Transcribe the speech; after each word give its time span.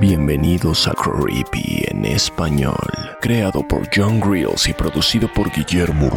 Bienvenidos 0.00 0.88
a 0.88 0.94
Creepy 0.94 1.84
en 1.88 2.06
español, 2.06 2.74
creado 3.20 3.62
por 3.68 3.86
John 3.94 4.18
Grills 4.18 4.66
y 4.66 4.72
producido 4.72 5.30
por 5.30 5.52
Guillermo. 5.52 6.08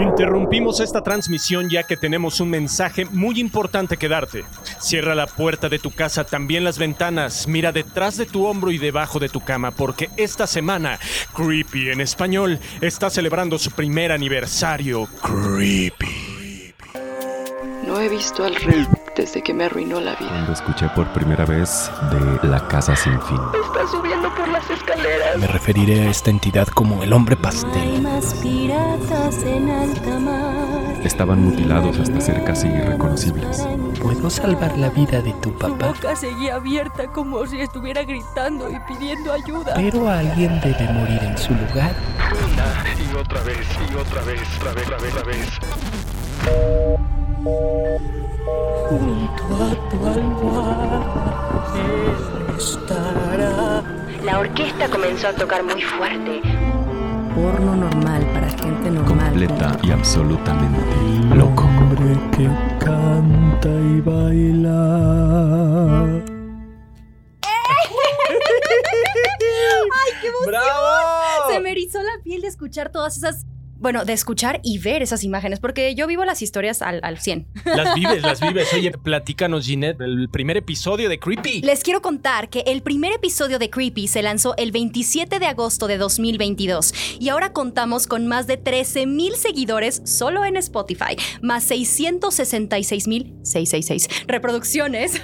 Interrumpimos 0.00 0.80
esta 0.80 1.02
transmisión 1.02 1.68
ya 1.68 1.82
que 1.82 1.98
tenemos 1.98 2.40
un 2.40 2.48
mensaje 2.48 3.04
muy 3.04 3.38
importante 3.38 3.98
que 3.98 4.08
darte. 4.08 4.46
Cierra 4.78 5.14
la 5.14 5.26
puerta 5.26 5.68
de 5.68 5.78
tu 5.78 5.90
casa, 5.90 6.24
también 6.24 6.64
las 6.64 6.78
ventanas, 6.78 7.46
mira 7.46 7.70
detrás 7.70 8.16
de 8.16 8.24
tu 8.24 8.46
hombro 8.46 8.70
y 8.70 8.78
debajo 8.78 9.18
de 9.18 9.28
tu 9.28 9.40
cama, 9.40 9.72
porque 9.72 10.08
esta 10.16 10.46
semana 10.46 10.98
Creepy 11.36 11.90
en 11.90 12.00
español 12.00 12.58
está 12.80 13.10
celebrando 13.10 13.58
su 13.58 13.72
primer 13.72 14.10
aniversario. 14.10 15.06
Creepy. 15.20 16.30
No 17.86 18.00
he 18.00 18.08
visto 18.08 18.42
al 18.42 18.54
rey 18.54 18.86
desde 19.20 19.42
que 19.42 19.52
me 19.52 19.64
arruinó 19.64 20.00
la 20.00 20.14
vida. 20.14 20.30
Cuando 20.30 20.52
escuché 20.52 20.88
por 20.96 21.06
primera 21.12 21.44
vez 21.44 21.90
de 22.10 22.48
La 22.48 22.66
Casa 22.68 22.96
Sin 22.96 23.20
Fin. 23.20 23.38
Está 23.62 23.86
subiendo 23.86 24.34
por 24.34 24.48
las 24.48 24.70
escaleras. 24.70 25.36
Me 25.38 25.46
referiré 25.46 26.06
a 26.06 26.10
esta 26.10 26.30
entidad 26.30 26.66
como 26.68 27.02
el 27.02 27.12
hombre 27.12 27.36
pastel. 27.36 28.00
más 28.00 28.32
piratas 28.42 29.42
en 29.42 29.68
alta 29.68 30.18
mar. 30.20 31.02
Estaban 31.04 31.44
mutilados 31.44 31.98
hasta 31.98 32.18
ser 32.18 32.42
casi 32.44 32.68
irreconocibles. 32.68 33.62
¿Puedo 34.00 34.30
salvar 34.30 34.78
la 34.78 34.88
vida 34.88 35.20
de 35.20 35.34
tu 35.34 35.50
Su 35.50 35.58
papá? 35.58 35.88
boca 35.88 36.16
seguía 36.16 36.54
abierta 36.54 37.08
como 37.08 37.46
si 37.46 37.60
estuviera 37.60 38.02
gritando 38.04 38.70
y 38.70 38.78
pidiendo 38.88 39.34
ayuda. 39.34 39.74
Pero 39.74 40.08
alguien 40.08 40.58
debe 40.62 40.90
morir 40.94 41.20
en 41.22 41.36
su 41.36 41.52
lugar. 41.52 41.94
y 42.98 43.14
otra 43.14 43.42
vez, 43.42 43.68
y 43.90 43.94
otra 43.96 44.22
vez, 44.22 44.40
otra 44.60 44.72
vez, 44.72 44.86
otra 44.86 44.96
vez, 44.96 45.12
otra 45.14 45.24
vez. 48.00 48.19
Junto 48.88 49.44
a 49.64 49.66
tu 49.88 49.96
almohada 50.06 50.98
él 51.76 52.56
estará. 52.58 53.82
La 54.24 54.38
orquesta 54.38 54.88
comenzó 54.88 55.28
a 55.28 55.32
tocar 55.32 55.62
muy 55.62 55.80
fuerte. 55.82 56.40
Porno 57.34 57.76
normal 57.76 58.26
para 58.34 58.48
gente 58.50 58.90
normal. 58.90 59.30
Completa 59.30 59.76
y 59.82 59.90
absolutamente 59.92 61.34
loco. 61.34 61.64
hombre 61.64 62.18
que 62.36 62.48
canta 62.84 63.68
y 63.68 64.00
baila. 64.00 66.04
¡Ay, 67.42 67.88
qué 70.20 70.26
emoción! 70.28 70.46
¡Bravo! 70.46 71.50
Se 71.52 71.60
me 71.60 71.70
erizó 71.70 72.02
la 72.02 72.18
piel 72.22 72.42
de 72.42 72.48
escuchar 72.48 72.90
todas 72.90 73.16
esas. 73.16 73.46
Bueno, 73.80 74.04
de 74.04 74.12
escuchar 74.12 74.60
y 74.62 74.78
ver 74.78 75.02
esas 75.02 75.24
imágenes, 75.24 75.58
porque 75.58 75.94
yo 75.94 76.06
vivo 76.06 76.26
las 76.26 76.42
historias 76.42 76.82
al, 76.82 77.00
al 77.02 77.18
100. 77.18 77.46
Las 77.64 77.94
vives, 77.94 78.22
las 78.22 78.40
vives. 78.40 78.68
Oye, 78.74 78.92
platícanos, 78.92 79.64
Ginette, 79.64 80.02
el 80.02 80.28
primer 80.28 80.58
episodio 80.58 81.08
de 81.08 81.18
Creepy. 81.18 81.62
Les 81.62 81.82
quiero 81.82 82.02
contar 82.02 82.50
que 82.50 82.60
el 82.66 82.82
primer 82.82 83.14
episodio 83.14 83.58
de 83.58 83.70
Creepy 83.70 84.06
se 84.06 84.20
lanzó 84.20 84.54
el 84.58 84.70
27 84.70 85.38
de 85.38 85.46
agosto 85.46 85.86
de 85.86 85.96
2022 85.96 86.92
y 87.18 87.30
ahora 87.30 87.54
contamos 87.54 88.06
con 88.06 88.26
más 88.26 88.46
de 88.46 88.58
13 88.58 89.06
mil 89.06 89.34
seguidores 89.34 90.02
solo 90.04 90.44
en 90.44 90.58
Spotify, 90.58 91.16
más 91.40 91.64
666 91.64 93.08
mil 93.08 93.34
666 93.44 94.26
reproducciones, 94.26 95.20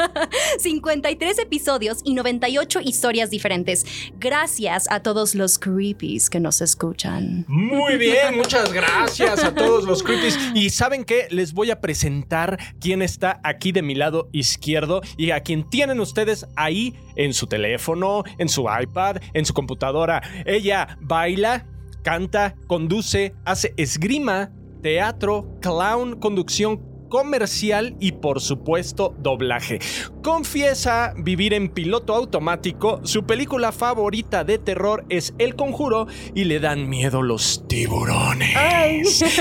53 0.58 1.38
episodios 1.38 2.00
y 2.04 2.12
98 2.12 2.80
historias 2.82 3.30
diferentes. 3.30 3.86
Gracias 4.18 4.90
a 4.90 5.00
todos 5.00 5.34
los 5.34 5.58
Creepies 5.58 6.28
que 6.28 6.40
nos 6.40 6.60
escuchan. 6.60 7.46
Muy 7.48 7.93
bien, 7.96 8.36
muchas 8.36 8.72
gracias 8.72 9.42
a 9.44 9.54
todos 9.54 9.84
los 9.84 10.02
creepies. 10.02 10.38
Y 10.54 10.70
saben 10.70 11.04
qué, 11.04 11.28
les 11.30 11.52
voy 11.52 11.70
a 11.70 11.80
presentar 11.80 12.58
quién 12.80 13.02
está 13.02 13.40
aquí 13.42 13.72
de 13.72 13.82
mi 13.82 13.94
lado 13.94 14.28
izquierdo 14.32 15.00
y 15.16 15.30
a 15.30 15.40
quien 15.40 15.68
tienen 15.68 16.00
ustedes 16.00 16.46
ahí 16.56 16.94
en 17.16 17.34
su 17.34 17.46
teléfono, 17.46 18.24
en 18.38 18.48
su 18.48 18.66
iPad, 18.68 19.16
en 19.32 19.44
su 19.44 19.54
computadora. 19.54 20.22
Ella 20.46 20.98
baila, 21.00 21.66
canta, 22.02 22.54
conduce, 22.66 23.34
hace 23.44 23.74
esgrima, 23.76 24.50
teatro, 24.82 25.58
clown, 25.60 26.20
conducción 26.20 26.93
comercial 27.08 27.96
y 28.00 28.12
por 28.12 28.40
supuesto 28.40 29.14
doblaje. 29.18 29.78
Confiesa 30.22 31.14
vivir 31.16 31.54
en 31.54 31.68
piloto 31.68 32.14
automático, 32.14 33.00
su 33.04 33.24
película 33.24 33.72
favorita 33.72 34.44
de 34.44 34.58
terror 34.58 35.04
es 35.08 35.34
El 35.38 35.56
Conjuro 35.56 36.06
y 36.34 36.44
le 36.44 36.60
dan 36.60 36.88
miedo 36.88 37.22
los 37.22 37.66
tiburones. 37.68 38.54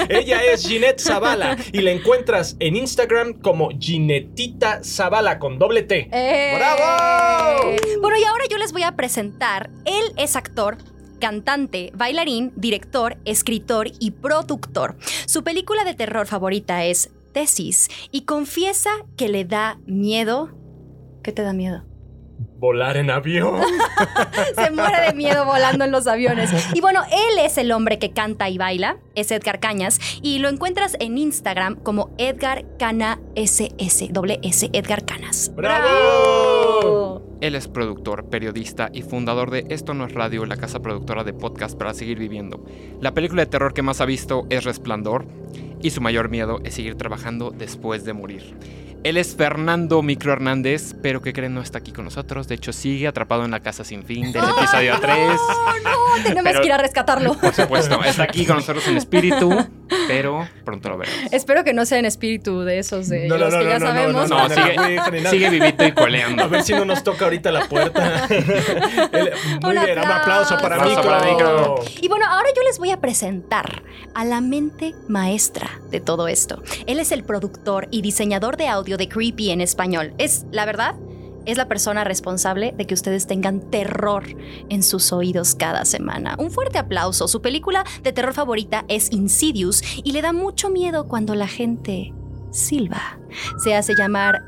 Ella 0.09 0.44
es 0.44 0.68
Ginette 0.68 1.02
Zavala 1.02 1.57
y 1.72 1.81
la 1.81 1.91
encuentras 1.91 2.56
en 2.59 2.75
Instagram 2.75 3.34
como 3.34 3.69
Ginetita 3.79 4.84
Zavala 4.84 5.40
con 5.40 5.59
doble 5.59 5.84
T. 5.84 6.09
¡Eh! 6.12 6.56
¡Bravo! 6.57 7.75
Bueno, 8.02 8.18
y 8.18 8.23
ahora 8.23 8.46
yo 8.50 8.57
les 8.57 8.73
voy 8.73 8.84
a 8.84 8.96
presentar. 8.96 9.69
Él 9.85 10.03
es 10.18 10.35
actor. 10.35 10.78
Cantante, 11.19 11.91
bailarín, 11.96 12.52
director, 12.57 13.18
escritor 13.23 13.88
y 13.97 14.12
productor. 14.12 14.97
Su 15.25 15.44
película 15.44 15.85
de 15.85 15.94
terror 15.94 16.28
favorita 16.28 16.84
es 16.84 17.12
Tesis 17.34 17.90
y 18.12 18.22
confiesa 18.22 18.92
que 19.18 19.28
le 19.28 19.44
da 19.44 19.80
miedo. 19.86 20.52
¿Qué 21.24 21.32
te 21.32 21.42
da 21.42 21.54
miedo? 21.54 21.84
Volar 22.60 22.98
en 22.98 23.10
avión. 23.10 23.62
Se 24.56 24.72
muere 24.72 25.08
de 25.08 25.14
miedo 25.14 25.46
volando 25.46 25.84
en 25.84 25.92
los 25.92 26.08
aviones. 26.08 26.52
Y 26.74 26.82
bueno, 26.82 27.02
él 27.12 27.40
es 27.40 27.58
el 27.58 27.72
hombre 27.72 28.00
que 28.00 28.12
canta 28.12 28.50
y 28.50 28.58
baila, 28.58 28.98
es 29.16 29.32
Edgar 29.32 29.60
Cañas, 29.60 30.00
y 30.22 30.40
lo 30.40 30.50
encuentras 30.50 30.96
en 31.00 31.18
Instagram 31.18 31.76
como 31.76 32.12
Edgar 32.18 32.66
Cana 32.78 33.20
SS, 33.36 34.10
doble 34.12 34.40
S, 34.44 34.70
Edgar 34.72 35.06
Canas. 35.06 35.52
¡Bravo! 35.56 37.22
Él 37.42 37.56
es 37.56 37.68
productor, 37.68 38.30
periodista 38.30 38.90
y 38.94 39.02
fundador 39.02 39.52
de 39.52 39.66
Esto 39.70 39.94
No 39.94 40.06
es 40.06 40.14
Radio, 40.14 40.46
la 40.46 40.56
casa 40.56 40.82
productora 40.82 41.26
de 41.26 41.34
podcast 41.34 41.78
para 41.78 41.94
seguir 41.94 42.18
viviendo. 42.18 42.64
La 43.02 43.14
película 43.14 43.42
de 43.42 43.52
terror 43.52 43.74
que 43.74 43.82
más 43.82 44.00
ha 44.00 44.06
visto 44.06 44.48
es 44.50 44.64
Resplandor 44.64 45.26
y 45.84 45.92
su 45.92 46.02
mayor 46.02 46.30
miedo 46.30 46.62
es 46.64 46.74
seguir 46.74 46.96
trabajando 46.96 47.52
después 47.52 48.06
de 48.06 48.14
morir. 48.14 48.56
Él 49.03 49.18
es 49.18 49.36
Fernando 49.36 50.02
Micro 50.02 50.31
Hernández, 50.31 50.96
pero 51.02 51.22
que 51.22 51.34
creen 51.34 51.53
no 51.53 51.62
está 51.62 51.80
aquí 51.80 51.91
con 51.91 52.06
nosotros. 52.06 52.47
De 52.47 52.56
hecho, 52.56 52.72
sigue 52.72 53.06
atrapado 53.08 53.44
en 53.44 53.52
la 53.52 53.59
casa 53.59 53.84
sin 53.84 54.03
fin 54.03 54.32
del 54.32 54.44
episodio 54.46 54.96
3. 55.02 55.17
¡Oh, 55.17 55.73
no! 55.84 56.23
Tenemos 56.23 56.44
Pero- 56.44 56.61
que 56.61 56.67
ir 56.67 56.72
a 56.73 56.78
rescatarlo. 56.78 57.34
Por 57.38 57.53
supuesto, 57.53 58.02
está 58.03 58.23
aquí 58.23 58.46
con 58.46 58.58
nosotros 58.58 58.88
en 58.88 58.96
espíritu, 58.97 59.53
pero 60.08 60.47
pronto 60.64 60.88
lo 60.90 60.97
veremos. 61.00 61.34
Espero 61.34 61.64
que 61.66 61.73
no 61.73 61.85
sea 61.85 62.00
en 62.00 62.05
espíritu 62.05 62.61
de 62.61 62.79
esos 62.79 63.09
de 63.09 63.28
No, 63.28 63.38
no, 63.38 63.46
los 63.46 63.53
no, 63.53 63.59
que 63.59 63.66
ya 63.66 63.79
no, 63.79 63.85
no, 63.88 63.91
sabemos. 63.94 64.29
no, 64.29 64.38
No, 64.38 64.47
no, 64.47 64.55
sigue- 64.55 64.76
no, 64.76 64.84
no, 64.84 65.11
no, 65.11 65.22
no. 65.22 65.29
sigue 65.29 65.50
vivito 65.50 65.85
y 65.85 65.91
coleando. 65.91 66.44
A 66.44 66.47
ver 66.47 66.64
si 66.64 66.72
no 66.73 66.85
nos 66.85 67.03
toca 67.03 67.26
ahorita 67.26 67.52
la 67.52 67.66
puerta. 67.67 68.28
Muy 68.29 69.76
Un 69.78 69.84
bien, 69.85 70.00
un 70.00 70.05
aplauso 70.05 70.58
para 70.59 70.76
aplauso 70.78 71.02
para 71.02 71.26
Micro. 71.29 71.76
Y 72.02 72.08
bueno, 72.08 72.26
ahora 72.29 72.47
yo 72.55 72.61
les 72.64 72.79
voy 72.79 72.91
a 72.91 73.02
presentar 73.02 73.84
a 74.16 74.23
la 74.23 74.40
mente 74.40 74.94
maestra 75.09 75.70
de 75.90 76.00
todo 76.00 76.28
esto. 76.28 76.61
Él 76.85 77.00
es 77.00 77.11
el 77.11 77.23
productor 77.23 77.88
y 77.91 78.02
diseñador 78.02 78.55
de 78.58 78.67
audio 78.67 78.92
de 78.97 79.09
Creepy 79.09 79.51
en 79.51 79.61
español. 79.61 80.13
Es, 80.17 80.45
la 80.51 80.66
verdad, 80.66 80.95
es 81.45 81.57
la 81.57 81.67
persona 81.67 82.03
responsable 82.03 82.73
de 82.78 82.85
que 82.85 82.93
ustedes 82.93 83.28
tengan 83.28 83.59
terror 83.69 84.23
en 84.69 84.84
sus 84.84 85.11
oídos 85.11 85.55
cada 85.55 85.85
semana. 85.85 86.35
Un 86.40 86.51
fuerte 86.51 86.78
aplauso. 86.78 87.28
Su 87.28 87.41
película 87.41 87.84
de 88.01 88.13
terror 88.13 88.34
favorita 88.34 88.85
es 88.87 89.11
Insidious 89.11 89.81
y 90.03 90.11
le 90.11 90.22
da 90.22 90.34
mucho 90.34 90.69
miedo 90.69 91.07
cuando 91.07 91.35
la 91.35 91.47
gente 91.47 92.13
silba. 92.51 93.19
Se 93.63 93.75
hace 93.75 93.95
llamar 93.95 94.43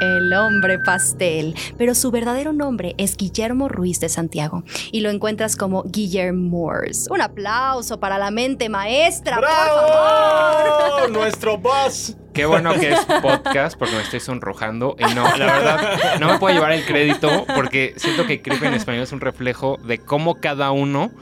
el 0.00 0.32
hombre 0.32 0.78
pastel, 0.78 1.54
pero 1.78 1.94
su 1.94 2.10
verdadero 2.10 2.52
nombre 2.52 2.94
es 2.98 3.16
Guillermo 3.16 3.68
Ruiz 3.68 4.00
de 4.00 4.08
Santiago 4.08 4.64
y 4.92 5.00
lo 5.00 5.10
encuentras 5.10 5.56
como 5.56 5.82
Guillermo 5.84 6.48
Moores. 6.48 7.08
Un 7.10 7.20
aplauso 7.20 8.00
para 8.00 8.18
la 8.18 8.30
mente 8.30 8.68
maestra, 8.68 9.36
por 9.36 9.48
favor. 9.48 11.10
Nuestro 11.10 11.58
boss. 11.58 12.16
Qué 12.32 12.46
bueno 12.46 12.74
que 12.74 12.92
es 12.92 13.00
podcast 13.22 13.78
porque 13.78 13.94
me 13.94 14.02
estoy 14.02 14.18
sonrojando. 14.20 14.96
Y 14.98 15.14
no, 15.14 15.24
la 15.36 15.46
verdad, 15.46 16.20
no 16.20 16.32
me 16.32 16.38
puedo 16.38 16.54
llevar 16.54 16.72
el 16.72 16.84
crédito 16.84 17.46
porque 17.54 17.94
siento 17.96 18.26
que 18.26 18.42
Creep 18.42 18.62
en 18.64 18.74
español 18.74 19.04
es 19.04 19.12
un 19.12 19.20
reflejo 19.20 19.78
de 19.84 19.98
cómo 19.98 20.40
cada 20.40 20.72
uno 20.72 21.12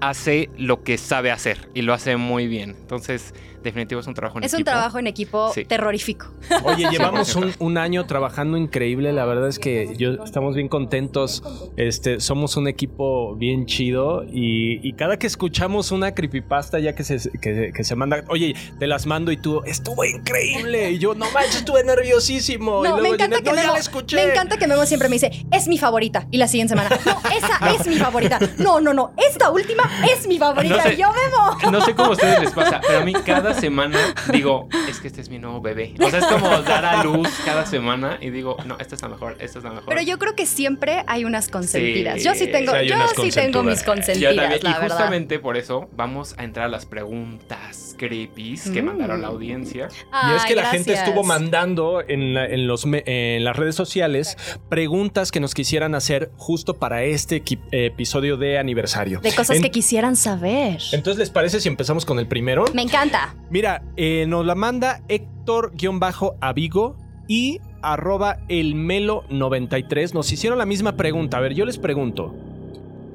hace 0.00 0.48
lo 0.56 0.82
que 0.82 0.96
sabe 0.96 1.30
hacer 1.30 1.68
y 1.74 1.82
lo 1.82 1.92
hace 1.92 2.16
muy 2.16 2.46
bien. 2.46 2.76
Entonces, 2.80 3.34
definitivo 3.62 4.00
es 4.00 4.06
un 4.06 4.14
trabajo 4.14 4.38
en 4.38 4.44
Es 4.44 4.52
equipo. 4.54 4.70
un 4.70 4.74
trabajo 4.74 4.98
en 4.98 5.06
equipo 5.06 5.52
Sí. 5.54 5.64
terrorífico. 5.64 6.26
Oye, 6.64 6.88
llevamos 6.90 7.34
100%. 7.36 7.56
un, 7.60 7.66
un 7.66 7.78
año 7.78 8.06
trabajando 8.06 8.56
increíble. 8.56 9.12
La 9.12 9.24
verdad 9.24 9.48
es 9.48 9.58
que 9.58 9.94
yo 9.96 10.12
estamos 10.24 10.54
bien 10.54 10.68
contentos. 10.68 11.42
Este, 11.76 12.20
somos 12.20 12.56
un 12.56 12.68
equipo 12.68 13.34
bien 13.36 13.66
chido. 13.66 14.24
Y, 14.24 14.86
y 14.86 14.92
cada 14.94 15.18
que 15.18 15.26
escuchamos 15.26 15.90
una 15.92 16.14
creepypasta, 16.14 16.78
ya 16.78 16.94
que 16.94 17.04
se, 17.04 17.18
que, 17.40 17.72
que 17.74 17.84
se 17.84 17.96
manda, 17.96 18.24
oye, 18.28 18.54
te 18.78 18.86
las 18.86 19.06
mando 19.06 19.32
y 19.32 19.36
tú, 19.36 19.62
estuvo 19.64 20.04
increíble. 20.04 20.90
Y 20.92 20.98
yo, 20.98 21.14
no 21.14 21.30
manches, 21.32 21.56
estuve 21.56 21.84
nerviosísimo. 21.84 22.80
y 22.84 22.88
No, 22.88 22.96
luego 22.96 23.02
me 23.02 23.08
encanta 23.10 23.38
que 23.38 23.50
"No, 23.50 23.56
ya 23.56 23.62
Memo, 23.62 23.72
la 23.74 23.78
escuché. 23.78 24.16
me 24.16 24.24
encanta 24.32 24.56
que 24.58 24.66
Memo 24.66 24.86
siempre 24.86 25.08
me 25.08 25.14
dice, 25.16 25.46
es 25.52 25.68
mi 25.68 25.78
favorita. 25.78 26.26
Y 26.30 26.38
la 26.38 26.48
siguiente 26.48 26.72
semana, 26.76 26.90
no, 27.04 27.30
esa 27.36 27.74
es 27.80 27.86
mi 27.86 27.96
favorita. 27.96 28.38
No, 28.58 28.80
no, 28.80 28.92
no, 28.94 29.12
esta 29.16 29.50
última 29.50 29.82
es 30.12 30.26
mi 30.26 30.38
favorita. 30.38 30.76
No 30.76 30.82
sé. 30.82 30.94
Y 30.94 30.96
yo, 30.98 31.08
Memo. 31.08 31.70
No 31.72 31.84
sé 31.84 31.94
cómo 31.94 32.08
a 32.10 32.12
ustedes 32.12 32.40
les 32.40 32.52
pasa, 32.52 32.80
pero 32.86 33.00
a 33.00 33.04
mí 33.04 33.12
cada 33.12 33.49
semana 33.54 33.98
digo, 34.32 34.68
es 34.88 35.00
que 35.00 35.08
este 35.08 35.20
es 35.20 35.28
mi 35.30 35.38
nuevo 35.38 35.60
bebé. 35.60 35.94
O 36.00 36.10
sea, 36.10 36.18
es 36.20 36.26
como 36.26 36.48
dar 36.62 36.84
a 36.84 37.02
luz 37.04 37.28
cada 37.44 37.66
semana 37.66 38.18
y 38.20 38.30
digo, 38.30 38.56
no, 38.66 38.76
esta 38.78 38.94
es 38.94 39.02
la 39.02 39.08
mejor, 39.08 39.36
esta 39.40 39.58
es 39.58 39.64
la 39.64 39.70
mejor. 39.70 39.86
Pero 39.88 40.02
yo 40.02 40.18
creo 40.18 40.34
que 40.34 40.46
siempre 40.46 41.02
hay 41.06 41.24
unas 41.24 41.48
consentidas. 41.48 42.18
Sí, 42.18 42.24
yo 42.24 42.34
sí 42.34 42.46
tengo, 42.48 42.72
yo 42.82 42.96
sí 43.22 43.30
tengo 43.30 43.62
mis 43.62 43.80
Yo 43.80 43.86
consentidas, 43.86 44.36
también, 44.36 44.60
la 44.62 44.70
y 44.70 44.72
verdad. 44.74 44.88
justamente 44.88 45.38
por 45.38 45.56
eso 45.56 45.88
vamos 45.96 46.34
a 46.38 46.44
entrar 46.44 46.66
a 46.66 46.68
las 46.68 46.86
preguntas 46.86 47.94
creepies 47.98 48.70
que 48.70 48.82
Mm. 48.82 48.86
mandaron 48.86 49.20
la 49.22 49.28
audiencia. 49.28 49.88
Y 50.32 50.36
es 50.36 50.44
que 50.44 50.54
la 50.54 50.66
gente 50.66 50.92
estuvo 50.92 51.22
mandando 51.22 52.02
en, 52.06 52.34
la- 52.34 52.46
en 52.46 52.66
los, 52.66 52.86
me- 52.86 53.02
en 53.06 53.44
las 53.44 53.56
redes 53.56 53.74
sociales 53.74 54.36
preguntas 54.68 55.30
que 55.30 55.40
nos 55.40 55.54
quisieran 55.54 55.94
hacer 55.94 56.30
justo 56.36 56.78
para 56.78 57.02
este 57.04 57.42
episodio 57.72 58.36
de 58.36 58.58
aniversario. 58.58 59.20
De 59.20 59.34
cosas 59.34 59.56
En- 59.56 59.62
que 59.62 59.70
quisieran 59.70 60.16
saber. 60.16 60.78
Entonces, 60.92 61.18
¿les 61.18 61.30
parece 61.30 61.60
si 61.60 61.68
empezamos 61.68 62.04
con 62.04 62.18
el 62.18 62.26
primero? 62.26 62.64
Me 62.74 62.82
encanta. 62.82 63.34
Mira, 63.50 63.82
eh, 63.96 64.26
nos 64.28 64.46
la 64.46 64.54
manda 64.54 65.02
Héctor-Avigo 65.08 66.96
y 67.26 67.60
arroba 67.82 68.38
elmelo93. 68.48 70.14
Nos 70.14 70.32
hicieron 70.32 70.58
la 70.58 70.66
misma 70.66 70.96
pregunta. 70.96 71.38
A 71.38 71.40
ver, 71.40 71.54
yo 71.54 71.64
les 71.64 71.78
pregunto. 71.78 72.32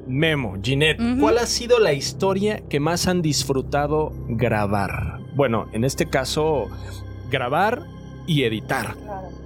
Memo, 0.08 0.58
Ginette. 0.62 1.02
¿cuál 1.20 1.38
ha 1.40 1.46
sido 1.48 1.80
la 1.80 1.94
historia 1.94 2.62
que 2.70 2.80
más 2.80 3.08
han 3.08 3.22
disfrutado 3.22 4.12
grabar? 4.28 5.20
Bueno, 5.36 5.68
en 5.72 5.84
este 5.84 6.06
caso, 6.08 6.68
grabar 7.32 7.84
y 8.28 8.44
editar, 8.44 8.96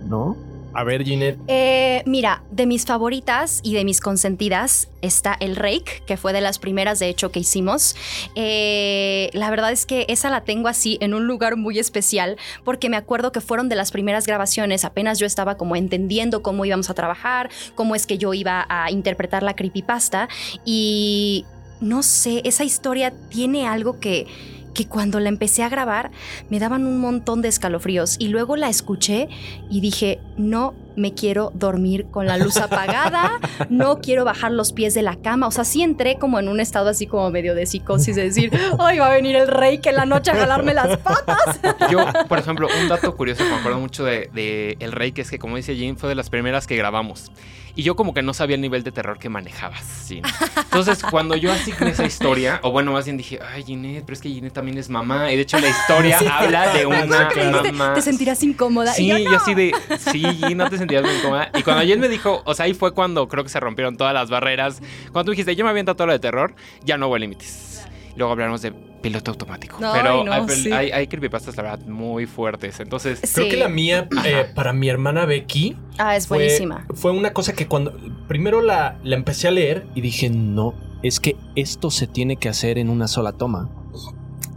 ¿no? 0.05 0.35
A 0.73 0.83
ver, 0.83 1.03
Ginette. 1.03 1.39
Eh, 1.47 2.03
mira, 2.05 2.43
de 2.51 2.65
mis 2.65 2.85
favoritas 2.85 3.59
y 3.63 3.73
de 3.73 3.83
mis 3.83 4.01
consentidas 4.01 4.89
está 5.01 5.35
el 5.39 5.55
Rake, 5.55 6.03
que 6.05 6.17
fue 6.17 6.33
de 6.33 6.41
las 6.41 6.59
primeras 6.59 6.99
de 6.99 7.09
hecho 7.09 7.31
que 7.31 7.39
hicimos. 7.39 7.95
Eh, 8.35 9.29
la 9.33 9.49
verdad 9.49 9.71
es 9.71 9.85
que 9.85 10.05
esa 10.09 10.29
la 10.29 10.41
tengo 10.41 10.67
así 10.67 10.97
en 11.01 11.13
un 11.13 11.25
lugar 11.25 11.57
muy 11.57 11.79
especial 11.79 12.37
porque 12.63 12.89
me 12.89 12.97
acuerdo 12.97 13.31
que 13.31 13.41
fueron 13.41 13.69
de 13.69 13.75
las 13.75 13.91
primeras 13.91 14.27
grabaciones, 14.27 14.85
apenas 14.85 15.19
yo 15.19 15.25
estaba 15.25 15.55
como 15.55 15.75
entendiendo 15.75 16.43
cómo 16.43 16.65
íbamos 16.65 16.89
a 16.89 16.93
trabajar, 16.93 17.49
cómo 17.75 17.95
es 17.95 18.05
que 18.05 18.17
yo 18.17 18.33
iba 18.33 18.65
a 18.69 18.91
interpretar 18.91 19.43
la 19.43 19.55
creepypasta 19.55 20.29
y 20.65 21.45
no 21.81 22.03
sé, 22.03 22.41
esa 22.43 22.63
historia 22.63 23.13
tiene 23.29 23.65
algo 23.65 23.99
que 23.99 24.27
que 24.73 24.87
cuando 24.87 25.19
la 25.19 25.29
empecé 25.29 25.63
a 25.63 25.69
grabar 25.69 26.11
me 26.49 26.59
daban 26.59 26.85
un 26.85 26.99
montón 26.99 27.41
de 27.41 27.47
escalofríos 27.47 28.15
y 28.19 28.27
luego 28.27 28.55
la 28.55 28.69
escuché 28.69 29.29
y 29.69 29.81
dije, 29.81 30.19
no 30.37 30.73
me 30.99 31.13
quiero 31.13 31.51
dormir 31.55 32.07
con 32.11 32.27
la 32.27 32.37
luz 32.37 32.57
apagada, 32.57 33.39
no 33.69 33.99
quiero 33.99 34.25
bajar 34.25 34.51
los 34.51 34.73
pies 34.73 34.93
de 34.93 35.01
la 35.01 35.15
cama, 35.15 35.47
o 35.47 35.51
sea, 35.51 35.63
sí 35.63 35.81
entré 35.81 36.17
como 36.17 36.39
en 36.39 36.47
un 36.47 36.59
estado 36.59 36.89
así 36.89 37.07
como 37.07 37.29
medio 37.31 37.55
de 37.55 37.65
psicosis, 37.65 38.15
de 38.15 38.23
decir, 38.23 38.51
ay, 38.79 38.99
va 38.99 39.07
a 39.07 39.13
venir 39.13 39.35
el 39.35 39.47
rey 39.47 39.79
que 39.79 39.89
en 39.89 39.95
la 39.95 40.05
noche 40.05 40.31
a 40.31 40.35
jalarme 40.35 40.73
las 40.73 40.97
patas. 40.97 41.59
Yo, 41.89 42.05
por 42.27 42.37
ejemplo, 42.37 42.67
un 42.81 42.87
dato 42.87 43.15
curioso 43.15 43.43
que 43.43 43.49
me 43.49 43.55
acuerdo 43.57 43.79
mucho 43.79 44.03
de, 44.03 44.29
de 44.33 44.77
El 44.79 44.91
Rey, 44.91 45.11
que 45.11 45.21
es 45.21 45.29
que 45.29 45.39
como 45.39 45.55
dice 45.55 45.75
Jane, 45.75 45.95
fue 45.95 46.09
de 46.09 46.15
las 46.15 46.29
primeras 46.29 46.67
que 46.67 46.75
grabamos. 46.75 47.31
Y 47.75 47.83
yo 47.83 47.95
como 47.95 48.13
que 48.13 48.21
no 48.21 48.33
sabía 48.33 48.55
el 48.55 48.61
nivel 48.61 48.83
de 48.83 48.91
terror 48.91 49.19
que 49.19 49.29
manejabas. 49.29 49.81
¿sí? 49.83 50.21
Entonces, 50.57 51.01
cuando 51.01 51.35
yo 51.35 51.51
asigné 51.51 51.91
esa 51.91 52.05
historia, 52.05 52.59
o 52.63 52.71
bueno, 52.71 52.91
más 52.91 53.05
bien 53.05 53.15
dije, 53.15 53.39
ay, 53.41 53.63
Ginette, 53.63 54.03
pero 54.05 54.13
es 54.15 54.21
que 54.21 54.29
Ginette 54.29 54.53
también 54.53 54.77
es 54.77 54.89
mamá. 54.89 55.31
Y 55.31 55.37
de 55.37 55.43
hecho 55.43 55.59
la 55.59 55.69
historia 55.69 56.19
habla 56.29 56.73
de 56.73 56.85
una 56.85 57.05
mamá. 57.05 57.93
Te 57.93 58.01
sentirás 58.01 58.43
incómoda. 58.43 58.93
Sí, 58.93 59.05
y 59.05 59.07
yo, 59.07 59.17
yo, 59.17 59.31
no. 59.31 59.37
así 59.37 59.53
de, 59.53 59.73
sí, 60.11 60.23
Gin, 60.45 60.57
no 60.57 60.69
te 60.69 60.77
sentías 60.89 61.03
muy 61.03 61.19
incómoda. 61.19 61.51
Y 61.57 61.63
cuando 61.63 61.83
Jen 61.83 61.99
me 61.99 62.09
dijo, 62.09 62.41
o 62.45 62.53
sea, 62.53 62.65
ahí 62.65 62.73
fue 62.73 62.93
cuando 62.93 63.27
creo 63.27 63.43
que 63.43 63.49
se 63.49 63.59
rompieron 63.59 63.97
todas 63.97 64.13
las 64.13 64.29
barreras. 64.29 64.81
Cuando 65.11 65.25
tú 65.25 65.31
dijiste, 65.31 65.55
yo 65.55 65.63
me 65.63 65.69
aviento 65.71 65.95
todo 65.95 66.07
lo 66.07 66.13
de 66.13 66.19
terror, 66.19 66.55
ya 66.83 66.97
no 66.97 67.07
hubo 67.07 67.17
límites. 67.17 67.85
Luego 68.15 68.31
hablaremos 68.33 68.61
de 68.61 68.71
piloto 68.71 69.31
automático. 69.31 69.77
Pero 69.79 70.25
no, 70.25 70.33
hay, 70.33 70.49
sí. 70.49 70.71
hay, 70.73 70.91
hay 70.91 71.07
creepypastas, 71.07 71.55
la 71.55 71.63
verdad, 71.63 71.79
muy 71.85 72.25
fuertes. 72.25 72.79
Entonces, 72.81 73.19
Sí. 73.23 73.33
Creo 73.33 73.49
que 73.49 73.55
la 73.57 73.69
mía, 73.69 74.09
eh, 74.25 74.45
para 74.53 74.73
mi 74.73 74.89
hermana 74.89 75.25
Becky, 75.25 75.77
Ah, 75.97 76.17
es 76.17 76.27
fue, 76.27 76.37
buenísima. 76.39 76.85
fue 76.95 77.11
una 77.11 77.31
cosa 77.31 77.53
que 77.53 77.67
cuando 77.67 77.93
primero 78.27 78.61
la, 78.61 78.97
la 79.03 79.15
empecé 79.15 79.47
a 79.47 79.51
leer 79.51 79.85
y 79.95 80.01
dije, 80.01 80.29
no, 80.29 80.73
es 81.01 81.21
que 81.21 81.37
esto 81.55 81.91
se 81.91 82.07
tiene 82.07 82.35
que 82.35 82.49
hacer 82.49 82.77
en 82.77 82.89
una 82.89 83.07
sola 83.07 83.31
toma. 83.31 83.69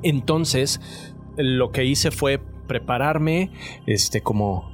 Entonces, 0.02 0.81
lo 1.37 1.70
que 1.70 1.84
hice 1.84 2.11
fue 2.11 2.40
prepararme, 2.67 3.52
este, 3.87 4.23
como 4.23 4.71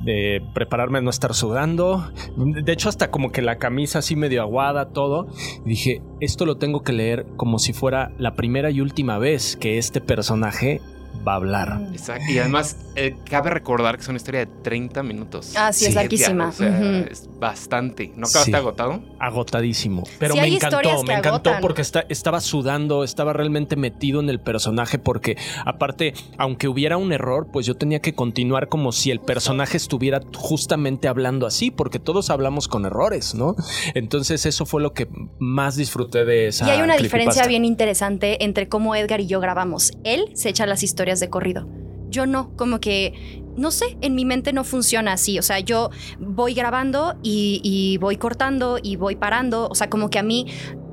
de 0.00 0.42
prepararme 0.54 0.98
a 0.98 1.00
no 1.00 1.10
estar 1.10 1.34
sudando. 1.34 2.10
De 2.36 2.72
hecho, 2.72 2.88
hasta 2.88 3.10
como 3.10 3.32
que 3.32 3.42
la 3.42 3.58
camisa 3.58 3.98
así 4.00 4.16
medio 4.16 4.42
aguada, 4.42 4.90
todo. 4.90 5.28
Dije, 5.64 6.02
esto 6.20 6.46
lo 6.46 6.56
tengo 6.56 6.82
que 6.82 6.92
leer 6.92 7.26
como 7.36 7.58
si 7.58 7.72
fuera 7.72 8.12
la 8.18 8.34
primera 8.34 8.70
y 8.70 8.80
última 8.80 9.18
vez 9.18 9.56
que 9.56 9.78
este 9.78 10.00
personaje 10.00 10.80
va 11.26 11.32
a 11.32 11.36
hablar. 11.36 11.80
exacto. 11.92 12.24
Y 12.30 12.38
además, 12.38 12.76
eh, 12.96 13.16
cabe 13.28 13.50
recordar 13.50 13.96
que 13.96 14.02
es 14.02 14.08
una 14.08 14.16
historia 14.16 14.40
de 14.40 14.46
30 14.62 15.02
minutos. 15.02 15.52
Ah, 15.56 15.72
sí, 15.72 15.86
es 15.86 15.94
larguísima. 15.94 16.48
O 16.48 16.52
sea, 16.52 16.68
Ujú. 16.70 17.10
es 17.10 17.28
bastante. 17.38 18.12
¿No 18.16 18.26
acabaste 18.26 18.50
Sí. 18.50 18.54
agotado? 18.56 19.02
agotadísimo. 19.20 20.04
Pero 20.18 20.34
Sí, 20.34 20.40
me 20.40 20.46
encantó, 20.48 20.78
me 21.04 21.14
encantó 21.14 21.28
agotan. 21.50 21.60
porque 21.60 21.82
está- 21.82 22.04
estaba 22.08 22.40
sudando, 22.40 23.04
estaba 23.04 23.32
realmente 23.32 23.76
metido 23.76 24.20
en 24.20 24.28
el 24.28 24.40
personaje 24.40 24.98
porque 24.98 25.36
aparte, 25.64 26.14
aunque 26.38 26.68
hubiera 26.68 26.96
un 26.96 27.12
error, 27.12 27.48
pues 27.52 27.66
yo 27.66 27.76
tenía 27.76 28.00
que 28.00 28.14
continuar 28.14 28.68
como 28.68 28.92
si 28.92 29.10
el 29.10 29.20
personaje 29.20 29.76
estuviera 29.76 30.20
justamente 30.34 31.08
hablando 31.08 31.46
así, 31.46 31.70
porque 31.70 31.98
todos 31.98 32.30
hablamos 32.30 32.68
con 32.68 32.84
errores, 32.86 33.34
¿no? 33.34 33.54
Entonces 33.94 34.46
eso 34.46 34.66
fue 34.66 34.82
lo 34.82 34.92
que 34.92 35.08
más 35.38 35.76
disfruté 35.76 36.24
de 36.24 36.48
esa. 36.48 36.66
Y 36.66 36.70
hay 36.70 36.82
una 36.82 36.96
diferencia 36.96 37.46
bien 37.46 37.64
interesante 37.64 38.44
entre 38.44 38.68
cómo 38.68 38.94
Edgar 38.94 39.20
y 39.20 39.26
yo 39.26 39.40
grabamos. 39.40 39.92
Él 40.04 40.24
se 40.34 40.48
echa 40.50 40.66
las 40.66 40.82
historias 40.82 41.07
de 41.16 41.30
corrido. 41.30 41.68
Yo 42.10 42.26
no, 42.26 42.56
como 42.56 42.80
que, 42.80 43.42
no 43.56 43.70
sé, 43.70 43.98
en 44.00 44.14
mi 44.14 44.24
mente 44.24 44.52
no 44.52 44.64
funciona 44.64 45.12
así. 45.12 45.38
O 45.38 45.42
sea, 45.42 45.60
yo 45.60 45.90
voy 46.18 46.54
grabando 46.54 47.16
y, 47.22 47.98
voy 48.00 48.16
cortando 48.16 48.78
y 48.82 48.96
voy 48.96 49.16
parando. 49.16 49.68
O 49.68 49.74
sea, 49.74 49.90
como 49.90 50.10
que 50.10 50.18
a 50.18 50.22
mí 50.22 50.46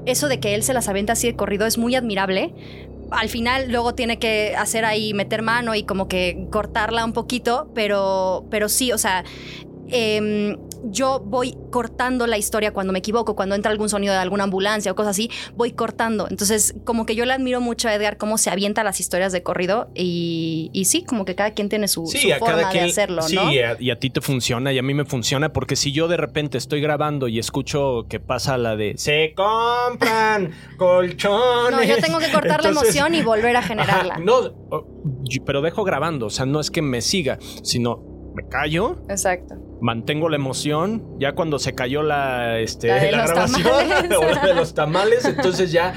eso 0.05 0.27
de 0.27 0.39
que 0.39 0.55
él 0.55 0.63
se 0.63 0.73
las 0.73 0.87
aventa 0.87 1.13
así 1.13 1.27
de 1.27 1.35
corrido 1.35 1.65
es 1.65 1.77
muy 1.77 1.95
admirable. 1.95 2.53
Al 3.11 3.29
final 3.29 3.71
luego 3.71 3.93
tiene 3.93 4.17
que 4.17 4.55
hacer 4.57 4.83
ahí, 4.83 5.13
meter 5.13 5.41
mano 5.41 5.75
y 5.75 5.83
como 5.83 6.07
que 6.07 6.47
cortarla 6.51 7.05
un 7.05 7.13
poquito, 7.13 7.71
pero, 7.75 8.45
pero 8.49 8.67
sí, 8.67 8.91
o 8.91 8.97
sea, 8.97 9.23
em, 9.89 10.57
yo 10.83 11.19
voy 11.19 11.57
cortando 11.71 12.27
la 12.27 12.37
historia 12.37 12.71
cuando 12.73 12.93
me 12.93 12.99
equivoco, 12.99 13.35
cuando 13.35 13.55
entra 13.55 13.71
algún 13.71 13.89
sonido 13.89 14.13
de 14.13 14.19
alguna 14.19 14.43
ambulancia 14.43 14.91
o 14.91 14.95
cosas 14.95 15.11
así, 15.11 15.29
voy 15.55 15.71
cortando. 15.71 16.27
Entonces, 16.29 16.75
como 16.85 17.05
que 17.05 17.15
yo 17.15 17.25
le 17.25 17.33
admiro 17.33 17.59
mucho 17.61 17.87
a 17.87 17.93
Edgar 17.95 18.17
cómo 18.17 18.37
se 18.37 18.49
avienta 18.49 18.83
las 18.83 18.99
historias 18.99 19.31
de 19.31 19.43
corrido 19.43 19.89
y, 19.95 20.69
y 20.73 20.85
sí, 20.85 21.03
como 21.03 21.25
que 21.25 21.35
cada 21.35 21.51
quien 21.51 21.69
tiene 21.69 21.87
su, 21.87 22.05
su 22.05 22.17
Sí, 22.17 22.31
a 22.31 22.39
forma 22.39 22.55
cada 22.55 22.69
quien. 22.71 22.83
de 22.85 22.89
hacerlo, 22.91 23.21
sí, 23.23 23.35
¿no? 23.35 23.51
y 23.51 23.59
a, 23.59 23.77
y 23.79 23.89
a 23.91 23.99
ti 23.99 24.09
te 24.09 24.21
funciona 24.21 24.71
y 24.73 24.77
a 24.77 24.83
mí 24.83 24.93
me 24.93 25.05
funciona 25.05 25.51
porque 25.53 25.75
si 25.75 25.91
yo 25.91 26.07
de 26.07 26.17
repente 26.17 26.57
estoy 26.57 26.81
grabando 26.81 27.27
y 27.27 27.39
escucho 27.39 28.05
que 28.09 28.19
pasa 28.19 28.57
la 28.57 28.75
de 28.75 28.93
se 28.97 29.33
compran 29.35 30.51
colchones. 30.77 31.71
No, 31.71 31.83
yo 31.83 31.97
tengo 31.97 32.19
que 32.19 32.31
cortar 32.31 32.63
la 32.63 32.69
emoción 32.69 33.15
y 33.15 33.21
volver 33.21 33.55
a 33.57 33.61
generarla. 33.63 34.15
Ajá, 34.15 34.23
no, 34.23 34.53
pero 35.45 35.61
dejo 35.61 35.83
grabando, 35.83 36.27
o 36.27 36.29
sea, 36.29 36.45
no 36.45 36.59
es 36.59 36.71
que 36.71 36.81
me 36.81 37.01
siga, 37.01 37.37
sino 37.63 38.14
me 38.35 38.47
callo, 38.47 38.97
Exacto. 39.09 39.55
mantengo 39.81 40.29
la 40.29 40.35
emoción, 40.35 41.17
ya 41.19 41.33
cuando 41.33 41.57
se 41.59 41.73
cayó 41.73 42.03
la, 42.03 42.59
este, 42.59 42.87
La 42.87 42.99
de 42.99 43.11
la 43.11 43.17
los 43.23 43.31
grabación, 43.31 43.89
la 44.09 44.45
de 44.47 44.53
los 44.53 44.73
tamales, 44.73 45.25
entonces 45.25 45.71
ya 45.71 45.93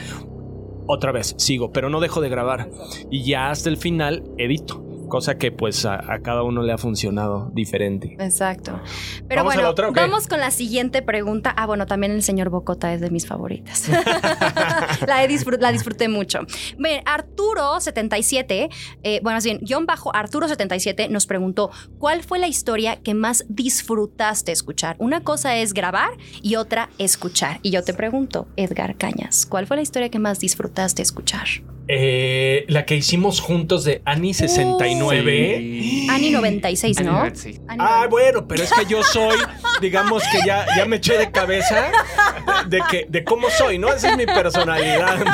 otra 0.87 1.13
vez 1.13 1.35
sigo, 1.37 1.73
pero 1.73 1.91
no 1.91 2.01
dejo 2.01 2.21
de 2.21 2.29
grabar 2.29 2.71
y 3.11 3.25
ya 3.25 3.51
hasta 3.51 3.69
el 3.69 3.77
final 3.77 4.25
edito. 4.39 4.83
Cosa 5.09 5.37
que 5.37 5.51
pues 5.53 5.85
a, 5.85 5.95
a 6.13 6.21
cada 6.21 6.43
uno 6.43 6.63
le 6.63 6.73
ha 6.73 6.79
funcionado 6.79 7.51
diferente. 7.55 8.17
Exacto. 8.21 8.81
Pero 9.29 9.41
¿Vamos 9.43 9.55
bueno, 9.55 9.71
otra 9.71 9.91
vamos 9.91 10.27
con 10.29 10.41
la 10.41 10.51
siguiente 10.51 11.03
pregunta. 11.03 11.53
Ah, 11.57 11.67
bueno, 11.67 11.87
también 11.87 12.13
el 12.13 12.23
señor 12.23 12.51
Bocota 12.51 12.93
es 12.93 13.01
de 13.01 13.11
mis 13.11 13.27
favoritas. 13.27 13.89
la, 15.07 15.25
he 15.25 15.29
disfrut- 15.29 15.61
la 15.61 15.73
disfruté 15.73 16.09
mucho. 16.09 16.41
Bien, 16.79 17.03
Arturo77, 17.05 18.69
eh, 19.03 19.21
bueno, 19.23 19.39
bien, 19.43 19.59
guion 19.63 19.87
bajo 19.87 20.13
Arturo77 20.13 21.09
nos 21.09 21.27
preguntó, 21.27 21.71
¿cuál 21.99 22.23
fue 22.23 22.39
la 22.39 22.49
historia 22.49 22.97
que 23.03 23.15
más 23.15 23.45
disfrutaste 23.49 24.53
escuchar? 24.53 24.97
Una 24.99 25.23
cosa 25.23 25.57
es 25.57 25.73
grabar 25.75 26.11
y 26.43 26.57
otra 26.57 26.91
escuchar. 26.99 27.61
Y 27.63 27.71
yo 27.71 27.83
te 27.83 27.95
pregunto, 27.95 28.49
Edgar 28.57 28.97
Cañas, 28.97 29.47
¿cuál 29.47 29.67
fue 29.67 29.77
la 29.77 29.83
historia 29.83 30.09
que 30.11 30.19
más 30.19 30.41
disfrutaste 30.41 31.03
escuchar? 31.03 31.47
Eh, 31.91 32.65
la 32.69 32.85
que 32.85 32.97
hicimos 32.97 33.41
juntos 33.41 33.85
de 33.85 34.03
Ani 34.05 34.35
69. 34.35 36.07
Ani 36.11 36.31
96, 36.31 37.01
¿no? 37.03 37.11
Animal, 37.13 37.37
sí. 37.37 37.59
Ani 37.67 37.79
Ah, 37.83 38.07
bueno, 38.11 38.47
pero 38.47 38.63
es 38.63 38.71
que 38.73 38.85
yo 38.85 39.03
soy, 39.03 39.39
digamos 39.81 40.23
que 40.31 40.39
ya, 40.47 40.67
ya 40.77 40.85
me 40.85 40.97
eché 40.97 41.17
de 41.17 41.31
cabeza 41.31 41.91
de 42.67 42.81
que 42.91 43.07
de 43.09 43.25
cómo 43.25 43.49
soy, 43.51 43.79
¿no? 43.79 43.89
Esa 43.93 44.11
es 44.11 44.17
mi 44.17 44.27
personalidad. 44.27 45.19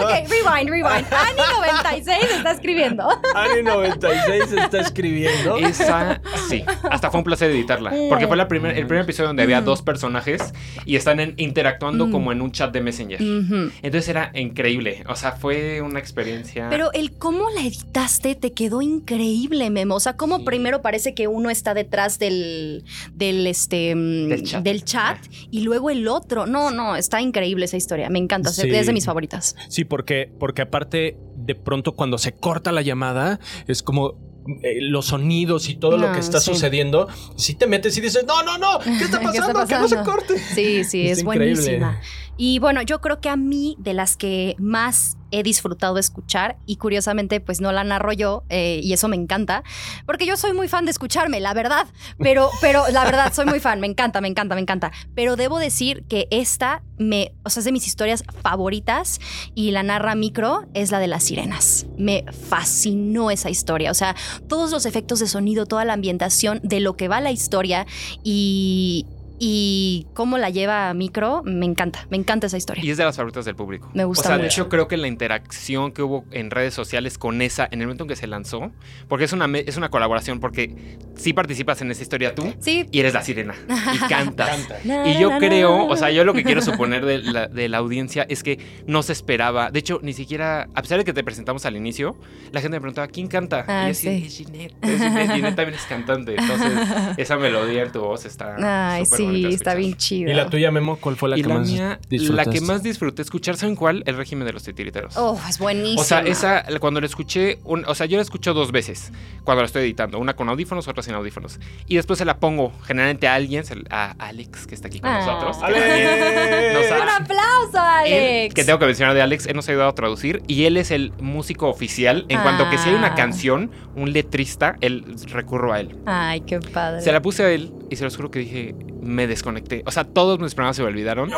Ok, 0.00 0.28
rewind, 0.28 0.68
rewind. 0.70 1.06
Ani 1.12 1.42
96 1.60 2.18
está 2.36 2.50
escribiendo. 2.52 3.08
Ani 3.34 3.62
96 3.62 4.52
está 4.52 4.80
escribiendo. 4.80 5.58
Esa, 5.58 6.20
sí. 6.48 6.64
Hasta 6.90 7.10
fue 7.10 7.18
un 7.18 7.24
placer 7.24 7.50
editarla. 7.50 7.92
Porque 8.08 8.26
fue 8.26 8.36
la 8.36 8.48
primer, 8.48 8.76
el 8.76 8.86
primer 8.86 9.04
episodio 9.04 9.28
donde 9.28 9.42
había 9.42 9.60
dos 9.60 9.82
personajes 9.82 10.52
y 10.84 10.96
están 10.96 11.20
en- 11.20 11.34
interactuando 11.36 12.10
como 12.10 12.32
en 12.32 12.42
un 12.42 12.52
chat 12.52 12.72
de 12.72 12.80
Messenger. 12.80 13.20
Entonces 13.20 14.08
era 14.08 14.30
increíble. 14.34 15.04
O 15.08 15.14
sea, 15.16 15.32
fue 15.32 15.67
una 15.82 15.98
experiencia. 15.98 16.68
Pero 16.70 16.92
el 16.92 17.12
cómo 17.12 17.50
la 17.50 17.62
editaste 17.62 18.34
te 18.34 18.52
quedó 18.52 18.82
increíble, 18.82 19.70
Memo. 19.70 19.94
O 19.96 20.00
sea, 20.00 20.16
cómo 20.16 20.44
primero 20.44 20.82
parece 20.82 21.14
que 21.14 21.28
uno 21.28 21.50
está 21.50 21.74
detrás 21.74 22.18
del, 22.18 22.84
del, 23.14 23.46
este, 23.46 23.94
mm, 23.94 24.28
Del 24.28 24.42
chat. 24.44 24.62
del 24.64 24.84
chat 24.84 25.18
y 25.50 25.60
luego 25.60 25.90
el 25.90 26.08
otro. 26.08 26.46
No, 26.46 26.70
no, 26.70 26.96
está 26.96 27.20
increíble 27.20 27.64
esa 27.66 27.76
historia. 27.76 28.08
Me 28.10 28.18
encanta. 28.18 28.50
Sí. 28.50 28.68
Es 28.70 28.86
de 28.86 28.92
mis 28.92 29.04
favoritas. 29.06 29.54
Sí, 29.68 29.84
porque, 29.84 30.30
porque 30.38 30.62
aparte, 30.62 31.16
de 31.36 31.54
pronto 31.54 31.94
cuando 31.94 32.18
se 32.18 32.32
corta 32.32 32.72
la 32.72 32.82
llamada, 32.82 33.40
es 33.66 33.82
como 33.82 34.14
eh, 34.62 34.78
los 34.80 35.06
sonidos 35.06 35.68
y 35.68 35.74
todo 35.76 35.96
lo 35.98 36.08
No, 36.08 36.12
que 36.14 36.20
está 36.20 36.40
sí. 36.40 36.46
sucediendo. 36.52 37.08
Si 37.36 37.54
te 37.54 37.66
metes 37.66 37.96
y 37.98 38.00
dices, 38.00 38.24
no, 38.26 38.42
no, 38.42 38.56
no, 38.58 38.78
¿qué 38.80 39.04
está 39.04 39.18
¿Qué 39.20 39.26
pasando? 39.26 39.62
está 39.62 39.76
Que 39.76 39.82
no 39.82 39.88
se 39.88 39.96
corte. 40.02 40.38
Sí, 40.38 40.84
sí, 40.84 41.08
Es 41.08 41.22
buenísima. 41.24 42.00
Y 42.38 42.60
bueno, 42.60 42.82
yo 42.82 43.00
creo 43.00 43.20
que 43.20 43.28
a 43.28 43.36
mí, 43.36 43.76
de 43.80 43.94
las 43.94 44.16
que 44.16 44.54
más 44.58 45.16
he 45.30 45.42
disfrutado 45.42 45.98
escuchar, 45.98 46.56
y 46.66 46.76
curiosamente, 46.76 47.40
pues 47.40 47.60
no 47.60 47.72
la 47.72 47.82
narro 47.84 48.12
yo, 48.12 48.44
eh, 48.48 48.80
y 48.82 48.92
eso 48.92 49.08
me 49.08 49.16
encanta, 49.16 49.62
porque 50.06 50.24
yo 50.24 50.36
soy 50.36 50.52
muy 50.52 50.68
fan 50.68 50.84
de 50.84 50.92
escucharme, 50.92 51.40
la 51.40 51.52
verdad. 51.52 51.88
Pero, 52.18 52.48
pero 52.60 52.84
la 52.92 53.04
verdad, 53.04 53.32
soy 53.34 53.44
muy 53.44 53.60
fan, 53.60 53.80
me 53.80 53.88
encanta, 53.88 54.20
me 54.20 54.28
encanta, 54.28 54.54
me 54.54 54.60
encanta. 54.60 54.92
Pero 55.16 55.34
debo 55.34 55.58
decir 55.58 56.04
que 56.08 56.28
esta 56.30 56.82
me, 56.96 57.34
o 57.42 57.50
sea, 57.50 57.60
es 57.60 57.64
de 57.64 57.72
mis 57.72 57.86
historias 57.86 58.22
favoritas, 58.40 59.20
y 59.54 59.72
la 59.72 59.82
narra 59.82 60.14
micro 60.14 60.64
es 60.74 60.92
la 60.92 61.00
de 61.00 61.08
las 61.08 61.24
sirenas. 61.24 61.86
Me 61.98 62.24
fascinó 62.48 63.32
esa 63.32 63.50
historia. 63.50 63.90
O 63.90 63.94
sea, 63.94 64.14
todos 64.46 64.70
los 64.70 64.86
efectos 64.86 65.18
de 65.18 65.26
sonido, 65.26 65.66
toda 65.66 65.84
la 65.84 65.92
ambientación 65.92 66.60
de 66.62 66.78
lo 66.78 66.96
que 66.96 67.08
va 67.08 67.20
la 67.20 67.32
historia 67.32 67.84
y, 68.22 69.06
y 69.38 70.06
cómo 70.14 70.38
la 70.38 70.50
lleva 70.50 70.90
a 70.90 70.94
micro, 70.94 71.42
me 71.44 71.66
encanta, 71.66 72.06
me 72.10 72.16
encanta 72.16 72.46
esa 72.48 72.56
historia. 72.56 72.84
Y 72.84 72.90
es 72.90 72.96
de 72.96 73.04
las 73.04 73.16
favoritas 73.16 73.44
del 73.44 73.54
público. 73.54 73.90
Me 73.94 74.04
gusta 74.04 74.20
O 74.22 74.24
sea, 74.28 74.36
de 74.36 74.44
mucho. 74.44 74.62
hecho, 74.62 74.68
creo 74.68 74.88
que 74.88 74.96
la 74.96 75.06
interacción 75.08 75.92
que 75.92 76.02
hubo 76.02 76.24
en 76.32 76.50
redes 76.50 76.74
sociales 76.74 77.18
con 77.18 77.40
esa, 77.42 77.68
en 77.70 77.80
el 77.80 77.86
momento 77.86 78.04
en 78.04 78.08
que 78.08 78.16
se 78.16 78.26
lanzó, 78.26 78.72
porque 79.08 79.24
es 79.24 79.32
una, 79.32 79.46
es 79.58 79.76
una 79.76 79.88
colaboración, 79.90 80.40
porque 80.40 80.96
sí 81.16 81.32
participas 81.32 81.80
en 81.82 81.90
esa 81.90 82.02
historia 82.02 82.34
tú 82.34 82.52
Sí. 82.60 82.86
y 82.90 83.00
eres 83.00 83.14
la 83.14 83.22
sirena 83.22 83.54
y 83.94 83.98
cantas. 84.08 84.68
Na, 84.84 85.06
Y 85.08 85.20
yo 85.20 85.30
na, 85.30 85.38
creo, 85.38 85.76
na. 85.78 85.84
o 85.84 85.96
sea, 85.96 86.10
yo 86.10 86.24
lo 86.24 86.34
que 86.34 86.42
quiero 86.44 86.60
suponer 86.62 87.04
de 87.04 87.18
la, 87.18 87.46
de 87.48 87.68
la 87.68 87.78
audiencia 87.78 88.26
es 88.28 88.42
que 88.42 88.58
no 88.86 89.02
se 89.02 89.12
esperaba. 89.12 89.70
De 89.70 89.78
hecho, 89.78 90.00
ni 90.02 90.12
siquiera, 90.12 90.68
a 90.74 90.82
pesar 90.82 90.98
de 90.98 91.04
que 91.04 91.12
te 91.12 91.22
presentamos 91.24 91.64
al 91.66 91.76
inicio, 91.76 92.16
la 92.52 92.60
gente 92.60 92.76
me 92.76 92.80
preguntaba, 92.80 93.06
¿quién 93.08 93.28
canta? 93.28 93.64
Ah, 93.68 93.82
y 93.84 93.86
yo 93.86 93.90
así, 93.92 94.08
sí. 94.20 94.26
es 94.26 94.36
Ginette. 94.48 94.74
Es 94.82 95.00
Ginette. 95.00 95.32
Ginette 95.34 95.56
también 95.56 95.74
es 95.78 95.84
cantante. 95.86 96.34
Entonces, 96.36 96.72
esa 97.16 97.36
melodía 97.36 97.82
en 97.84 97.92
tu 97.92 98.00
voz 98.00 98.24
está. 98.24 98.94
Ay, 98.94 99.04
súper 99.04 99.18
sí, 99.18 99.27
está 99.54 99.74
bien 99.74 99.96
chido. 99.96 100.30
¿Y 100.30 100.34
la 100.34 100.48
tuya, 100.50 100.70
Memo? 100.70 100.96
¿Cuál 100.96 101.16
fue 101.16 101.28
la 101.28 101.38
y 101.38 101.42
que 101.42 101.48
la 101.48 101.54
más 101.54 101.68
mía, 101.70 102.00
la 102.10 102.44
que 102.44 102.60
más 102.60 102.82
disfruté 102.82 103.22
escuchar, 103.22 103.56
¿saben 103.56 103.76
cuál? 103.76 104.02
El 104.06 104.16
régimen 104.16 104.46
de 104.46 104.52
los 104.52 104.62
titiriteros. 104.62 105.16
Oh, 105.16 105.38
es 105.48 105.58
buenísimo. 105.58 106.00
O 106.00 106.04
sea, 106.04 106.20
esa, 106.20 106.64
cuando 106.80 107.00
la 107.00 107.06
escuché, 107.06 107.58
un- 107.64 107.84
o 107.86 107.94
sea, 107.94 108.06
yo 108.06 108.16
la 108.16 108.22
escucho 108.22 108.54
dos 108.54 108.72
veces 108.72 109.12
cuando 109.44 109.62
la 109.62 109.66
estoy 109.66 109.82
editando, 109.82 110.18
una 110.18 110.34
con 110.34 110.48
audífonos, 110.48 110.88
otra 110.88 111.02
sin 111.02 111.14
audífonos. 111.14 111.58
Y 111.86 111.96
después 111.96 112.18
se 112.18 112.24
la 112.24 112.38
pongo 112.38 112.72
generalmente 112.86 113.28
a 113.28 113.34
alguien, 113.34 113.64
a 113.90 114.14
Alex, 114.18 114.66
que 114.66 114.74
está 114.74 114.88
aquí 114.88 115.00
con 115.00 115.10
Ah. 115.10 115.18
nosotros. 115.20 115.56
nos 115.58 116.90
ha- 116.92 117.02
Un 117.02 117.08
aplauso, 117.08 117.78
él, 118.06 118.14
Alex. 118.14 118.54
que 118.54 118.64
tengo 118.64 118.78
que 118.78 118.86
mencionar 118.86 119.14
de 119.14 119.22
Alex, 119.22 119.46
él 119.46 119.56
nos 119.56 119.68
ha 119.68 119.72
ayudado 119.72 119.90
a 119.90 119.94
traducir 119.94 120.42
y 120.46 120.64
él 120.64 120.76
es 120.76 120.90
el 120.90 121.12
músico 121.20 121.68
oficial. 121.68 122.24
En 122.28 122.40
cuanto 122.40 122.68
que 122.70 122.78
si 122.78 122.88
hay 122.90 122.94
una 122.94 123.08
Ah. 123.08 123.14
canción, 123.14 123.70
un 123.96 124.12
letrista, 124.12 124.76
él 124.80 125.04
recurro 125.28 125.72
a 125.72 125.80
él. 125.80 125.96
Ay, 126.06 126.40
qué 126.42 126.60
padre. 126.60 127.00
Se 127.02 127.12
la 127.12 127.20
puse 127.22 127.42
a 127.42 127.50
él 127.50 127.72
y 127.90 127.96
se 127.96 128.04
los 128.04 128.16
juro 128.16 128.30
que 128.30 128.38
dije, 128.40 128.74
me 129.18 129.26
desconecté. 129.26 129.82
O 129.84 129.90
sea, 129.90 130.04
todos 130.04 130.38
mis 130.38 130.54
programas 130.54 130.76
se 130.76 130.82
me 130.82 130.88
olvidaron. 130.88 131.28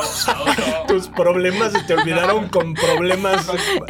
Tus 0.87 1.09
problemas 1.09 1.73
se 1.73 1.83
te 1.85 1.95
olvidaron 1.95 2.49
con 2.49 2.75
problemas 2.75 3.47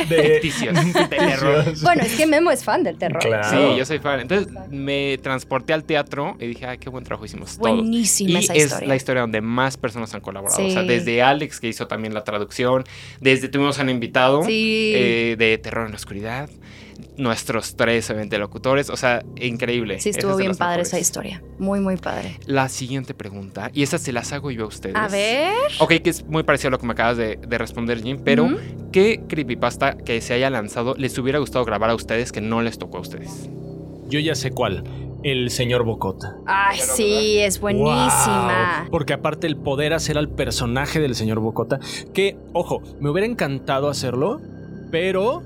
de... 0.09 0.41
Ficticios, 0.41 0.95
de 0.95 1.05
terror. 1.09 1.65
Bueno, 1.83 2.03
es 2.03 2.15
que 2.15 2.25
Memo 2.27 2.53
es 2.53 2.63
fan 2.63 2.85
del 2.85 2.97
terror. 2.99 3.21
Claro. 3.21 3.51
Sí, 3.73 3.77
yo 3.77 3.85
soy 3.85 3.99
fan. 3.99 4.21
Entonces 4.21 4.47
me 4.71 5.19
transporté 5.21 5.73
al 5.73 5.83
teatro 5.83 6.37
y 6.39 6.47
dije, 6.47 6.67
ay, 6.67 6.79
qué 6.79 6.89
buen 6.89 7.03
trabajo 7.03 7.25
hicimos 7.25 7.59
todos. 7.59 7.59
Buenísima 7.79 8.31
y 8.39 8.45
esa 8.45 8.55
es 8.55 8.65
historia. 8.67 8.89
la 8.89 8.97
historia 8.97 9.23
donde 9.23 9.41
más 9.41 9.77
personas 9.77 10.15
han 10.15 10.21
colaborado. 10.21 10.65
O 10.65 10.71
sea, 10.71 10.83
desde 10.85 11.21
Alex, 11.21 11.59
que 11.59 11.67
hizo 11.67 11.89
también 11.89 12.15
la 12.15 12.23
traducción, 12.23 12.85
desde 13.21 13.49
tuvimos 13.49 13.79
a 13.81 13.83
un 13.83 13.91
invitado 13.91 14.45
Sí. 14.45 14.93
eh, 14.95 15.35
de 15.37 15.59
Terror 15.59 15.87
en 15.87 15.93
la 15.93 15.97
Oscuridad, 15.97 16.49
nuestros 17.17 17.77
tres 17.77 18.09
obviamente 18.11 18.39
locutores, 18.39 18.91
o 18.91 18.97
sea, 18.97 19.23
increíble. 19.37 20.01
Sí, 20.01 20.11
estuvo 20.11 20.33
es 20.33 20.39
bien 20.39 20.55
padre 20.55 20.79
mejores. 20.79 20.89
esa 20.89 20.99
historia. 20.99 21.43
Muy, 21.59 21.81
muy 21.81 21.97
padre. 21.97 22.39
La 22.47 22.69
siguiente 22.69 23.15
pregunta, 23.15 23.71
y 23.75 23.83
esa 23.83 23.99
se 23.99 24.13
las 24.13 24.33
hago 24.33 24.51
yo 24.51 24.65
a 24.65 24.69
ustedes. 24.69 24.97
A 24.97 25.09
ver. 25.09 25.55
Ok, 25.79 25.95
que 26.03 26.11
es 26.11 26.25
muy 26.27 26.43
parecido 26.43 26.69
a 26.69 26.71
lo 26.73 26.79
que 26.79 26.87
me 26.87 26.93
acabas 26.93 27.17
de, 27.17 27.37
de 27.37 27.59
responder, 27.59 28.03
Jim, 28.03 28.21
pero. 28.25 28.49
¿qué 28.93 29.23
creepypasta 29.29 29.97
que 29.97 30.21
se 30.21 30.35
haya 30.35 30.51
lanzado 30.51 30.95
les 30.97 31.17
hubiera 31.19 31.39
gustado 31.39 31.65
grabar 31.65 31.91
a 31.91 31.95
ustedes 31.95 32.33
que 32.33 32.41
no 32.41 32.63
les 32.63 32.79
tocó 32.79 32.99
a 32.99 33.01
ustedes? 33.01 33.49
Yo 34.09 34.19
ya 34.19 34.35
sé 34.35 34.51
cuál. 34.51 34.85
El 35.23 35.51
señor 35.51 35.85
Bocota. 35.85 36.37
Ay, 36.47 36.79
sí, 36.81 37.39
es 37.39 37.61
buenísima. 37.61 38.81
Wow. 38.83 38.91
Porque 38.91 39.13
aparte 39.13 39.47
el 39.47 39.57
poder 39.57 39.93
hacer 39.93 40.17
al 40.17 40.31
personaje 40.31 40.99
del 40.99 41.15
señor 41.15 41.41
Bocota, 41.41 41.79
que, 42.15 42.39
ojo, 42.55 42.83
me 43.01 43.11
hubiera 43.11 43.27
encantado 43.27 43.89
hacerlo, 43.91 44.41
pero, 44.91 45.43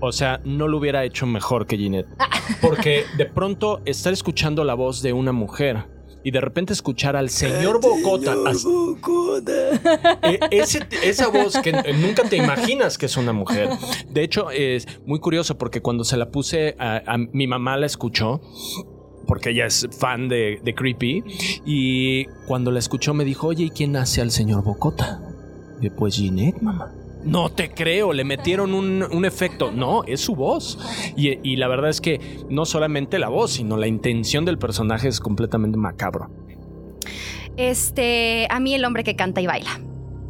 o 0.00 0.12
sea, 0.12 0.40
no 0.44 0.68
lo 0.68 0.78
hubiera 0.78 1.04
hecho 1.04 1.26
mejor 1.26 1.66
que 1.66 1.76
Ginette. 1.76 2.08
Porque 2.60 3.04
de 3.16 3.26
pronto 3.26 3.80
estar 3.84 4.12
escuchando 4.12 4.64
la 4.64 4.74
voz 4.74 5.02
de 5.02 5.12
una 5.12 5.32
mujer 5.32 5.84
y 6.24 6.30
de 6.32 6.40
repente 6.40 6.72
escuchar 6.72 7.14
al 7.16 7.30
señor 7.30 7.80
Bocota. 7.80 8.34
as- 8.46 8.64
Eh, 10.22 10.40
ese- 10.50 10.86
esa 11.04 11.28
voz 11.28 11.56
que 11.58 11.70
eh, 11.70 11.94
nunca 12.00 12.24
te 12.24 12.36
imaginas 12.36 12.98
que 12.98 13.06
es 13.06 13.16
una 13.16 13.32
mujer. 13.32 13.68
De 14.10 14.22
hecho, 14.24 14.50
es 14.50 14.86
muy 15.06 15.20
curioso 15.20 15.56
porque 15.56 15.80
cuando 15.80 16.02
se 16.04 16.16
la 16.16 16.30
puse 16.30 16.74
a, 16.78 16.96
a- 17.06 17.18
mi 17.18 17.46
mamá 17.46 17.76
la 17.76 17.86
escuchó 17.86 18.40
porque 19.28 19.50
ella 19.50 19.66
es 19.66 19.88
fan 19.98 20.28
de, 20.28 20.60
de 20.64 20.74
Creepy. 20.74 21.22
Y 21.64 22.24
cuando 22.46 22.70
la 22.72 22.78
escuchó 22.80 23.14
me 23.14 23.24
dijo, 23.24 23.48
oye, 23.48 23.64
¿y 23.64 23.70
quién 23.70 23.96
hace 23.96 24.20
al 24.20 24.30
señor 24.30 24.62
Bocota? 24.64 25.20
Y 25.80 25.86
yo, 25.86 25.94
pues 25.96 26.14
Ginette, 26.16 26.60
mamá. 26.60 26.92
No 27.26 27.50
te 27.50 27.70
creo, 27.70 28.12
le 28.12 28.24
metieron 28.24 28.72
un, 28.72 29.02
un 29.02 29.24
efecto. 29.24 29.72
No, 29.72 30.04
es 30.04 30.20
su 30.20 30.34
voz. 30.36 30.78
Y, 31.16 31.38
y 31.42 31.56
la 31.56 31.66
verdad 31.66 31.90
es 31.90 32.00
que 32.00 32.20
no 32.48 32.64
solamente 32.64 33.18
la 33.18 33.28
voz, 33.28 33.52
sino 33.52 33.76
la 33.76 33.88
intención 33.88 34.44
del 34.44 34.58
personaje 34.58 35.08
es 35.08 35.20
completamente 35.20 35.76
macabro. 35.76 36.30
Este, 37.56 38.46
a 38.50 38.60
mí 38.60 38.74
el 38.74 38.84
hombre 38.84 39.02
que 39.02 39.16
canta 39.16 39.40
y 39.40 39.46
baila. 39.46 39.80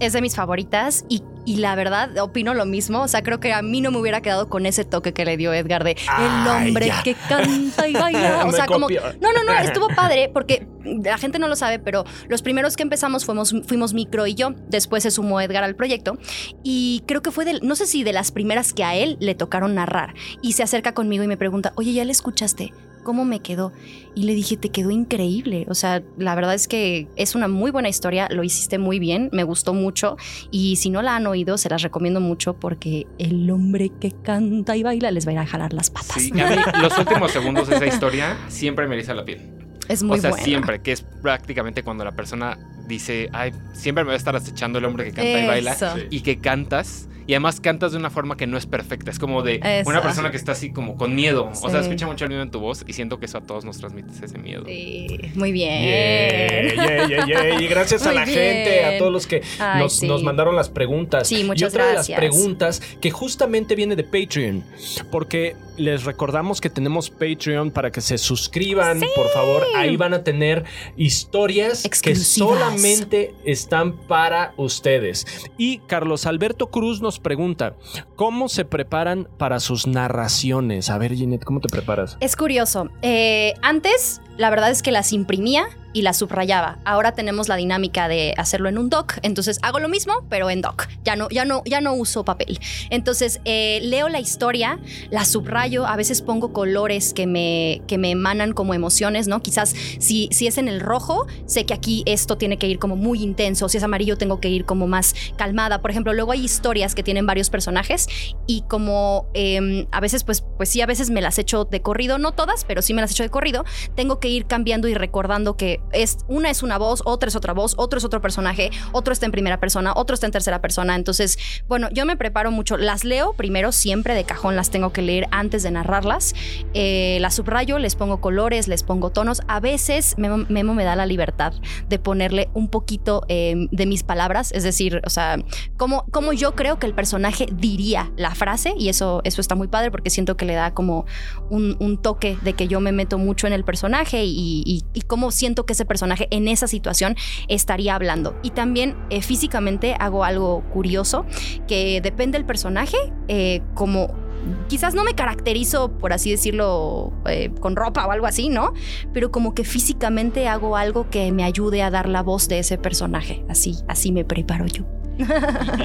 Es 0.00 0.12
de 0.12 0.20
mis 0.20 0.34
favoritas 0.34 1.04
y, 1.08 1.22
y 1.44 1.56
la 1.56 1.74
verdad 1.74 2.16
opino 2.18 2.54
lo 2.54 2.66
mismo. 2.66 3.02
O 3.02 3.08
sea, 3.08 3.22
creo 3.22 3.40
que 3.40 3.52
a 3.52 3.62
mí 3.62 3.80
no 3.80 3.90
me 3.90 3.98
hubiera 3.98 4.20
quedado 4.20 4.48
con 4.48 4.66
ese 4.66 4.84
toque 4.84 5.12
que 5.12 5.24
le 5.24 5.36
dio 5.36 5.52
Edgar 5.54 5.84
de 5.84 5.92
el 5.92 6.48
hombre 6.48 6.92
que 7.04 7.14
canta 7.14 7.88
y 7.88 7.94
baila. 7.94 8.46
O 8.46 8.52
sea, 8.52 8.66
como... 8.66 8.88
No, 8.88 9.32
no, 9.32 9.44
no, 9.44 9.58
estuvo 9.58 9.88
padre 9.88 10.30
porque 10.32 10.66
la 10.84 11.18
gente 11.18 11.38
no 11.38 11.48
lo 11.48 11.56
sabe, 11.56 11.78
pero 11.78 12.04
los 12.28 12.42
primeros 12.42 12.76
que 12.76 12.82
empezamos 12.82 13.24
fuimos, 13.24 13.54
fuimos 13.66 13.94
Micro 13.94 14.26
y 14.26 14.34
yo. 14.34 14.50
Después 14.68 15.02
se 15.02 15.10
sumó 15.10 15.40
Edgar 15.40 15.64
al 15.64 15.74
proyecto 15.74 16.18
y 16.62 17.02
creo 17.06 17.22
que 17.22 17.30
fue 17.30 17.44
de, 17.44 17.60
no 17.62 17.74
sé 17.76 17.86
si 17.86 18.04
de 18.04 18.12
las 18.12 18.30
primeras 18.32 18.72
que 18.72 18.84
a 18.84 18.94
él 18.94 19.16
le 19.20 19.34
tocaron 19.34 19.74
narrar. 19.74 20.14
Y 20.42 20.52
se 20.52 20.62
acerca 20.62 20.92
conmigo 20.94 21.24
y 21.24 21.26
me 21.26 21.36
pregunta, 21.36 21.72
oye, 21.76 21.92
¿ya 21.92 22.04
le 22.04 22.12
escuchaste? 22.12 22.72
¿Cómo 23.06 23.24
me 23.24 23.38
quedó? 23.38 23.72
Y 24.16 24.24
le 24.24 24.34
dije, 24.34 24.56
te 24.56 24.70
quedó 24.70 24.90
increíble. 24.90 25.64
O 25.68 25.74
sea, 25.76 26.02
la 26.18 26.34
verdad 26.34 26.54
es 26.54 26.66
que 26.66 27.06
es 27.14 27.36
una 27.36 27.46
muy 27.46 27.70
buena 27.70 27.88
historia, 27.88 28.26
lo 28.32 28.42
hiciste 28.42 28.78
muy 28.78 28.98
bien, 28.98 29.30
me 29.32 29.44
gustó 29.44 29.74
mucho. 29.74 30.16
Y 30.50 30.74
si 30.74 30.90
no 30.90 31.02
la 31.02 31.14
han 31.14 31.24
oído, 31.28 31.56
se 31.56 31.68
las 31.68 31.82
recomiendo 31.82 32.20
mucho 32.20 32.54
porque 32.54 33.06
el 33.18 33.48
hombre 33.48 33.92
que 34.00 34.10
canta 34.10 34.76
y 34.76 34.82
baila 34.82 35.12
les 35.12 35.24
va 35.24 35.30
a 35.30 35.32
ir 35.34 35.38
a 35.38 35.46
jalar 35.46 35.72
las 35.72 35.88
patas. 35.88 36.20
Sí, 36.20 36.32
a 36.32 36.50
mí, 36.50 36.56
los 36.82 36.98
últimos 36.98 37.30
segundos 37.30 37.68
de 37.68 37.76
esa 37.76 37.86
historia 37.86 38.36
siempre 38.48 38.88
me 38.88 38.96
eriza 38.96 39.14
la 39.14 39.24
piel. 39.24 39.40
Es 39.88 40.02
muy 40.02 40.18
O 40.18 40.20
sea, 40.20 40.30
buena. 40.30 40.44
siempre, 40.44 40.82
que 40.82 40.90
es 40.90 41.02
prácticamente 41.22 41.84
cuando 41.84 42.04
la 42.04 42.10
persona 42.16 42.58
dice, 42.88 43.28
ay, 43.32 43.52
siempre 43.72 44.02
me 44.02 44.08
va 44.08 44.14
a 44.14 44.16
estar 44.16 44.34
acechando 44.34 44.80
el 44.80 44.84
hombre 44.84 45.04
que 45.04 45.12
canta 45.12 45.44
y 45.44 45.46
baila. 45.46 45.72
Eso. 45.74 45.94
Y 46.10 46.22
que 46.22 46.38
cantas. 46.40 47.08
Y 47.26 47.34
además 47.34 47.60
cantas 47.60 47.92
de 47.92 47.98
una 47.98 48.10
forma 48.10 48.36
que 48.36 48.46
no 48.46 48.56
es 48.56 48.66
perfecta. 48.66 49.10
Es 49.10 49.18
como 49.18 49.42
de 49.42 49.60
una 49.84 50.02
persona 50.02 50.30
que 50.30 50.36
está 50.36 50.52
así 50.52 50.70
como 50.70 50.96
con 50.96 51.14
miedo. 51.14 51.50
O 51.62 51.70
sea, 51.70 51.80
escucha 51.80 52.06
mucho 52.06 52.24
el 52.24 52.30
miedo 52.30 52.42
en 52.42 52.50
tu 52.50 52.60
voz 52.60 52.84
y 52.86 52.92
siento 52.92 53.18
que 53.18 53.26
eso 53.26 53.38
a 53.38 53.40
todos 53.40 53.64
nos 53.64 53.78
transmite 53.78 54.08
ese 54.24 54.38
miedo. 54.38 54.64
Sí, 54.66 55.08
muy 55.34 55.52
bien. 55.52 55.82
Yeah, 55.82 57.06
yeah, 57.06 57.06
yeah, 57.08 57.26
yeah. 57.26 57.60
Y 57.60 57.66
gracias 57.66 58.06
a 58.06 58.12
la 58.12 58.24
bien. 58.24 58.38
gente, 58.38 58.84
a 58.84 58.98
todos 58.98 59.12
los 59.12 59.26
que 59.26 59.42
Ay, 59.58 59.82
nos, 59.82 59.94
sí. 59.94 60.06
nos 60.06 60.22
mandaron 60.22 60.54
las 60.54 60.68
preguntas. 60.68 61.28
Sí, 61.28 61.40
y 61.40 61.44
muchas 61.44 61.72
otra 61.72 61.86
de 61.86 61.94
las 61.94 62.08
gracias. 62.08 62.18
preguntas 62.18 62.82
que 63.00 63.10
justamente 63.10 63.74
viene 63.74 63.96
de 63.96 64.04
Patreon, 64.04 64.62
porque 65.10 65.56
les 65.76 66.04
recordamos 66.04 66.60
que 66.60 66.70
tenemos 66.70 67.10
Patreon 67.10 67.70
para 67.70 67.90
que 67.90 68.00
se 68.00 68.18
suscriban, 68.18 69.00
por 69.14 69.28
favor. 69.30 69.64
Ahí 69.76 69.96
van 69.96 70.14
a 70.14 70.24
tener 70.24 70.64
historias 70.96 71.88
que 72.02 72.14
solamente 72.14 73.34
están 73.44 73.96
para 73.96 74.52
ustedes. 74.56 75.26
Y 75.58 75.78
Carlos 75.86 76.26
Alberto 76.26 76.68
Cruz 76.68 77.00
nos 77.00 77.18
pregunta, 77.18 77.74
¿cómo 78.14 78.48
se 78.48 78.64
preparan 78.64 79.28
para 79.38 79.60
sus 79.60 79.86
narraciones? 79.86 80.90
A 80.90 80.98
ver, 80.98 81.14
Ginette, 81.14 81.44
¿cómo 81.44 81.60
te 81.60 81.68
preparas? 81.68 82.16
Es 82.20 82.36
curioso. 82.36 82.88
Eh, 83.02 83.54
antes, 83.62 84.20
la 84.36 84.50
verdad 84.50 84.70
es 84.70 84.82
que 84.82 84.92
las 84.92 85.12
imprimía 85.12 85.68
y 85.96 86.02
las 86.02 86.18
subrayaba. 86.18 86.76
Ahora 86.84 87.12
tenemos 87.12 87.48
la 87.48 87.56
dinámica 87.56 88.06
de 88.06 88.34
hacerlo 88.36 88.68
en 88.68 88.76
un 88.76 88.90
doc. 88.90 89.14
Entonces 89.22 89.58
hago 89.62 89.78
lo 89.78 89.88
mismo, 89.88 90.26
pero 90.28 90.50
en 90.50 90.60
doc. 90.60 90.88
Ya 91.04 91.16
no, 91.16 91.30
ya 91.30 91.46
no, 91.46 91.62
ya 91.64 91.80
no 91.80 91.94
uso 91.94 92.22
papel. 92.22 92.60
Entonces 92.90 93.40
eh, 93.46 93.80
leo 93.82 94.10
la 94.10 94.20
historia, 94.20 94.78
la 95.08 95.24
subrayo. 95.24 95.65
A 95.66 95.96
veces 95.96 96.22
pongo 96.22 96.52
colores 96.52 97.12
que 97.12 97.26
me, 97.26 97.82
que 97.86 97.98
me 97.98 98.10
emanan 98.10 98.52
como 98.52 98.72
emociones, 98.72 99.26
¿no? 99.26 99.42
Quizás 99.42 99.74
si, 99.98 100.28
si 100.30 100.46
es 100.46 100.58
en 100.58 100.68
el 100.68 100.80
rojo, 100.80 101.26
sé 101.46 101.66
que 101.66 101.74
aquí 101.74 102.04
esto 102.06 102.38
tiene 102.38 102.56
que 102.56 102.68
ir 102.68 102.78
como 102.78 102.94
muy 102.94 103.22
intenso. 103.22 103.68
Si 103.68 103.78
es 103.78 103.82
amarillo, 103.82 104.16
tengo 104.16 104.40
que 104.40 104.48
ir 104.48 104.64
como 104.64 104.86
más 104.86 105.14
calmada. 105.36 105.82
Por 105.82 105.90
ejemplo, 105.90 106.12
luego 106.12 106.32
hay 106.32 106.44
historias 106.44 106.94
que 106.94 107.02
tienen 107.02 107.26
varios 107.26 107.50
personajes 107.50 108.06
y 108.46 108.62
como 108.62 109.26
eh, 109.34 109.86
a 109.90 110.00
veces, 110.00 110.22
pues, 110.22 110.44
pues 110.56 110.68
sí, 110.68 110.80
a 110.80 110.86
veces 110.86 111.10
me 111.10 111.20
las 111.20 111.38
echo 111.38 111.64
de 111.64 111.82
corrido, 111.82 112.18
no 112.18 112.32
todas, 112.32 112.64
pero 112.64 112.80
sí 112.80 112.94
me 112.94 113.02
las 113.02 113.10
echo 113.10 113.24
de 113.24 113.30
corrido. 113.30 113.64
Tengo 113.94 114.20
que 114.20 114.28
ir 114.28 114.46
cambiando 114.46 114.86
y 114.86 114.94
recordando 114.94 115.56
que 115.56 115.80
es 115.92 116.18
una 116.28 116.50
es 116.50 116.62
una 116.62 116.78
voz, 116.78 117.02
otra 117.04 117.28
es 117.28 117.36
otra 117.36 117.52
voz, 117.52 117.74
otro 117.76 117.98
es 117.98 118.04
otro 118.04 118.20
personaje, 118.20 118.70
otro 118.92 119.12
está 119.12 119.26
en 119.26 119.32
primera 119.32 119.58
persona, 119.58 119.92
otro 119.96 120.14
está 120.14 120.26
en 120.26 120.32
tercera 120.32 120.60
persona. 120.60 120.94
Entonces, 120.94 121.38
bueno, 121.66 121.88
yo 121.92 122.06
me 122.06 122.16
preparo 122.16 122.50
mucho. 122.50 122.76
Las 122.76 123.04
leo 123.04 123.32
primero, 123.32 123.72
siempre 123.72 124.14
de 124.14 124.24
cajón 124.24 124.56
las 124.56 124.70
tengo 124.70 124.92
que 124.92 125.02
leer 125.02 125.26
antes 125.30 125.55
de 125.62 125.70
narrarlas. 125.70 126.34
Eh, 126.74 127.18
las 127.20 127.34
subrayo, 127.34 127.78
les 127.78 127.96
pongo 127.96 128.20
colores, 128.20 128.68
les 128.68 128.82
pongo 128.82 129.10
tonos. 129.10 129.42
A 129.48 129.60
veces 129.60 130.14
Memo, 130.18 130.74
me 130.74 130.84
da 130.84 130.96
la 130.96 131.06
libertad 131.06 131.52
de 131.88 131.98
ponerle 131.98 132.48
un 132.54 132.68
poquito 132.68 133.24
eh, 133.28 133.68
de 133.70 133.86
mis 133.86 134.02
palabras, 134.02 134.52
es 134.52 134.62
decir, 134.62 135.00
o 135.04 135.10
sea, 135.10 135.38
cómo, 135.76 136.04
yo 136.32 136.54
creo 136.54 136.78
que 136.78 136.86
el 136.86 136.94
personaje 136.94 137.46
diría 137.52 138.10
la 138.16 138.34
frase 138.34 138.74
y 138.76 138.88
eso, 138.88 139.20
eso 139.24 139.40
está 139.40 139.54
muy 139.54 139.68
padre 139.68 139.90
porque 139.90 140.10
siento 140.10 140.36
que 140.36 140.44
le 140.44 140.54
da 140.54 140.74
como 140.74 141.06
un, 141.50 141.76
toque 142.02 142.36
de 142.42 142.52
que 142.52 142.68
yo 142.68 142.80
me 142.80 142.92
meto 142.92 143.16
mucho 143.16 143.46
en 143.46 143.54
el 143.54 143.64
personaje 143.64 144.24
y 144.26 144.84
cómo 145.06 145.30
siento 145.30 145.64
que 145.64 145.72
ese 145.72 145.84
personaje 145.84 146.28
en 146.30 146.48
esa 146.48 146.66
situación 146.66 147.16
estaría 147.48 147.94
hablando. 147.94 148.36
Y 148.42 148.50
también 148.50 148.96
eh, 149.10 149.22
físicamente 149.22 149.96
hago 149.98 150.24
algo 150.24 150.64
curioso 150.72 151.26
que 151.66 152.00
depende 152.00 152.38
del 152.38 152.46
personaje, 152.46 152.96
eh, 153.28 153.62
como 153.74 154.25
quizás 154.68 154.94
no 154.94 155.04
me 155.04 155.14
caracterizo, 155.14 155.90
por 155.98 156.12
así 156.12 156.30
decirlo, 156.30 157.12
eh, 157.26 157.50
con 157.60 157.76
ropa 157.76 158.06
o 158.06 158.10
algo 158.10 158.26
así, 158.26 158.48
¿no? 158.48 158.72
Pero 159.12 159.30
como 159.30 159.54
que 159.54 159.64
físicamente 159.64 160.48
hago 160.48 160.76
algo 160.76 161.08
que 161.10 161.32
me 161.32 161.44
ayude 161.44 161.82
a 161.82 161.90
dar 161.90 162.08
la 162.08 162.22
voz 162.22 162.48
de 162.48 162.58
ese 162.58 162.78
personaje. 162.78 163.44
Así, 163.48 163.76
así 163.88 164.12
me 164.12 164.24
preparo 164.24 164.66
yo. 164.66 164.84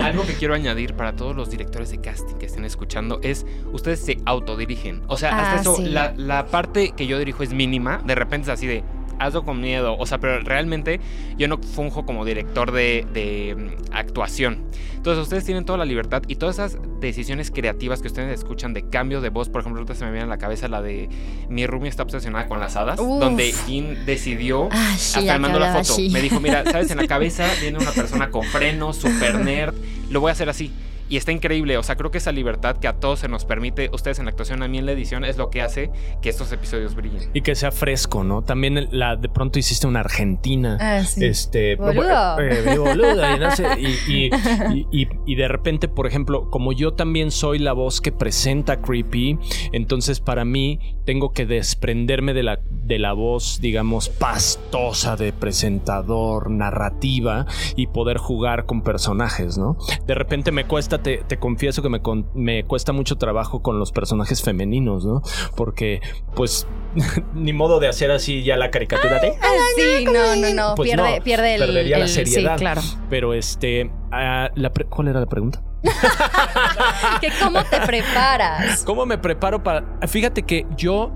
Algo 0.01 0.25
que 0.25 0.33
quiero 0.33 0.53
añadir 0.53 0.93
para 0.95 1.15
todos 1.15 1.33
los 1.37 1.49
directores 1.49 1.89
de 1.89 2.01
casting 2.01 2.35
que 2.35 2.47
estén 2.47 2.65
escuchando 2.65 3.21
es 3.23 3.45
ustedes 3.71 4.01
se 4.01 4.17
autodirigen. 4.25 5.03
O 5.07 5.15
sea, 5.15 5.29
hasta 5.29 5.51
Ah, 5.53 5.61
eso, 5.61 5.75
sí. 5.77 5.85
la, 5.85 6.13
la 6.17 6.47
parte 6.47 6.91
que 6.97 7.07
yo 7.07 7.17
dirijo 7.17 7.41
es 7.41 7.53
mínima. 7.53 8.01
De 8.05 8.13
repente 8.13 8.47
es 8.47 8.49
así 8.49 8.67
de 8.67 8.83
hazlo 9.25 9.43
con 9.43 9.61
miedo. 9.61 9.95
O 9.97 10.05
sea, 10.05 10.19
pero 10.19 10.39
realmente 10.41 10.99
yo 11.37 11.47
no 11.47 11.57
funjo 11.57 12.05
como 12.05 12.25
director 12.25 12.71
de, 12.71 13.05
de, 13.13 13.55
mm, 13.55 13.93
actuación. 13.93 14.63
Entonces 14.95 15.23
ustedes 15.23 15.45
tienen 15.45 15.65
toda 15.65 15.79
la 15.79 15.85
libertad 15.85 16.21
y 16.27 16.35
todas 16.35 16.59
esas 16.59 16.77
decisiones 16.99 17.49
creativas 17.49 18.01
que 18.01 18.07
ustedes 18.07 18.37
escuchan 18.37 18.73
de 18.73 18.87
cambio 18.89 19.21
de 19.21 19.29
voz. 19.29 19.49
Por 19.49 19.61
ejemplo, 19.61 19.79
ahorita 19.81 19.95
se 19.95 20.05
me 20.05 20.11
viene 20.11 20.25
a 20.25 20.29
la 20.29 20.37
cabeza 20.37 20.67
la 20.67 20.81
de 20.81 21.09
mi 21.49 21.65
roomie 21.65 21.89
está 21.89 22.03
obsesionada 22.03 22.47
con 22.47 22.59
las 22.59 22.75
hadas. 22.75 22.99
Uf. 22.99 23.19
Donde 23.19 23.51
Jean 23.67 24.05
decidió 24.05 24.69
Ah, 24.71 24.95
sí, 24.97 25.19
hasta 25.19 25.33
me 25.33 25.39
mandó 25.39 25.59
la 25.59 25.67
foto. 25.73 25.79
así. 25.79 26.09
Me 26.09 26.21
dijo, 26.21 26.39
mira, 26.39 26.63
¿sabes? 26.65 26.91
En 26.91 26.97
la 26.97 27.07
cabeza 27.07 27.47
viene 27.61 27.79
una 27.79 27.91
persona 27.91 28.29
con 28.29 28.43
freno, 28.43 28.93
super 28.93 29.39
nerd. 29.43 29.73
Lo 30.09 30.21
voy 30.21 30.29
a 30.29 30.33
hacer 30.33 30.49
así. 30.49 30.71
Y 31.11 31.17
está 31.17 31.31
increíble. 31.33 31.77
O 31.77 31.83
sea, 31.83 31.97
creo 31.97 32.09
que 32.09 32.19
esa 32.19 32.31
libertad 32.31 32.77
que 32.77 32.87
a 32.87 32.93
todos 32.93 33.19
se 33.19 33.27
nos 33.27 33.43
permite, 33.45 33.89
ustedes 33.93 34.17
en 34.19 34.25
la 34.25 34.31
actuación, 34.31 34.63
a 34.63 34.67
mí 34.69 34.77
en 34.77 34.85
la 34.85 34.93
edición, 34.93 35.25
es 35.25 35.37
lo 35.37 35.49
que 35.49 35.61
hace 35.61 35.91
que 36.21 36.29
estos 36.29 36.51
episodios 36.53 36.95
brillen. 36.95 37.29
Y 37.33 37.41
que 37.41 37.53
sea 37.53 37.71
fresco, 37.71 38.23
¿no? 38.23 38.41
También 38.43 38.87
la 38.91 39.17
de 39.17 39.27
pronto 39.27 39.59
hiciste 39.59 39.85
una 39.87 39.99
Argentina. 39.99 40.77
Ah, 40.79 41.03
sí. 41.03 41.25
Este. 41.25 41.75
Boludo. 41.75 42.39
eh, 42.39 42.77
boluda, 42.77 43.35
y, 43.35 43.39
no 43.39 43.51
sé, 43.55 43.67
y- 43.77 44.11
y- 44.11 44.29
y- 44.73 44.87
y- 45.03 45.07
y 45.25 45.35
de 45.35 45.47
repente, 45.49 45.87
por 45.89 46.07
ejemplo, 46.07 46.49
como 46.49 46.71
yo 46.71 46.93
también 46.93 47.29
soy 47.31 47.59
la 47.59 47.73
voz 47.73 47.99
que 47.99 48.11
presenta 48.13 48.81
Creepy, 48.81 49.37
entonces 49.73 50.21
para 50.21 50.45
mí 50.45 50.79
tengo 51.05 51.33
que 51.33 51.45
desprenderme 51.45 52.33
de 52.33 52.43
la, 52.43 52.59
de 52.69 52.99
la 52.99 53.11
voz, 53.13 53.59
digamos, 53.59 54.07
pastosa 54.09 55.17
de 55.17 55.33
presentador, 55.33 56.49
narrativa 56.49 57.45
y 57.75 57.87
poder 57.87 58.17
jugar 58.17 58.65
con 58.65 58.81
personajes, 58.81 59.57
¿no? 59.57 59.77
De 60.05 60.15
repente 60.15 60.51
me 60.51 60.65
cuesta, 60.65 61.00
te, 61.01 61.17
te 61.27 61.37
confieso 61.37 61.81
que 61.81 61.89
me, 61.89 62.01
con- 62.01 62.27
me 62.33 62.63
cuesta 62.65 62.93
mucho 62.93 63.17
trabajo 63.17 63.61
con 63.61 63.79
los 63.79 63.91
personajes 63.91 64.41
femeninos, 64.41 65.05
¿no? 65.05 65.21
Porque, 65.55 66.01
pues, 66.35 66.67
ni 67.33 67.53
modo 67.53 67.79
de 67.79 67.87
hacer 67.87 68.11
así 68.11 68.43
ya 68.43 68.57
la 68.57 68.71
caricatura 68.71 69.19
de... 69.19 69.33
Sí, 69.75 70.05
no, 70.05 70.35
no, 70.35 70.53
no. 70.53 70.75
Pues 70.75 70.89
pierde, 70.89 71.17
no, 71.17 71.23
pierde 71.23 71.55
el. 71.55 71.59
perdería 71.61 71.97
la 71.97 72.05
el- 72.05 72.09
seriedad. 72.09 72.53
Sí, 72.55 72.59
claro. 72.59 72.81
Pero 73.09 73.33
este, 73.33 73.91
ah, 74.11 74.49
la 74.55 74.71
¿cuál 74.89 75.07
era 75.09 75.19
la 75.19 75.25
pregunta? 75.25 75.63
que 77.21 77.29
¿Cómo 77.41 77.63
te 77.63 77.79
preparas? 77.81 78.83
¿Cómo 78.85 79.05
me 79.05 79.17
preparo 79.17 79.63
para...? 79.63 79.83
Fíjate 80.07 80.43
que 80.43 80.65
yo 80.77 81.11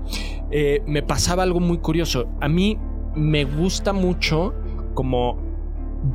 eh, 0.50 0.82
me 0.86 1.02
pasaba 1.02 1.42
algo 1.42 1.60
muy 1.60 1.78
curioso. 1.78 2.28
A 2.40 2.48
mí 2.48 2.78
me 3.14 3.44
gusta 3.44 3.92
mucho 3.92 4.54
como 4.94 5.38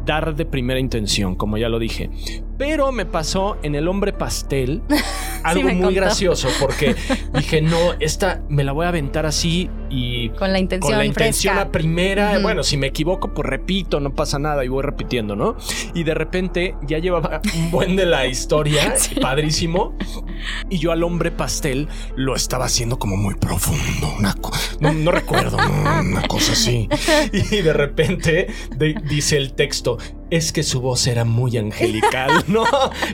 dar 0.06 0.36
de 0.36 0.46
primera 0.46 0.80
intención, 0.80 1.36
como 1.36 1.58
ya 1.58 1.70
lo 1.70 1.80
dije. 1.80 2.10
Pero 2.62 2.92
me 2.92 3.08
pasó 3.08 3.58
en 3.64 3.74
El 3.74 3.88
Hombre 3.88 4.14
Pastel 4.14 4.84
algo 5.44 5.64
muy 5.70 5.82
contó. 5.82 5.96
gracioso 5.96 6.48
porque 6.60 6.96
dije, 7.34 7.60
no, 7.64 7.76
esta 8.00 8.44
me 8.50 8.64
la 8.64 8.72
voy 8.72 8.86
a 8.86 8.90
aventar 8.90 9.26
así 9.26 9.68
y 9.90 10.30
Con 10.30 10.52
la 10.54 10.60
intención 10.60 10.92
con 10.92 11.00
la 11.00 11.06
intención 11.06 11.56
fresca. 11.56 11.68
a 11.70 11.72
primera. 11.72 12.38
Bueno, 12.38 12.62
si 12.62 12.78
me 12.78 12.86
equivoco, 12.86 13.34
pues 13.34 13.48
repito, 13.50 14.00
no 14.00 14.14
pasa 14.14 14.38
nada 14.38 14.64
y 14.64 14.68
voy 14.68 14.84
repitiendo, 14.84 15.36
¿no? 15.36 15.58
Y 15.96 16.04
de 16.04 16.14
repente 16.14 16.76
ya 16.84 17.00
llevaba 17.00 17.42
un 17.56 17.72
buen 17.72 17.96
de 17.96 18.06
la 18.06 18.28
historia, 18.28 18.94
padrísimo. 19.22 19.98
Y 20.70 20.78
yo 20.78 20.92
al 20.92 21.02
hombre 21.04 21.32
pastel 21.32 21.88
lo 22.16 22.36
estaba 22.36 22.66
haciendo 22.66 23.00
como 23.00 23.18
muy 23.18 23.34
profundo. 23.34 24.14
Una 24.20 24.36
no, 24.80 24.94
no 24.94 25.12
recuerdo, 25.12 25.58
una 25.58 26.28
cosa 26.28 26.54
así. 26.54 26.88
Y 27.34 27.58
de 27.62 27.74
repente 27.74 28.48
de- 28.76 28.96
dice 29.10 29.38
el 29.38 29.54
texto: 29.54 29.98
es 30.32 30.52
que 30.54 30.64
su 30.64 30.82
voz 30.82 31.06
era 31.06 31.26
muy 31.26 31.58
angelical, 31.58 32.44
¿no? 32.48 32.64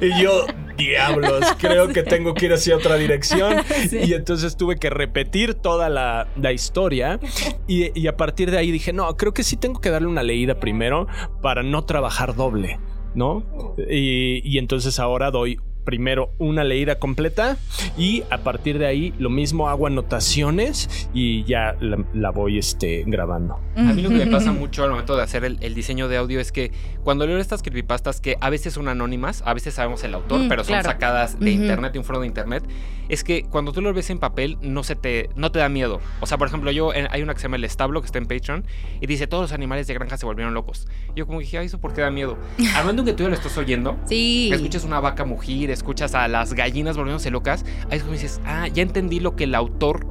Y 0.01 0.21
yo, 0.21 0.45
diablos, 0.77 1.43
creo 1.57 1.89
que 1.89 2.03
tengo 2.03 2.33
que 2.33 2.45
ir 2.45 2.53
hacia 2.53 2.77
otra 2.77 2.95
dirección. 2.95 3.57
Y 3.91 4.13
entonces 4.13 4.55
tuve 4.55 4.77
que 4.77 4.89
repetir 4.89 5.55
toda 5.55 5.89
la, 5.89 6.27
la 6.37 6.53
historia. 6.53 7.19
Y, 7.67 7.99
y 7.99 8.07
a 8.07 8.15
partir 8.15 8.51
de 8.51 8.59
ahí 8.59 8.71
dije: 8.71 8.93
no, 8.93 9.17
creo 9.17 9.33
que 9.33 9.43
sí 9.43 9.57
tengo 9.57 9.81
que 9.81 9.89
darle 9.89 10.07
una 10.07 10.23
leída 10.23 10.59
primero 10.59 11.07
para 11.41 11.63
no 11.63 11.83
trabajar 11.83 12.35
doble, 12.35 12.79
¿no? 13.15 13.43
Y, 13.89 14.41
y 14.47 14.59
entonces 14.59 14.99
ahora 14.99 15.31
doy 15.31 15.59
primero 15.91 16.31
una 16.37 16.65
leída 16.65 16.99
completa 16.99 17.55
y 17.97 18.23
a 18.29 18.39
partir 18.39 18.77
de 18.77 18.85
ahí 18.87 19.13
lo 19.19 19.29
mismo 19.29 19.69
hago 19.69 19.87
anotaciones 19.87 21.09
y 21.13 21.45
ya 21.45 21.75
la, 21.79 22.03
la 22.13 22.29
voy 22.31 22.57
este, 22.57 23.05
grabando. 23.07 23.59
A 23.77 23.81
mí 23.93 24.01
lo 24.01 24.09
que 24.09 24.15
me 24.15 24.27
pasa 24.27 24.51
mucho 24.51 24.83
al 24.83 24.89
momento 24.89 25.15
de 25.15 25.23
hacer 25.23 25.45
el, 25.45 25.57
el 25.61 25.73
diseño 25.75 26.09
de 26.09 26.17
audio 26.17 26.39
es 26.41 26.51
que 26.51 26.71
cuando 27.05 27.25
leo 27.25 27.37
estas 27.37 27.61
creepypastas 27.61 28.19
que 28.19 28.35
a 28.41 28.49
veces 28.49 28.73
son 28.73 28.89
anónimas, 28.89 29.41
a 29.45 29.53
veces 29.53 29.75
sabemos 29.75 30.03
el 30.03 30.13
autor, 30.13 30.41
Mm, 30.41 30.49
pero 30.49 30.63
son 30.65 30.73
claro. 30.73 30.89
sacadas 30.89 31.39
de 31.39 31.51
internet, 31.51 31.93
de 31.93 31.99
un 31.99 32.05
foro 32.05 32.19
de 32.19 32.27
internet, 32.27 32.63
es 33.07 33.23
que 33.23 33.43
cuando 33.43 33.71
tú 33.71 33.81
lo 33.81 33.93
ves 33.93 34.09
en 34.09 34.19
papel 34.19 34.57
no 34.61 34.83
se 34.83 34.95
te 34.97 35.29
no 35.35 35.51
te 35.53 35.59
da 35.59 35.69
miedo. 35.69 36.01
O 36.19 36.25
sea, 36.25 36.37
por 36.37 36.49
ejemplo, 36.49 36.69
yo 36.71 36.93
en- 36.93 37.07
hay 37.11 37.21
una 37.21 37.33
que 37.33 37.39
se 37.39 37.43
llama 37.43 37.55
El 37.55 37.63
Establo 37.63 38.01
que 38.01 38.07
está 38.07 38.17
en 38.17 38.25
Patreon 38.25 38.65
y 38.99 39.07
dice 39.07 39.25
todos 39.27 39.43
los 39.43 39.51
animales 39.53 39.87
de 39.87 39.93
granja 39.93 40.17
se 40.17 40.25
volvieron 40.25 40.53
locos. 40.53 40.85
Yo 41.15 41.25
como 41.25 41.39
dije, 41.39 41.57
"Ay, 41.57 41.67
eso 41.67 41.79
por 41.79 41.93
qué 41.93 42.01
da 42.01 42.11
miedo." 42.11 42.37
En 42.97 43.05
que 43.05 43.13
tú 43.13 43.23
ya 43.23 43.29
lo 43.29 43.35
estás 43.35 43.57
oyendo, 43.57 43.95
Sí. 44.07 44.49
escuchas 44.51 44.83
una 44.83 44.99
vaca 44.99 45.23
mugir, 45.23 45.69
escuchas 45.77 46.15
a 46.15 46.27
las 46.27 46.53
gallinas 46.53 46.97
volviéndose 46.97 47.31
locas, 47.31 47.63
ahí 47.89 47.97
es 47.97 48.03
como 48.03 48.13
dices, 48.13 48.41
"Ah, 48.45 48.67
ya 48.67 48.83
entendí 48.83 49.19
lo 49.19 49.35
que 49.35 49.45
el 49.45 49.55
autor 49.55 50.05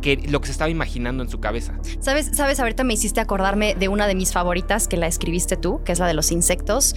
que 0.00 0.16
lo 0.16 0.40
que 0.40 0.46
se 0.46 0.52
estaba 0.52 0.70
imaginando 0.70 1.22
en 1.22 1.28
su 1.28 1.40
cabeza." 1.40 1.78
¿Sabes, 2.00 2.30
sabes, 2.34 2.60
ahorita 2.60 2.84
me 2.84 2.94
hiciste 2.94 3.20
acordarme 3.20 3.74
de 3.74 3.88
una 3.88 4.06
de 4.06 4.14
mis 4.14 4.32
favoritas 4.32 4.88
que 4.88 4.96
la 4.96 5.06
escribiste 5.06 5.56
tú, 5.56 5.82
que 5.84 5.92
es 5.92 5.98
la 5.98 6.06
de 6.06 6.14
los 6.14 6.32
insectos. 6.32 6.94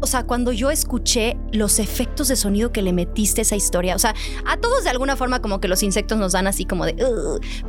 O 0.00 0.06
sea, 0.06 0.24
cuando 0.24 0.52
yo 0.52 0.70
escuché 0.70 1.38
los 1.52 1.78
efectos 1.78 2.28
de 2.28 2.36
sonido 2.36 2.70
que 2.70 2.82
le 2.82 2.92
metiste 2.92 3.40
a 3.40 3.42
esa 3.42 3.56
historia, 3.56 3.96
o 3.96 3.98
sea, 3.98 4.14
a 4.44 4.58
todos 4.58 4.84
de 4.84 4.90
alguna 4.90 5.16
forma 5.16 5.40
como 5.40 5.58
que 5.58 5.68
los 5.68 5.82
insectos 5.82 6.18
nos 6.18 6.32
dan 6.32 6.46
así 6.46 6.66
como 6.66 6.84
de, 6.84 6.94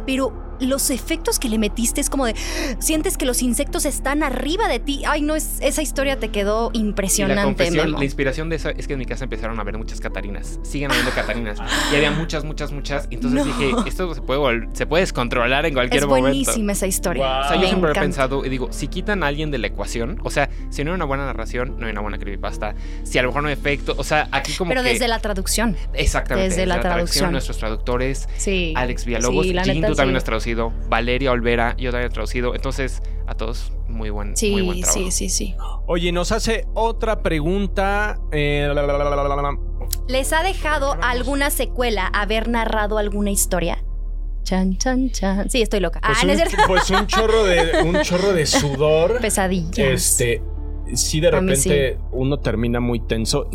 pero 0.05 0.46
los 0.59 0.89
efectos 0.89 1.39
que 1.39 1.49
le 1.49 1.57
metiste 1.57 2.01
es 2.01 2.09
como 2.09 2.25
de, 2.25 2.35
sientes 2.79 3.17
que 3.17 3.25
los 3.25 3.41
insectos 3.41 3.85
están 3.85 4.23
arriba 4.23 4.67
de 4.67 4.79
ti. 4.79 5.03
Ay, 5.07 5.21
no, 5.21 5.35
es, 5.35 5.57
esa 5.61 5.81
historia 5.81 6.19
te 6.19 6.29
quedó 6.29 6.69
Y 6.73 6.79
la 6.79 6.85
impresionante, 6.85 7.43
confesión, 7.43 7.85
Memo. 7.87 7.97
la 7.99 8.05
inspiración 8.05 8.49
de 8.49 8.55
eso 8.57 8.69
es 8.69 8.87
que 8.87 8.93
en 8.93 8.99
mi 8.99 9.05
casa 9.05 9.23
empezaron 9.25 9.57
a 9.59 9.61
haber 9.61 9.77
muchas 9.77 9.99
Catarinas. 10.01 10.59
Siguen 10.63 10.91
habiendo 10.91 11.11
Catarinas. 11.11 11.59
Y 11.91 11.95
había 11.95 12.11
muchas, 12.11 12.43
muchas, 12.43 12.71
muchas. 12.71 13.07
Y 13.09 13.15
entonces 13.15 13.45
No. 13.45 13.45
dije, 13.45 13.71
esto 13.87 14.13
se 14.13 14.21
puede, 14.21 14.67
se 14.73 14.85
puede 14.85 15.01
descontrolar 15.01 15.65
en 15.65 15.73
cualquier 15.73 16.03
Es 16.03 16.07
momento. 16.07 16.27
buenísima 16.29 16.71
esa 16.71 16.87
historia. 16.87 17.39
O 17.41 17.43
sea, 17.43 17.55
yo 17.55 17.61
Me 17.61 17.67
siempre 17.67 17.89
he 17.89 17.91
encanta. 17.91 18.01
pensado 18.01 18.45
y 18.45 18.49
digo, 18.49 18.67
si 18.71 18.87
quitan 18.87 19.23
a 19.23 19.27
alguien 19.27 19.51
de 19.51 19.57
la 19.57 19.67
ecuación, 19.67 20.19
o 20.23 20.29
sea, 20.29 20.49
si 20.69 20.83
no 20.83 20.91
hay 20.91 20.95
una 20.95 21.05
buena 21.05 21.25
narración, 21.25 21.75
no 21.79 21.85
hay 21.85 21.91
una 21.91 22.01
buena 22.01 22.17
creepypasta. 22.17 22.75
Si 23.03 23.17
a 23.17 23.21
lo 23.23 23.29
mejor 23.29 23.43
no 23.43 23.47
hay 23.49 23.53
efecto, 23.53 23.95
o 23.97 24.03
sea, 24.03 24.27
aquí 24.31 24.53
como 24.53 24.69
Pero 24.69 24.83
que... 24.83 24.89
desde 24.89 25.07
la 25.07 25.19
traducción. 25.19 25.75
Exactamente. 25.93 26.49
desde 26.49 26.65
la 26.65 26.79
traducción. 26.79 27.31
Nuestros 27.31 27.57
traductores, 27.57 28.27
Sí. 28.37 28.73
Alex 28.75 29.05
Villalobos, 29.05 29.45
Sí, 29.45 29.53
la 29.53 29.63
Jin, 29.63 29.75
neta, 29.75 29.87
tú 29.87 29.95
también 29.95 30.13
sí. 30.15 30.17
has 30.17 30.23
traducido, 30.23 30.46
Valeria 30.89 31.31
Olvera, 31.31 31.75
yo 31.77 31.91
también 31.91 32.09
he 32.11 32.13
traducido. 32.13 32.55
Entonces, 32.55 33.01
a 33.27 33.35
todos, 33.35 33.71
muy 33.87 34.09
buen, 34.09 34.33
muy 34.41 34.61
buen 34.61 34.77
Sí, 34.77 34.81
trabajo. 34.83 35.11
sí, 35.11 35.11
sí, 35.11 35.29
sí. 35.29 35.55
Oye, 35.85 36.11
nos 36.11 36.31
hace 36.31 36.65
otra 36.73 37.21
pregunta. 37.23 38.19
eh, 38.31 38.65
la, 38.67 38.73
la, 38.81 38.97
la, 38.97 39.03
la, 39.03 39.15
la, 39.15 39.23
la, 39.27 39.35
la. 39.41 39.57
¿Les 40.07 40.33
ha 40.33 40.43
dejado 40.43 40.95
alguna 41.01 41.49
secuela 41.49 42.07
haber 42.07 42.47
narrado 42.49 42.97
alguna 42.97 43.31
historia? 43.31 43.83
Chan, 44.43 44.77
chan, 44.77 45.09
chan. 45.11 45.49
Sí, 45.49 45.61
estoy 45.61 45.79
loca. 45.81 45.99
Pues, 46.01 46.17
ah, 46.21 46.25
no 46.25 46.33
un, 46.33 46.39
es 46.39 46.49
cierto. 46.49 46.67
pues 46.67 46.89
un 46.89 47.07
chorro 47.07 47.43
de 47.43 47.81
un 47.83 48.01
chorro 48.01 48.33
de 48.33 48.45
sudor. 48.45 49.17
Pesadillas. 49.21 49.77
Este, 49.77 50.41
sí 50.93 51.19
de 51.19 51.31
repente 51.31 51.97
uno 52.11 52.37
termina 52.39 52.79
muy 52.79 52.99
tenso 53.01 53.49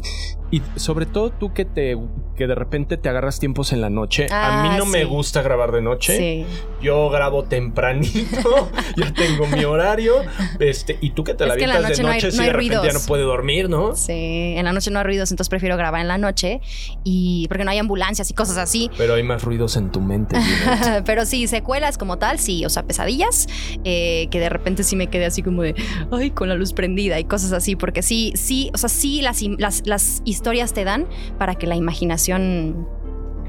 y 0.52 0.62
sobre 0.76 1.06
todo 1.06 1.30
tú 1.30 1.52
que 1.52 1.64
te 1.64 1.98
que 2.36 2.46
de 2.46 2.54
repente 2.54 2.96
te 2.96 3.08
agarras 3.08 3.38
tiempos 3.40 3.72
en 3.72 3.80
la 3.80 3.90
noche. 3.90 4.26
a 4.30 4.62
mí 4.62 4.68
Ah, 4.72 4.76
no 4.78 4.86
me 4.86 5.00
sí. 5.00 5.04
gusta 5.04 5.42
grabar 5.42 5.70
de 5.72 5.82
noche. 5.82 6.16
Sí. 6.16 6.46
Yo 6.80 7.10
grabo 7.10 7.44
tempranito, 7.44 8.70
ya 8.96 9.12
tengo 9.12 9.46
mi 9.48 9.64
horario. 9.64 10.14
Este, 10.58 10.96
y 11.00 11.10
tú 11.10 11.24
que 11.24 11.34
te 11.34 11.44
la 11.46 11.54
Es 11.54 11.62
avientas 11.62 11.82
de 11.82 11.88
noche 11.88 12.02
no 12.02 12.08
hay- 12.08 12.14
noche, 12.16 12.26
no 12.28 12.32
sí 12.32 12.38
hay 12.40 12.46
de 12.46 12.52
repente 12.52 12.74
ya 12.74 12.80
ruidos. 12.80 13.02
no 13.02 13.06
puede 13.08 13.22
dormir, 13.24 13.68
¿no? 13.70 13.94
Sí, 13.96 14.54
en 14.56 14.64
la 14.64 14.72
noche 14.72 14.90
no 14.90 14.98
hay 15.00 15.04
ruidos, 15.04 15.30
entonces 15.30 15.48
prefiero 15.50 15.76
grabar 15.76 16.00
en 16.00 16.08
la 16.08 16.18
noche 16.18 16.60
y 17.04 17.46
porque 17.48 17.64
no 17.64 17.70
hay 17.70 17.78
ambulancias 17.78 18.30
y 18.30 18.34
cosas 18.34 18.56
así. 18.56 18.90
Pero 18.96 19.14
hay 19.14 19.22
más 19.22 19.42
ruidos 19.44 19.76
en 19.76 19.90
tu 19.92 20.00
mente. 20.00 20.36
Pero 21.04 21.26
sí, 21.26 21.46
secuelas 21.46 21.98
como 21.98 22.18
tal, 22.18 22.38
sí, 22.38 22.64
o 22.64 22.70
sea, 22.70 22.82
pesadillas, 22.84 23.46
eh, 23.84 24.28
que 24.30 24.40
de 24.40 24.48
repente 24.48 24.84
sí 24.84 24.96
me 24.96 25.06
quedé 25.08 25.26
así 25.26 25.42
como 25.42 25.62
de, 25.62 25.74
ay, 26.10 26.30
con 26.30 26.48
la 26.48 26.54
luz 26.54 26.72
prendida 26.72 27.18
y 27.20 27.24
cosas 27.24 27.52
así, 27.52 27.76
porque 27.76 28.02
sí, 28.02 28.32
sí, 28.36 28.70
o 28.74 28.78
sea, 28.78 28.88
sí 28.88 29.20
las, 29.22 29.42
las, 29.58 29.82
las 29.86 30.22
historias 30.24 30.41
te 30.42 30.84
dan 30.84 31.06
para 31.38 31.54
que 31.54 31.66
la 31.66 31.76
imaginación 31.76 32.86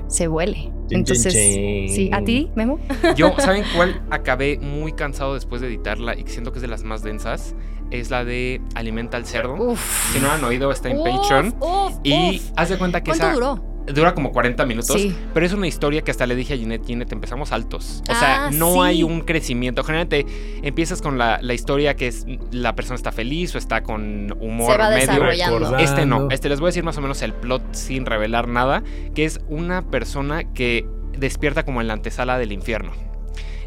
se 0.08 0.28
vuele. 0.28 0.72
Entonces, 0.90 1.34
sí, 1.34 2.10
¿a 2.14 2.22
ti, 2.24 2.52
Memo? 2.56 2.80
Yo, 3.16 3.34
¿saben 3.40 3.64
cuál 3.76 4.02
acabé 4.12 4.60
muy 4.60 4.94
cansado 4.94 5.34
después 5.34 5.62
de 5.62 5.68
editarla 5.68 6.16
y 6.18 6.24
que 6.24 6.32
siento 6.32 6.52
que 6.52 6.60
es 6.60 6.62
de 6.62 6.68
las 6.68 6.84
más 6.84 7.04
densas? 7.04 7.56
Es 7.90 8.10
la 8.10 8.24
de 8.26 8.62
Alimenta 8.76 9.18
al 9.18 9.26
cerdo. 9.26 9.56
Uf. 9.56 10.14
Si 10.14 10.20
no 10.20 10.28
la 10.28 10.36
han 10.36 10.44
oído, 10.44 10.72
está 10.72 10.90
en 10.90 10.98
Uf, 10.98 11.08
Patreon. 11.08 11.56
uf, 11.60 11.94
y 12.04 12.38
uf. 12.38 12.52
haz 12.56 12.70
de 12.70 12.78
cuenta 12.78 13.02
que 13.02 13.12
¿Cuánto 13.12 13.26
esa 13.26 13.34
duró? 13.34 13.73
Dura 13.88 14.14
como 14.14 14.32
40 14.32 14.66
minutos. 14.66 15.00
Sí. 15.00 15.16
Pero 15.34 15.46
es 15.46 15.54
una 15.54 15.68
historia 15.68 16.02
que 16.02 16.12
hasta 16.12 16.26
le 16.26 16.36
dije 16.36 16.54
a 16.54 16.58
Ginette, 16.58 16.86
Ginette, 16.86 17.12
empezamos 17.14 17.52
altos. 17.52 18.02
O 18.10 18.14
sea, 18.16 18.46
Ah, 18.48 18.50
no 18.54 18.74
sí. 18.74 18.80
hay 18.82 19.04
un 19.04 19.22
crecimiento. 19.22 19.84
Generalmente 19.84 20.26
empiezas 20.64 21.02
con 21.02 21.18
la, 21.18 21.40
la 21.42 21.54
historia 21.54 21.96
que 21.96 22.08
es 22.08 22.26
la 22.52 22.76
persona 22.76 22.96
está 22.96 23.12
feliz 23.12 23.54
o 23.56 23.58
está 23.58 23.84
con 23.84 24.36
humor 24.40 24.72
Se 24.72 24.78
va 24.78 24.90
medio. 24.90 25.02
desarrollando. 25.02 25.78
Este 25.78 26.06
no, 26.06 26.30
este 26.32 26.50
les 26.50 26.60
voy 26.60 26.68
a 26.68 26.70
decir 26.70 26.84
más 26.84 26.98
o 26.98 27.02
menos 27.02 27.22
el 27.22 27.34
plot 27.34 27.74
sin 27.74 28.06
revelar 28.06 28.48
nada, 28.48 28.84
que 29.16 29.26
es 29.26 29.40
una 29.50 29.82
persona 29.82 30.46
que 30.54 30.86
despierta 31.18 31.64
como 31.64 31.82
en 31.82 31.88
la 31.88 31.94
antesala 31.94 32.38
del 32.38 32.52
infierno. 32.52 32.92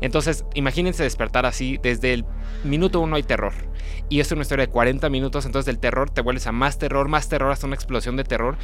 Entonces, 0.00 0.44
imagínense 0.54 1.02
despertar 1.02 1.46
así, 1.46 1.78
desde 1.82 2.12
el 2.12 2.24
minuto 2.64 3.00
uno 3.00 3.16
hay 3.16 3.22
terror. 3.22 3.52
Y 4.08 4.20
es 4.20 4.30
una 4.30 4.42
historia 4.42 4.66
de 4.66 4.70
40 4.72 5.08
minutos, 5.08 5.46
entonces 5.46 5.66
del 5.66 5.78
terror 5.78 6.10
te 6.10 6.20
vuelves 6.20 6.46
a 6.46 6.52
más 6.52 6.78
terror, 6.78 7.08
más 7.08 7.28
terror, 7.28 7.50
hasta 7.50 7.66
una 7.66 7.76
explosión 7.76 8.16
de 8.16 8.24
terror. 8.24 8.56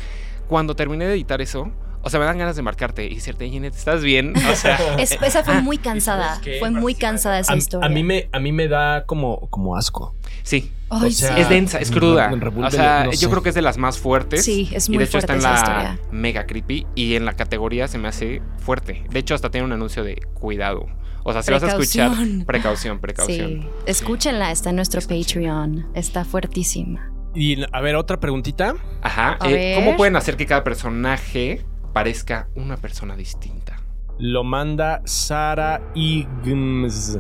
Cuando 0.49 0.75
terminé 0.77 1.07
de 1.07 1.15
editar 1.15 1.41
eso, 1.41 1.71
o 2.03 2.11
sea, 2.11 2.19
me 2.19 2.27
dan 2.27 2.37
ganas 2.39 2.57
de 2.57 2.63
marcarte 2.63 3.07
y 3.07 3.15
decirte, 3.15 3.49
Ginette, 3.49 3.75
¿estás 3.77 4.03
bien? 4.03 4.35
O 4.37 4.55
sea, 4.57 4.77
Es- 4.99 5.17
esa 5.23 5.45
fue 5.45 5.55
ah, 5.55 5.61
muy 5.61 5.79
cansada, 5.79 6.41
fue 6.59 6.71
muy 6.71 6.95
cansada 6.95 7.39
esa 7.39 7.53
A, 7.53 7.57
historia. 7.57 7.87
a 7.87 7.91
mí 7.91 8.03
me 8.03 8.29
a 8.33 8.39
mí 8.41 8.51
me 8.53 8.67
da 8.69 9.05
como 9.07 9.49
como 9.51 9.77
asco. 9.77 10.15
sí. 10.43 10.73
Ay, 10.95 11.09
o 11.09 11.11
sea, 11.11 11.35
sí. 11.37 11.41
Es 11.41 11.49
densa, 11.49 11.79
es 11.79 11.91
cruda. 11.91 12.29
revuelve, 12.29 12.67
O 12.69 12.71
sea, 12.71 13.05
no 13.05 13.13
yo 13.13 13.17
sé. 13.17 13.29
creo 13.31 13.43
que 13.43 13.49
es 13.49 13.55
de 13.55 13.63
las 13.63 13.79
más 13.79 13.99
fuertes. 13.99 14.45
Sí, 14.45 14.69
es 14.75 14.89
Y 14.91 14.93
muy 14.93 14.99
de 14.99 15.05
hecho 15.05 15.17
está 15.17 15.33
en 15.33 15.41
fuerte 15.41 15.59
la 15.59 15.73
historia. 15.95 15.99
mega 16.11 16.45
creepy 16.47 16.87
y 16.95 17.15
en 17.15 17.25
la 17.25 17.33
categoría 17.33 17.89
se 17.89 17.97
me 17.97 18.09
hace 18.09 18.43
fuerte. 18.59 19.03
De 19.09 19.19
hecho, 19.21 19.35
hasta 19.35 19.51
tiene 19.51 19.65
un 19.67 19.73
anuncio 19.73 20.05
de 20.05 20.17
cuidado. 20.35 20.85
O 21.25 21.33
sea, 21.33 21.43
si 21.43 21.51
vas 21.51 21.63
a 21.63 21.69
escuchar, 21.69 22.11
Precaución. 22.11 22.45
precaución, 22.45 22.99
precaución. 22.99 23.63
Sí, 23.63 23.67
escúchenla, 23.87 24.51
está 24.51 24.69
en 24.69 24.77
nuestro 24.77 25.01
Patreon, 25.01 25.87
está 25.95 26.27
fuertísima. 26.27 27.11
Y 27.35 27.65
a 27.73 27.81
ver, 27.81 27.97
otra 27.97 28.21
preguntita. 28.21 28.75
Ajá. 29.03 29.39
Eh. 29.45 29.75
¿Cómo 29.77 29.97
pueden 29.97 30.17
hacer 30.17 30.37
que 30.37 30.47
cada 30.47 30.65
personaje 30.65 31.65
parezca 31.93 32.49
una 32.55 32.77
persona 32.77 33.17
distinta? 33.17 33.81
Lo 34.19 34.45
manda 34.45 35.03
Sara 35.05 35.81
Igms. 35.95 37.19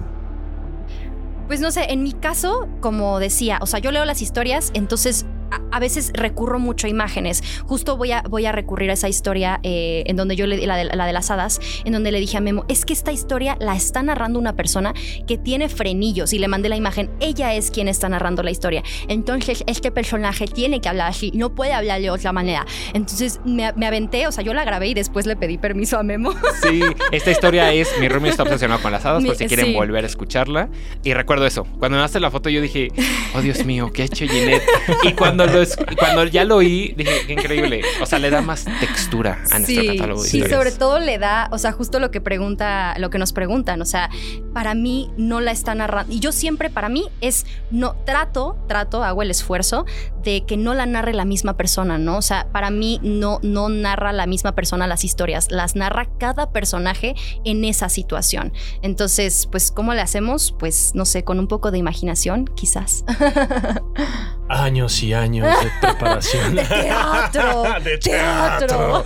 Pues 1.47 1.61
no 1.61 1.71
sé, 1.71 1.93
en 1.93 2.03
mi 2.03 2.13
caso, 2.13 2.69
como 2.81 3.19
decía, 3.19 3.59
o 3.61 3.67
sea, 3.67 3.81
yo 3.81 3.91
leo 3.91 4.05
las 4.05 4.23
historias, 4.23 4.71
entonces 4.75 5.27
a, 5.53 5.77
a 5.77 5.79
veces 5.79 6.11
recurro 6.15 6.59
mucho 6.59 6.87
a 6.87 6.91
imágenes. 6.91 7.43
Justo 7.67 7.97
voy 7.97 8.13
a, 8.13 8.23
voy 8.23 8.47
a 8.47 8.53
recurrir 8.53 8.91
a 8.91 8.95
esa 8.95 9.09
historia 9.09 9.61
eh, 9.63 10.05
en 10.07 10.17
donde 10.17 10.37
yo 10.37 10.47
le 10.47 10.67
la 10.67 10.77
de, 10.77 10.85
la 10.85 11.07
de 11.07 11.13
las 11.13 11.31
hadas, 11.31 11.61
en 11.85 11.93
donde 11.93 12.13
le 12.13 12.21
dije 12.21 12.37
a 12.37 12.41
Memo, 12.41 12.65
es 12.69 12.85
que 12.85 12.93
esta 12.93 13.13
historia 13.13 13.57
la 13.61 13.75
está 13.77 14.03
narrando 14.03 14.39
una 14.39 14.55
persona 14.55 14.95
que 15.27 15.39
tiene 15.39 15.69
frenillos 15.69 16.33
y 16.33 16.39
le 16.39 16.49
mandé 16.49 16.69
la 16.69 16.77
imagen, 16.77 17.11
ella 17.21 17.55
es 17.55 17.71
quien 17.71 17.89
está 17.89 18.09
narrando 18.09 18.43
la 18.43 18.51
historia. 18.51 18.83
Entonces, 19.09 19.65
este 19.67 19.91
personaje 19.91 20.47
tiene 20.47 20.81
que 20.81 20.89
hablar 20.89 21.09
así, 21.09 21.33
no 21.35 21.55
puede 21.55 21.73
hablar 21.73 22.01
de 22.01 22.11
otra 22.11 22.33
manera. 22.33 22.67
Entonces 22.95 23.41
me, 23.45 23.73
me 23.75 23.87
aventé, 23.87 24.27
o 24.27 24.33
sea, 24.33 24.45
yo 24.45 24.55
la 24.55 24.65
grabé 24.65 24.89
y 24.89 24.95
después 24.95 25.27
le 25.27 25.37
pedí 25.37 25.59
permiso 25.59 25.99
a 25.99 26.03
Memo. 26.03 26.33
Sí, 26.63 26.81
esta 27.11 27.31
historia 27.31 27.73
es 27.73 27.89
mi 28.01 28.09
roomie 28.09 28.31
está 28.31 28.43
obsesionado 28.45 28.81
con 28.81 28.93
las 28.93 29.05
hadas, 29.05 29.25
por 29.25 29.37
si 29.37 29.47
quieren 29.47 29.67
sí. 29.67 29.75
volver 29.75 30.05
a 30.05 30.07
escucharla. 30.07 30.69
Y 31.03 31.15
recuerdo 31.15 31.47
eso, 31.47 31.65
cuando 31.65 31.91
me 31.91 31.97
mandaste 31.97 32.21
la 32.21 32.31
foto 32.31 32.49
yo 32.49 32.61
dije, 32.61 32.89
oh 33.35 33.41
Dios 33.41 33.65
mío, 33.65 33.91
¿qué 33.93 34.03
ha 34.03 34.05
hecho 34.07 34.27
Ginette? 34.27 34.63
Y 35.03 35.13
cuando, 35.13 35.42
lo 35.47 35.63
es- 35.63 35.77
y 35.91 35.97
cuando 35.97 36.25
ya 36.25 36.45
lo 36.45 36.57
oí, 36.57 36.95
dije, 36.97 37.27
qué 37.27 37.33
increíble. 37.35 37.83
O 38.01 38.07
sea, 38.07 38.19
le 38.19 38.31
da 38.31 38.41
más 38.43 38.65
textura 38.81 39.39
a 39.51 39.59
nuestro 39.59 39.85
catálogo 39.87 40.23
de 40.23 40.29
sí, 40.29 40.39
historias. 40.39 40.59
sobre 40.59 40.73
todo 40.73 40.99
le 41.01 41.19
da, 41.19 41.49
o 41.53 41.59
sea, 41.59 41.73
justo 41.73 41.99
lo 42.01 42.11
que 42.11 42.21
pregunta, 42.21 42.95
lo 42.99 43.11
que 43.11 43.19
nos 43.19 43.33
preguntan, 43.33 43.81
o 43.83 43.85
sea, 43.85 44.11
para 44.53 44.75
mí 44.75 45.11
no 45.17 45.41
la 45.41 45.51
está 45.51 45.75
narrando. 45.75 46.13
Y 46.13 46.21
yo 46.21 46.33
siempre, 46.33 46.71
para 46.71 46.89
mí, 46.89 47.05
es, 47.21 47.47
no, 47.71 47.95
trato, 48.05 48.57
trato, 48.69 49.03
hago 49.05 49.23
el 49.23 49.31
esfuerzo 49.31 49.85
de 50.23 50.45
que 50.47 50.57
no 50.57 50.75
la 50.75 50.87
narre 50.87 51.15
la 51.15 51.25
misma 51.25 51.57
persona, 51.57 51.99
¿no? 51.99 52.17
O 52.19 52.23
sea, 52.23 52.47
para 52.53 52.71
mí 52.71 53.01
no, 53.03 53.41
no 53.43 53.69
narra 53.69 54.13
la 54.13 54.27
misma 54.27 54.55
persona 54.55 54.87
las 54.87 55.05
historias, 55.05 55.51
las 55.51 55.75
narra 55.77 56.09
cada 56.19 56.53
personaje 56.53 57.15
en 57.45 57.65
esa 57.65 57.89
situación. 57.89 58.53
Entonces, 58.83 59.49
pues, 59.51 59.73
¿cómo 59.73 59.95
le 59.95 60.01
hacemos? 60.01 60.55
Pues, 60.59 60.93
no 60.95 61.05
sé, 61.05 61.25
con 61.25 61.39
un 61.39 61.49
poco 61.49 61.71
de 61.71 61.79
imaginación, 61.79 62.47
quizás. 62.55 63.05
Años 64.49 65.03
y 65.03 65.15
años 65.15 65.22
de 65.63 65.71
preparación. 65.81 66.55
De 66.57 66.65
teatro, 66.65 67.65
de 67.83 67.99
teatro. 67.99 69.05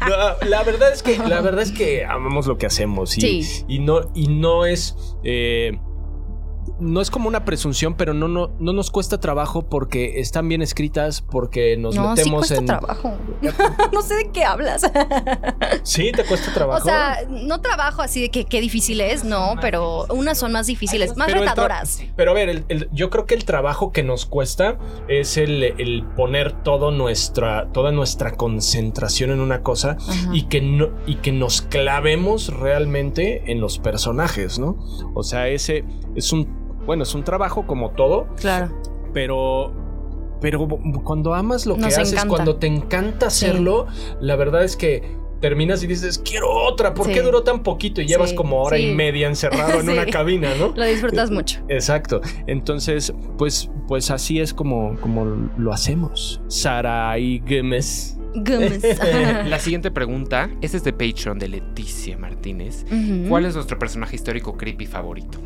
No, 0.00 0.48
la 0.48 0.62
verdad 0.62 0.92
es 0.92 1.02
que 1.02 1.18
la 1.18 1.40
verdad 1.40 1.62
es 1.62 1.72
que 1.72 2.04
amamos 2.04 2.46
lo 2.46 2.58
que 2.58 2.66
hacemos 2.66 3.16
y, 3.18 3.20
Sí. 3.42 3.64
y 3.68 3.78
no 3.78 4.10
y 4.14 4.28
no 4.28 4.66
es 4.66 4.96
eh, 5.24 5.78
no 6.82 7.00
es 7.00 7.10
como 7.10 7.28
una 7.28 7.44
presunción, 7.44 7.94
pero 7.94 8.12
no, 8.12 8.28
no, 8.28 8.50
no 8.58 8.72
nos 8.72 8.90
cuesta 8.90 9.18
trabajo 9.20 9.62
porque 9.62 10.20
están 10.20 10.48
bien 10.48 10.60
escritas, 10.62 11.22
porque 11.22 11.76
nos 11.76 11.94
no, 11.94 12.10
metemos 12.10 12.48
sí 12.48 12.54
cuesta 12.54 12.56
en. 12.56 12.66
trabajo. 12.66 13.12
no 13.92 14.02
sé 14.02 14.14
de 14.16 14.30
qué 14.30 14.44
hablas. 14.44 14.82
Sí, 15.84 16.12
te 16.12 16.24
cuesta 16.24 16.52
trabajo. 16.52 16.82
O 16.82 16.84
sea, 16.84 17.18
no 17.28 17.60
trabajo 17.60 18.02
así 18.02 18.20
de 18.20 18.30
que 18.30 18.44
qué 18.44 18.60
difícil 18.60 19.00
es, 19.00 19.24
no, 19.24 19.54
pero 19.60 20.06
unas 20.10 20.38
son 20.38 20.52
más 20.52 20.66
difíciles, 20.66 21.16
más 21.16 21.26
Pero 21.28 21.40
retadoras. 21.40 22.02
Pero 22.16 22.30
a 22.30 22.34
ver, 22.34 22.48
el- 22.48 22.64
el- 22.68 22.88
yo 22.92 23.10
creo 23.10 23.26
que 23.26 23.34
el 23.34 23.44
trabajo 23.44 23.90
que 23.92 24.02
nos 24.02 24.26
cuesta 24.26 24.78
es 25.08 25.36
el, 25.36 25.62
el 25.64 26.04
poner 26.16 26.52
todo 26.62 26.90
nuestra, 26.90 27.68
toda 27.72 27.90
nuestra 27.92 28.32
concentración 28.32 29.30
en 29.30 29.40
una 29.40 29.62
cosa 29.62 29.96
Ajá. 30.00 30.30
y 30.32 30.42
que, 30.44 30.60
no, 30.60 30.90
y 31.06 31.16
que 31.16 31.32
nos 31.32 31.62
clavemos 31.62 32.48
realmente 32.52 33.50
en 33.50 33.60
los 33.60 33.78
personajes, 33.78 34.58
¿no? 34.58 34.76
O 35.14 35.22
sea, 35.22 35.48
ese 35.48 35.84
es 36.14 36.32
un, 36.32 36.71
bueno, 36.86 37.02
es 37.04 37.14
un 37.14 37.24
trabajo 37.24 37.66
como 37.66 37.90
todo, 37.90 38.26
Claro. 38.36 38.70
pero... 39.12 39.72
Pero 40.40 40.66
cuando 41.04 41.34
amas 41.34 41.66
lo 41.66 41.76
que 41.76 41.82
Nos 41.82 41.96
haces, 41.96 42.14
encanta. 42.14 42.28
cuando 42.34 42.56
te 42.56 42.66
encanta 42.66 43.26
hacerlo, 43.28 43.86
la 44.20 44.34
verdad 44.34 44.64
es 44.64 44.76
que 44.76 45.16
terminas 45.40 45.84
y 45.84 45.86
dices, 45.86 46.18
quiero 46.18 46.50
otra, 46.50 46.94
¿por 46.94 47.06
Sí. 47.06 47.12
qué 47.12 47.22
duró 47.22 47.44
tan 47.44 47.62
poquito? 47.62 48.00
Y 48.00 48.06
llevas 48.08 48.30
Sí, 48.30 48.34
como 48.36 48.60
hora 48.60 48.76
sí. 48.76 48.88
y 48.88 48.92
media 48.94 49.28
encerrado 49.28 49.78
en 49.78 49.86
Sí. 49.86 49.92
una 49.92 50.04
cabina, 50.06 50.48
¿no? 50.58 50.72
Lo 50.74 50.84
disfrutas 50.84 51.30
mucho. 51.30 51.60
Exacto. 51.68 52.20
Entonces, 52.48 53.14
pues, 53.38 53.70
pues 53.86 54.10
así 54.10 54.40
es 54.40 54.52
como, 54.52 54.96
como 55.00 55.24
lo 55.56 55.72
hacemos. 55.72 56.40
Sara 56.48 57.16
y 57.20 57.38
Gómez. 57.38 58.18
Gómez. 58.34 58.82
La 59.46 59.60
siguiente 59.60 59.90
pregunta, 59.92 60.50
esta 60.60 60.76
es 60.76 60.82
de 60.82 60.92
Patreon 60.92 61.38
de 61.38 61.46
Leticia 61.50 62.18
Martínez. 62.18 62.84
¿Cuál 63.28 63.44
es 63.46 63.54
nuestro 63.54 63.78
personaje 63.78 64.16
histórico 64.16 64.56
creepy 64.56 64.86
favorito? 64.86 65.38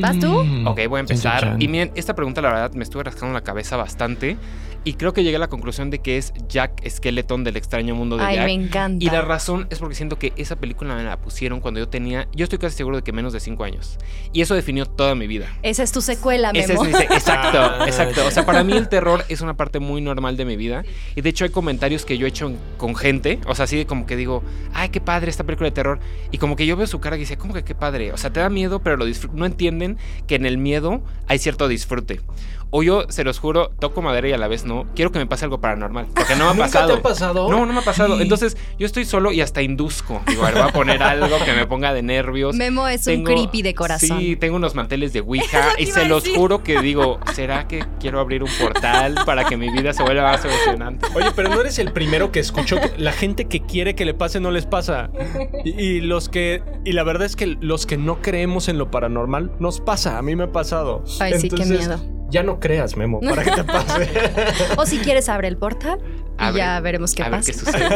¿Vas 0.00 0.18
tú? 0.18 0.44
Mm. 0.44 0.66
Ok, 0.66 0.80
voy 0.88 0.98
a 0.98 1.00
empezar. 1.00 1.56
Y 1.58 1.68
miren, 1.68 1.90
esta 1.94 2.14
pregunta 2.14 2.40
la 2.40 2.48
verdad 2.48 2.72
me 2.72 2.84
estuve 2.84 3.04
rascando 3.04 3.34
la 3.34 3.42
cabeza 3.42 3.76
bastante. 3.76 4.36
Y 4.84 4.94
creo 4.94 5.12
que 5.12 5.22
llegué 5.22 5.36
a 5.36 5.38
la 5.38 5.48
conclusión 5.48 5.90
de 5.90 6.00
que 6.00 6.16
es 6.18 6.32
Jack 6.48 6.82
Skeleton 6.88 7.44
del 7.44 7.56
extraño 7.56 7.94
mundo 7.94 8.16
de 8.16 8.24
Ay, 8.24 8.36
Jack. 8.36 8.44
me 8.46 8.52
encanta. 8.52 9.04
Y 9.04 9.08
la 9.10 9.22
razón 9.22 9.66
es 9.70 9.78
porque 9.78 9.94
siento 9.94 10.18
que 10.18 10.32
esa 10.36 10.56
película 10.56 10.94
me 10.96 11.04
la 11.04 11.16
pusieron 11.20 11.60
cuando 11.60 11.78
yo 11.78 11.88
tenía, 11.88 12.26
yo 12.34 12.44
estoy 12.44 12.58
casi 12.58 12.76
seguro 12.76 12.96
de 12.96 13.02
que 13.02 13.12
menos 13.12 13.32
de 13.32 13.38
5 13.40 13.62
años. 13.64 13.98
Y 14.32 14.40
eso 14.40 14.54
definió 14.54 14.86
toda 14.86 15.14
mi 15.14 15.26
vida. 15.26 15.46
Esa 15.62 15.82
es 15.84 15.92
tu 15.92 16.00
secuela, 16.00 16.50
Ese 16.50 16.72
es 16.74 16.80
Memo. 16.80 16.84
mi 16.84 16.92
se- 16.92 17.04
exacto, 17.14 17.58
Ah, 17.60 17.84
exacto. 17.86 18.26
O 18.26 18.30
sea, 18.30 18.44
para 18.44 18.64
mí 18.64 18.72
el 18.72 18.88
terror 18.88 19.24
es 19.28 19.40
una 19.40 19.54
parte 19.54 19.78
muy 19.78 20.00
normal 20.00 20.36
de 20.36 20.44
mi 20.44 20.56
vida. 20.56 20.82
Y 21.14 21.20
de 21.20 21.28
hecho 21.30 21.44
hay 21.44 21.50
comentarios 21.50 22.04
que 22.04 22.18
yo 22.18 22.26
he 22.26 22.28
hecho 22.30 22.52
con 22.76 22.96
gente. 22.96 23.38
O 23.46 23.54
sea, 23.54 23.64
así 23.64 23.76
de 23.76 23.86
como 23.86 24.06
que 24.06 24.16
digo, 24.16 24.42
ay, 24.74 24.88
qué 24.88 25.00
padre 25.00 25.30
esta 25.30 25.44
película 25.44 25.68
de 25.68 25.74
terror. 25.74 26.00
Y 26.32 26.38
como 26.38 26.56
que 26.56 26.66
yo 26.66 26.76
veo 26.76 26.86
su 26.88 26.98
cara 27.00 27.16
y 27.16 27.20
dice, 27.20 27.36
¿cómo 27.36 27.54
que 27.54 27.62
qué 27.62 27.74
padre? 27.74 28.12
O 28.12 28.16
sea, 28.16 28.32
te 28.32 28.40
da 28.40 28.48
miedo, 28.48 28.80
pero 28.82 28.96
lo 28.96 29.06
no 29.32 29.46
entienden 29.46 29.96
que 30.26 30.34
en 30.34 30.44
el 30.46 30.58
miedo 30.58 31.02
hay 31.28 31.38
cierto 31.38 31.68
disfrute. 31.68 32.20
O 32.74 32.82
yo, 32.82 33.04
se 33.10 33.22
los 33.22 33.38
juro, 33.38 33.68
toco 33.78 34.00
madera 34.00 34.28
y 34.28 34.32
a 34.32 34.38
la 34.38 34.48
vez 34.48 34.64
no. 34.64 34.86
Quiero 34.94 35.12
que 35.12 35.18
me 35.18 35.26
pase 35.26 35.44
algo 35.44 35.60
paranormal. 35.60 36.06
Porque 36.14 36.34
no 36.36 36.44
me 36.46 36.50
ha 36.50 36.54
¿Nunca 36.54 36.64
pasado. 36.64 36.92
te 36.94 36.98
ha 36.98 37.02
pasado? 37.02 37.50
No, 37.50 37.66
no 37.66 37.72
me 37.74 37.80
ha 37.80 37.84
pasado. 37.84 38.16
Sí. 38.16 38.22
Entonces, 38.22 38.56
yo 38.78 38.86
estoy 38.86 39.04
solo 39.04 39.30
y 39.30 39.42
hasta 39.42 39.60
induzco. 39.60 40.22
Digo, 40.26 40.42
a 40.42 40.46
ver, 40.46 40.54
voy 40.54 40.68
a 40.70 40.72
poner 40.72 41.02
algo 41.02 41.36
que 41.44 41.52
me 41.52 41.66
ponga 41.66 41.92
de 41.92 42.00
nervios. 42.02 42.56
Memo 42.56 42.88
es 42.88 43.06
un 43.06 43.24
creepy 43.24 43.60
de 43.60 43.74
corazón. 43.74 44.18
Sí, 44.18 44.36
tengo 44.36 44.56
unos 44.56 44.74
manteles 44.74 45.12
de 45.12 45.20
Ouija 45.20 45.72
y 45.78 45.84
se 45.86 46.06
los 46.06 46.26
juro 46.26 46.62
que 46.62 46.80
digo, 46.80 47.20
¿será 47.34 47.68
que 47.68 47.84
quiero 48.00 48.20
abrir 48.20 48.42
un 48.42 48.50
portal 48.58 49.16
para 49.26 49.44
que 49.44 49.58
mi 49.58 49.70
vida 49.70 49.92
se 49.92 50.02
vuelva 50.02 50.22
más 50.22 50.42
emocionante? 50.42 51.06
Oye, 51.14 51.30
pero 51.36 51.50
no 51.50 51.60
eres 51.60 51.78
el 51.78 51.92
primero 51.92 52.32
que 52.32 52.40
escuchó 52.40 52.80
que 52.80 52.92
la 52.96 53.12
gente 53.12 53.44
que 53.48 53.60
quiere 53.60 53.94
que 53.94 54.06
le 54.06 54.14
pase 54.14 54.40
no 54.40 54.50
les 54.50 54.64
pasa. 54.64 55.10
Y, 55.64 55.78
y 55.78 56.00
los 56.00 56.30
que. 56.30 56.62
Y 56.86 56.92
la 56.92 57.02
verdad 57.02 57.26
es 57.26 57.36
que 57.36 57.46
los 57.60 57.84
que 57.84 57.98
no 57.98 58.22
creemos 58.22 58.68
en 58.68 58.78
lo 58.78 58.90
paranormal 58.90 59.52
nos 59.60 59.80
pasa. 59.80 60.16
A 60.16 60.22
mí 60.22 60.36
me 60.36 60.44
ha 60.44 60.52
pasado. 60.52 61.04
Ay, 61.20 61.38
sí, 61.38 61.50
qué 61.50 61.66
miedo. 61.66 62.00
Ya 62.32 62.42
no 62.42 62.58
creas, 62.58 62.96
Memo, 62.96 63.20
para 63.20 63.44
que 63.44 63.50
te 63.50 63.62
pase. 63.64 64.10
O 64.78 64.86
si 64.86 64.98
quieres, 64.98 65.28
abre 65.28 65.48
el 65.48 65.58
portal 65.58 65.98
y 66.02 66.32
Abre. 66.38 66.58
ya 66.58 66.80
veremos 66.80 67.14
qué 67.14 67.22
a 67.22 67.28
ver 67.28 67.40
pasa. 67.40 67.52
qué 67.52 67.58
sucede. 67.58 67.88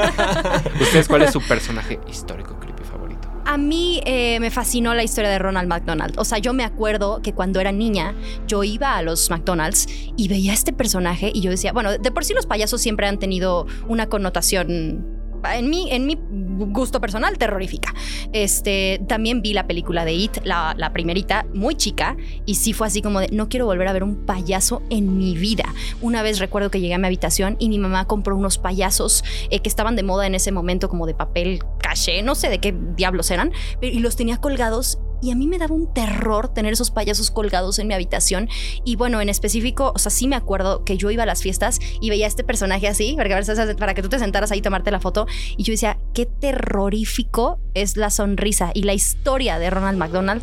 ¿Ustedes 0.80 1.08
cuál 1.08 1.22
es 1.22 1.32
su 1.32 1.40
personaje 1.40 1.98
histórico 2.08 2.58
creepy 2.60 2.84
favorito? 2.84 3.28
A 3.46 3.56
mí 3.56 4.02
eh, 4.04 4.38
me 4.40 4.50
fascinó 4.50 4.92
la 4.94 5.02
historia 5.02 5.30
de 5.30 5.38
Ronald 5.38 5.68
McDonald. 5.68 6.18
O 6.18 6.24
sea, 6.24 6.36
yo 6.38 6.52
me 6.52 6.64
acuerdo 6.64 7.22
que 7.22 7.32
cuando 7.32 7.60
era 7.60 7.72
niña, 7.72 8.14
yo 8.46 8.62
iba 8.62 8.96
a 8.96 9.02
los 9.02 9.30
McDonald's 9.30 9.86
y 10.16 10.28
veía 10.28 10.50
a 10.52 10.54
este 10.54 10.72
personaje 10.74 11.30
y 11.32 11.40
yo 11.40 11.50
decía, 11.50 11.72
bueno, 11.72 11.96
de 11.96 12.10
por 12.10 12.24
sí 12.24 12.34
los 12.34 12.44
payasos 12.44 12.82
siempre 12.82 13.06
han 13.06 13.18
tenido 13.18 13.66
una 13.88 14.06
connotación. 14.06 15.15
En 15.54 15.70
mi, 15.70 15.90
en 15.90 16.06
mi 16.06 16.18
gusto 16.72 17.00
personal, 17.00 17.38
terrorífica. 17.38 17.94
Este, 18.32 19.00
también 19.06 19.42
vi 19.42 19.52
la 19.52 19.66
película 19.66 20.04
de 20.04 20.14
It, 20.14 20.38
la, 20.44 20.74
la 20.76 20.92
primerita, 20.92 21.46
muy 21.54 21.74
chica, 21.74 22.16
y 22.44 22.56
sí 22.56 22.72
fue 22.72 22.86
así 22.86 23.02
como 23.02 23.20
de, 23.20 23.28
no 23.28 23.48
quiero 23.48 23.66
volver 23.66 23.88
a 23.88 23.92
ver 23.92 24.02
un 24.02 24.26
payaso 24.26 24.82
en 24.90 25.18
mi 25.18 25.36
vida. 25.36 25.64
Una 26.00 26.22
vez 26.22 26.38
recuerdo 26.38 26.70
que 26.70 26.80
llegué 26.80 26.94
a 26.94 26.98
mi 26.98 27.06
habitación 27.06 27.56
y 27.58 27.68
mi 27.68 27.78
mamá 27.78 28.06
compró 28.06 28.36
unos 28.36 28.58
payasos 28.58 29.24
eh, 29.50 29.60
que 29.60 29.68
estaban 29.68 29.96
de 29.96 30.02
moda 30.02 30.26
en 30.26 30.34
ese 30.34 30.52
momento, 30.52 30.88
como 30.88 31.06
de 31.06 31.14
papel 31.14 31.60
caché, 31.78 32.22
no 32.22 32.34
sé 32.34 32.48
de 32.48 32.58
qué 32.58 32.74
diablos 32.96 33.30
eran, 33.30 33.52
y 33.80 33.98
los 34.00 34.16
tenía 34.16 34.38
colgados. 34.38 34.98
Y 35.22 35.30
a 35.30 35.34
mí 35.34 35.46
me 35.46 35.58
daba 35.58 35.74
un 35.74 35.92
terror 35.92 36.48
tener 36.48 36.72
esos 36.72 36.90
payasos 36.90 37.30
colgados 37.30 37.78
en 37.78 37.88
mi 37.88 37.94
habitación. 37.94 38.48
Y 38.84 38.96
bueno, 38.96 39.20
en 39.20 39.28
específico, 39.28 39.92
o 39.94 39.98
sea, 39.98 40.10
sí 40.10 40.28
me 40.28 40.36
acuerdo 40.36 40.84
que 40.84 40.96
yo 40.96 41.10
iba 41.10 41.22
a 41.22 41.26
las 41.26 41.42
fiestas 41.42 41.78
y 42.00 42.10
veía 42.10 42.26
a 42.26 42.28
este 42.28 42.44
personaje 42.44 42.88
así, 42.88 43.16
para 43.78 43.94
que 43.94 44.02
tú 44.02 44.08
te 44.08 44.18
sentaras 44.18 44.52
ahí 44.52 44.58
y 44.58 44.62
tomarte 44.62 44.90
la 44.90 45.00
foto. 45.00 45.26
Y 45.56 45.64
yo 45.64 45.72
decía, 45.72 45.98
qué 46.14 46.26
terrorífico 46.26 47.58
es 47.74 47.96
la 47.96 48.10
sonrisa 48.10 48.70
y 48.74 48.82
la 48.82 48.94
historia 48.94 49.58
de 49.58 49.70
Ronald 49.70 49.98
McDonald. 49.98 50.42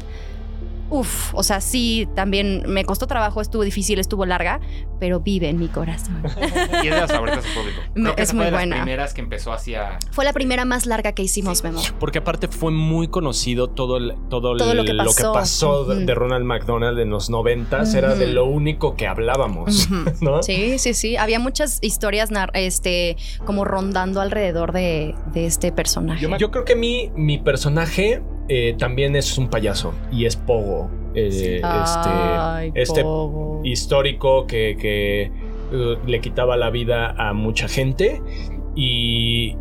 Uf, 0.93 1.33
o 1.33 1.41
sea, 1.41 1.59
sí, 1.59 2.07
también 2.15 2.63
me 2.67 2.85
costó 2.85 3.07
trabajo, 3.07 3.41
estuvo 3.41 3.63
difícil, 3.63 3.97
estuvo 3.99 4.25
larga, 4.27 4.59
pero 4.99 5.19
vive 5.21 5.49
en 5.49 5.57
mi 5.57 5.67
corazón. 5.67 6.21
Y 6.83 6.87
es 6.87 6.93
de 6.93 7.01
las 7.01 7.11
favoritas 7.11 7.43
del 7.43 7.53
público. 7.53 7.81
Me- 7.95 8.03
Creo 8.03 8.15
que 8.15 8.21
es 8.21 8.29
esa 8.29 8.35
fue 8.37 8.43
muy 8.45 8.51
las 8.51 8.59
buena. 8.61 8.75
primeras 8.77 9.13
que 9.15 9.21
empezó 9.21 9.53
hacia... 9.53 9.97
Fue 10.11 10.23
la 10.23 10.33
primera 10.33 10.65
más 10.65 10.85
larga 10.85 11.13
que 11.13 11.23
hicimos, 11.23 11.63
Memo. 11.63 11.81
Porque 11.99 12.19
aparte 12.19 12.47
fue 12.47 12.71
muy 12.71 13.07
conocido 13.07 13.69
todo, 13.69 13.97
el- 13.97 14.13
todo, 14.29 14.55
Todo 14.55 14.71
el- 14.71 14.77
lo 14.77 14.85
que 14.85 14.93
pasó. 14.93 15.33
pasó 15.33 15.85
de- 15.85 16.13
Ronald 16.13 16.45
McDonald 16.45 16.99
en 16.99 17.09
los 17.09 17.29
noventas. 17.31 17.93
Era 17.95 18.13
de 18.15 18.27
lo 18.27 18.45
único 18.45 18.95
que 18.95 19.07
hablábamos. 19.07 19.89
¿no? 20.21 20.43
Sí, 20.43 20.77
sí, 20.77 20.93
sí. 20.93 21.17
Había 21.17 21.39
muchas 21.39 21.79
historias 21.81 22.29
este, 22.53 23.17
como 23.45 23.65
rondando 23.65 24.21
alrededor 24.21 24.73
de, 24.73 25.15
de 25.33 25.45
este 25.47 25.71
personaje. 25.71 26.21
Yo, 26.21 26.37
yo 26.37 26.51
creo 26.51 26.65
que 26.65 26.75
mi, 26.75 27.11
mi 27.15 27.39
personaje 27.39 28.21
eh, 28.49 28.75
también 28.77 29.15
es 29.15 29.37
un 29.37 29.47
payaso 29.49 29.93
y 30.11 30.25
es 30.25 30.35
Pogo. 30.35 30.89
eh, 31.15 31.61
Ay, 31.63 32.69
este 32.69 32.81
este 32.81 33.03
Pogo. 33.03 33.61
histórico 33.63 34.45
que, 34.47 34.77
que, 34.79 35.31
eh, 35.71 35.97
le 36.05 36.21
quitaba 36.21 36.57
la 36.57 36.69
vida 36.69 37.11
a 37.17 37.33
mucha 37.33 37.67
gente. 37.67 38.21
Y 38.75 39.55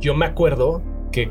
yo 0.00 0.14
me 0.14 0.26
acuerdo 0.26 0.82
que 1.12 1.28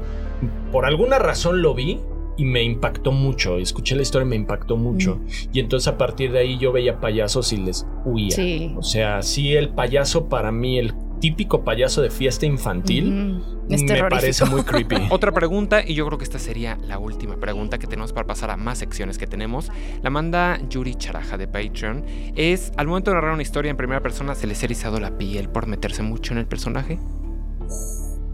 por 0.71 0.85
alguna 0.85 1.19
razón 1.19 1.61
lo 1.61 1.73
vi 1.73 1.99
y 2.37 2.45
me 2.45 2.63
impactó 2.63 3.11
mucho. 3.11 3.57
Escuché 3.57 3.95
la 3.95 4.01
historia 4.01 4.25
y 4.25 4.29
me 4.29 4.35
impactó 4.37 4.77
mucho. 4.77 5.17
Mm. 5.17 5.27
Y 5.53 5.59
entonces 5.59 5.87
a 5.87 5.97
partir 5.97 6.31
de 6.31 6.39
ahí 6.39 6.57
yo 6.57 6.71
veía 6.71 6.99
payasos 7.01 7.51
y 7.51 7.57
les 7.57 7.85
huía. 8.05 8.31
Sí. 8.31 8.73
O 8.77 8.83
sea, 8.83 9.21
sí, 9.21 9.53
el 9.55 9.69
payaso 9.69 10.29
para 10.29 10.51
mí, 10.51 10.79
el 10.79 10.93
típico 11.19 11.63
payaso 11.63 12.01
de 12.01 12.09
fiesta 12.09 12.45
infantil. 12.45 13.41
Es 13.69 13.83
me 13.83 14.03
parece 14.09 14.45
muy 14.45 14.63
creepy. 14.63 14.95
Otra 15.09 15.31
pregunta, 15.31 15.83
y 15.85 15.93
yo 15.93 16.05
creo 16.07 16.17
que 16.17 16.23
esta 16.23 16.39
sería 16.39 16.77
la 16.87 16.97
última 16.97 17.37
pregunta 17.37 17.77
que 17.77 17.87
tenemos 17.87 18.13
para 18.13 18.25
pasar 18.25 18.49
a 18.49 18.57
más 18.57 18.79
secciones 18.79 19.17
que 19.17 19.27
tenemos. 19.27 19.71
La 20.01 20.09
manda 20.09 20.59
Yuri 20.69 20.95
Charaja 20.95 21.37
de 21.37 21.47
Patreon. 21.47 22.03
Es, 22.35 22.71
al 22.77 22.87
momento 22.87 23.11
de 23.11 23.15
narrar 23.15 23.33
una 23.33 23.43
historia 23.43 23.69
en 23.69 23.77
primera 23.77 24.01
persona, 24.01 24.33
¿se 24.35 24.47
les 24.47 24.61
ha 24.63 24.65
erizado 24.65 24.99
la 24.99 25.17
piel 25.17 25.49
por 25.49 25.67
meterse 25.67 26.01
mucho 26.01 26.33
en 26.33 26.39
el 26.39 26.47
personaje? 26.47 26.97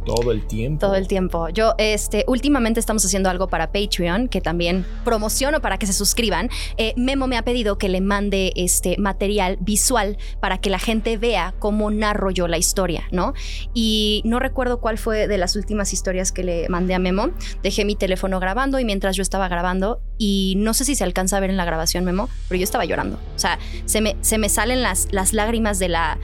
Todo 0.06 0.32
el 0.32 0.46
tiempo. 0.46 0.80
Todo 0.80 0.96
el 0.96 1.08
tiempo. 1.08 1.50
Yo, 1.50 1.74
este, 1.78 2.24
últimamente 2.28 2.80
estamos 2.80 3.04
haciendo 3.06 3.30
algo 3.30 3.48
para 3.48 3.72
Patreon, 3.72 4.28
que 4.28 4.42
también 4.42 4.86
promociono 5.04 5.62
para 5.62 5.78
que 5.78 5.86
se 5.86 5.94
suscriban. 5.94 6.50
Eh, 6.78 6.94
Memo 6.96 7.28
me 7.28 7.38
ha 7.38 7.44
pedido 7.44 7.78
que 7.78 7.90
le 7.90 8.02
mande 8.02 8.54
este 8.56 8.98
material 8.98 9.58
visual 9.60 10.18
para 10.40 10.60
que 10.60 10.70
la 10.70 10.80
gente 10.80 11.18
vea 11.18 11.54
cómo 11.60 11.90
narro 11.92 12.32
yo 12.32 12.48
la 12.48 12.58
historia, 12.58 13.04
¿no? 13.12 13.34
Y 13.74 14.22
no 14.26 14.40
recuerdo 14.40 14.80
cuál 14.80 14.98
fue 14.98 15.28
de 15.28 15.38
las 15.38 15.56
últimas 15.56 15.94
historias 15.94 16.32
que 16.32 16.44
le 16.44 16.70
mandé 16.70 16.94
a 16.94 17.00
Memo. 17.00 17.30
Dejé 17.64 17.86
mi 17.86 17.96
teléfono 17.96 18.40
grabando 18.40 18.80
y 18.80 18.86
mientras 18.86 19.16
yo 19.16 19.22
estaba 19.22 19.48
grabando, 19.48 20.02
y 20.18 20.56
no 20.58 20.74
sé 20.74 20.86
si 20.86 20.96
se 20.96 21.04
alcanza 21.04 21.38
a 21.38 21.40
ver 21.40 21.50
en 21.50 21.58
la 21.58 21.66
grabación, 21.66 22.06
Memo, 22.06 22.30
pero 22.48 22.60
yo 22.60 22.64
estaba 22.64 22.86
llorando. 22.86 23.18
O 23.36 23.40
sea, 23.40 23.60
se 23.86 24.02
me, 24.02 24.16
se 24.22 24.38
me 24.38 24.50
salen 24.50 24.82
las, 24.82 25.08
las 25.12 25.34
lágrimas 25.34 25.80
de 25.80 25.90
la 25.90 26.18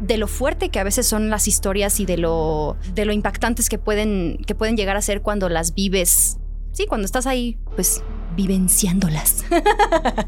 de 0.00 0.16
lo 0.16 0.26
fuerte 0.26 0.70
que 0.70 0.80
a 0.80 0.84
veces 0.84 1.06
son 1.06 1.30
las 1.30 1.46
historias 1.46 2.00
y 2.00 2.06
de 2.06 2.16
lo, 2.16 2.76
de 2.94 3.04
lo 3.04 3.12
impactantes 3.12 3.68
que 3.68 3.78
pueden, 3.78 4.38
que 4.46 4.54
pueden 4.54 4.76
llegar 4.76 4.96
a 4.96 5.02
ser 5.02 5.22
cuando 5.22 5.48
las 5.48 5.74
vives. 5.74 6.38
Sí, 6.72 6.86
cuando 6.86 7.04
estás 7.04 7.26
ahí, 7.26 7.58
pues 7.74 8.02
vivenciándolas. 8.36 9.44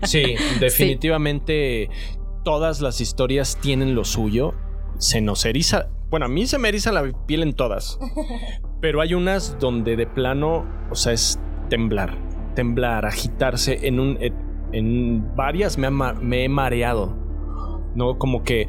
Sí, 0.04 0.34
definitivamente 0.60 1.88
todas 2.44 2.80
las 2.80 3.00
historias 3.00 3.56
tienen 3.60 3.94
lo 3.94 4.04
suyo. 4.04 4.54
Se 4.98 5.20
nos 5.20 5.44
eriza. 5.44 5.88
Bueno, 6.10 6.26
a 6.26 6.28
mí 6.28 6.46
se 6.46 6.58
me 6.58 6.68
eriza 6.68 6.92
la 6.92 7.10
piel 7.26 7.42
en 7.42 7.54
todas. 7.54 7.98
Pero 8.80 9.00
hay 9.00 9.14
unas 9.14 9.58
donde 9.58 9.96
de 9.96 10.06
plano, 10.06 10.66
o 10.90 10.94
sea, 10.94 11.12
es 11.12 11.38
temblar. 11.70 12.18
Temblar, 12.54 13.06
agitarse 13.06 13.86
en 13.86 14.00
un. 14.00 14.18
en 14.72 15.34
varias 15.36 15.78
me, 15.78 15.90
me 15.90 16.44
he 16.44 16.48
mareado. 16.48 17.16
¿No? 17.94 18.18
Como 18.18 18.42
que 18.42 18.66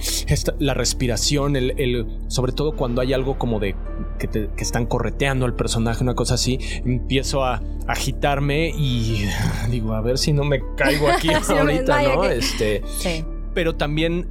la 0.59 0.73
respiración, 0.73 1.55
el, 1.55 1.73
el, 1.77 2.07
sobre 2.27 2.51
todo 2.51 2.75
cuando 2.75 3.01
hay 3.01 3.13
algo 3.13 3.37
como 3.37 3.59
de 3.59 3.75
que, 4.19 4.27
te, 4.27 4.49
que, 4.55 4.63
están 4.63 4.85
correteando 4.85 5.45
al 5.45 5.55
personaje, 5.55 6.03
una 6.03 6.15
cosa 6.15 6.35
así, 6.35 6.59
empiezo 6.85 7.43
a 7.43 7.61
agitarme 7.87 8.69
y 8.69 9.25
digo, 9.69 9.93
a 9.93 10.01
ver 10.01 10.17
si 10.17 10.33
no 10.33 10.43
me 10.43 10.61
caigo 10.75 11.09
aquí 11.09 11.29
ahorita, 11.49 12.01
¿no? 12.03 12.25
Este, 12.25 12.81
sí. 12.97 13.25
Pero 13.53 13.75
también, 13.75 14.27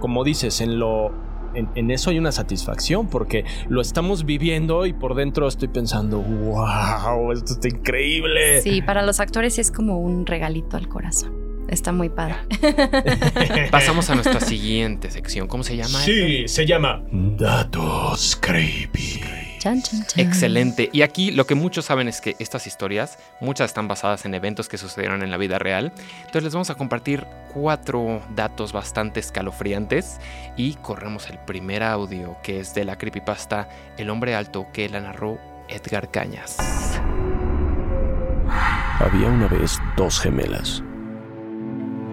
como 0.00 0.24
dices, 0.24 0.60
en 0.60 0.78
lo 0.78 1.12
en, 1.54 1.90
eso 1.90 2.10
hay 2.10 2.18
una 2.18 2.32
satisfacción 2.32 3.08
porque 3.08 3.44
lo 3.68 3.80
estamos 3.80 4.24
viviendo 4.24 4.86
y 4.86 4.92
por 4.92 5.14
dentro 5.14 5.46
estoy 5.46 5.68
pensando, 5.68 6.18
wow, 6.20 7.32
esto 7.32 7.54
está 7.54 7.68
increíble. 7.68 8.60
Sí, 8.60 8.82
para 8.82 9.02
los 9.02 9.20
actores 9.20 9.58
es 9.58 9.70
como 9.70 9.98
un 9.98 10.26
regalito 10.26 10.76
al 10.76 10.88
corazón. 10.88 11.43
Está 11.68 11.92
muy 11.92 12.08
padre. 12.08 12.36
Pasamos 13.70 14.08
a 14.10 14.14
nuestra 14.14 14.40
siguiente 14.40 15.10
sección. 15.10 15.48
¿Cómo 15.48 15.62
se 15.64 15.76
llama? 15.76 15.98
Sí, 16.00 16.46
se 16.48 16.66
llama 16.66 17.02
Datos 17.10 18.36
Creepy. 18.40 19.20
Excelente. 20.16 20.90
Y 20.92 21.02
aquí 21.02 21.30
lo 21.30 21.46
que 21.46 21.54
muchos 21.54 21.86
saben 21.86 22.06
es 22.06 22.20
que 22.20 22.36
estas 22.38 22.66
historias, 22.66 23.18
muchas 23.40 23.70
están 23.70 23.88
basadas 23.88 24.26
en 24.26 24.34
eventos 24.34 24.68
que 24.68 24.76
sucedieron 24.76 25.22
en 25.22 25.30
la 25.30 25.38
vida 25.38 25.58
real. 25.58 25.92
Entonces 26.18 26.44
les 26.44 26.52
vamos 26.52 26.70
a 26.70 26.74
compartir 26.74 27.26
cuatro 27.52 28.22
datos 28.34 28.72
bastante 28.72 29.20
escalofriantes 29.20 30.18
y 30.56 30.74
corremos 30.74 31.30
el 31.30 31.38
primer 31.38 31.82
audio 31.82 32.36
que 32.42 32.60
es 32.60 32.74
de 32.74 32.84
la 32.84 32.98
creepypasta 32.98 33.68
El 33.96 34.10
hombre 34.10 34.34
alto 34.34 34.66
que 34.72 34.88
la 34.88 35.00
narró 35.00 35.38
Edgar 35.68 36.10
Cañas. 36.10 36.58
Había 38.98 39.28
una 39.28 39.48
vez 39.48 39.78
dos 39.96 40.20
gemelas, 40.20 40.82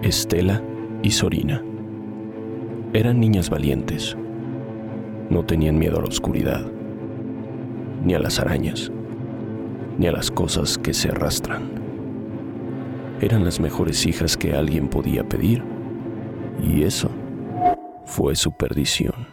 Estela 0.04 0.64
y 1.04 1.12
Sorina. 1.12 1.64
Eran 2.92 3.20
niñas 3.20 3.52
valientes. 3.52 4.18
No 5.30 5.46
tenían 5.46 5.78
miedo 5.78 6.00
a 6.00 6.02
la 6.02 6.08
oscuridad 6.08 6.66
ni 8.04 8.16
a 8.16 8.20
las 8.20 8.40
arañas, 8.40 8.92
ni 10.00 10.08
a 10.08 10.12
las 10.12 10.32
cosas 10.32 10.80
que 10.80 10.96
se 10.96 11.10
arrastran. 11.10 11.70
Eran 13.22 13.46
las 13.46 13.60
mejores 13.60 14.08
hijas 14.08 14.36
que 14.36 14.56
alguien 14.56 14.88
podía 14.88 15.24
pedir, 15.24 15.64
y 16.64 16.82
eso 16.82 17.12
fue 18.06 18.36
su 18.36 18.52
perdición. 18.54 19.28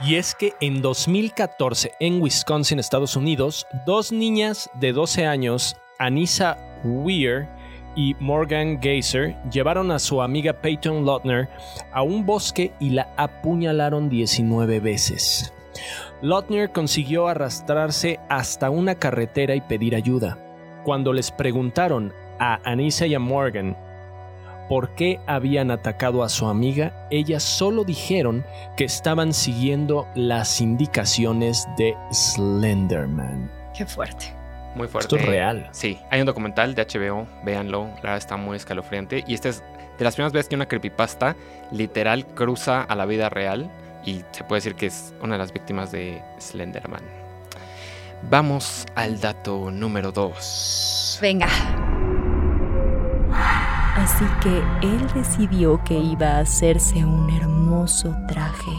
Y 0.00 0.16
es 0.16 0.34
que 0.34 0.54
en 0.60 0.82
2014, 0.82 1.92
en 2.00 2.20
Wisconsin, 2.20 2.80
Estados 2.80 3.14
Unidos, 3.14 3.64
dos 3.86 4.10
niñas 4.10 4.68
de 4.74 4.92
12 4.92 5.24
años, 5.24 5.76
Anissa 6.00 6.58
Weir 6.84 7.48
y 7.96 8.14
Morgan 8.20 8.80
Geyser, 8.80 9.34
llevaron 9.50 9.90
a 9.90 9.98
su 9.98 10.22
amiga 10.22 10.52
Peyton 10.52 11.04
Lotner 11.04 11.48
a 11.92 12.02
un 12.02 12.24
bosque 12.24 12.72
y 12.78 12.90
la 12.90 13.08
apuñalaron 13.16 14.08
19 14.08 14.80
veces. 14.80 15.52
Lotner 16.22 16.70
consiguió 16.70 17.26
arrastrarse 17.26 18.20
hasta 18.28 18.70
una 18.70 18.94
carretera 18.94 19.54
y 19.54 19.60
pedir 19.60 19.96
ayuda. 19.96 20.38
Cuando 20.84 21.12
les 21.12 21.30
preguntaron 21.30 22.12
a 22.38 22.60
Anissa 22.64 23.06
y 23.06 23.14
a 23.14 23.18
Morgan 23.18 23.76
por 24.68 24.94
qué 24.94 25.20
habían 25.26 25.70
atacado 25.70 26.22
a 26.22 26.28
su 26.28 26.46
amiga, 26.46 27.06
ellas 27.10 27.42
solo 27.42 27.84
dijeron 27.84 28.44
que 28.76 28.84
estaban 28.84 29.32
siguiendo 29.32 30.06
las 30.14 30.60
indicaciones 30.60 31.68
de 31.76 31.94
Slenderman. 32.12 33.50
Qué 33.74 33.86
fuerte. 33.86 34.34
Muy 34.76 34.88
fuerte. 34.88 35.16
Esto 35.16 35.16
es 35.16 35.26
real. 35.26 35.68
Sí, 35.72 35.98
hay 36.10 36.20
un 36.20 36.26
documental 36.26 36.74
de 36.74 36.86
HBO, 36.86 37.26
véanlo, 37.44 37.86
la 37.86 38.02
verdad 38.02 38.16
está 38.18 38.36
muy 38.36 38.56
escalofriante. 38.56 39.24
Y 39.26 39.34
este 39.34 39.48
es 39.48 39.64
de 39.98 40.04
las 40.04 40.14
primeras 40.14 40.32
veces 40.32 40.48
que 40.48 40.54
una 40.54 40.68
creepypasta 40.68 41.34
literal 41.72 42.26
cruza 42.26 42.82
a 42.82 42.94
la 42.94 43.06
vida 43.06 43.30
real 43.30 43.70
y 44.04 44.22
se 44.32 44.44
puede 44.44 44.58
decir 44.58 44.74
que 44.74 44.86
es 44.86 45.14
una 45.22 45.34
de 45.34 45.38
las 45.38 45.52
víctimas 45.52 45.90
de 45.92 46.22
Slenderman. 46.38 47.02
Vamos 48.30 48.86
al 48.94 49.20
dato 49.20 49.70
número 49.70 50.12
2. 50.12 51.18
Venga. 51.22 51.48
Así 54.06 54.24
que 54.40 54.62
él 54.86 55.04
decidió 55.16 55.82
que 55.82 55.98
iba 55.98 56.36
a 56.36 56.38
hacerse 56.38 57.04
un 57.04 57.28
hermoso 57.28 58.16
traje 58.28 58.70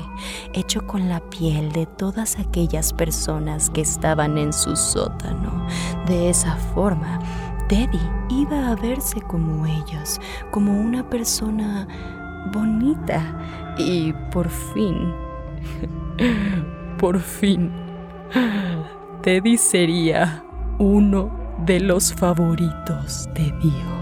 hecho 0.53 0.87
con 0.87 1.09
la 1.09 1.19
piel 1.19 1.73
de 1.73 1.85
todas 1.85 2.39
aquellas 2.39 2.93
personas 2.93 3.69
que 3.69 3.81
estaban 3.81 4.37
en 4.37 4.53
su 4.53 4.77
sótano. 4.77 5.67
De 6.05 6.29
esa 6.29 6.55
forma, 6.55 7.19
Teddy 7.67 7.99
iba 8.29 8.69
a 8.69 8.75
verse 8.75 9.19
como 9.19 9.65
ellos, 9.65 10.21
como 10.49 10.79
una 10.79 11.09
persona 11.09 11.85
bonita 12.53 13.75
y 13.77 14.13
por 14.31 14.47
fin, 14.47 15.13
por 16.97 17.19
fin, 17.19 17.69
Teddy 19.23 19.57
sería 19.57 20.41
uno 20.79 21.29
de 21.65 21.81
los 21.81 22.13
favoritos 22.13 23.27
de 23.33 23.53
Dios. 23.61 23.96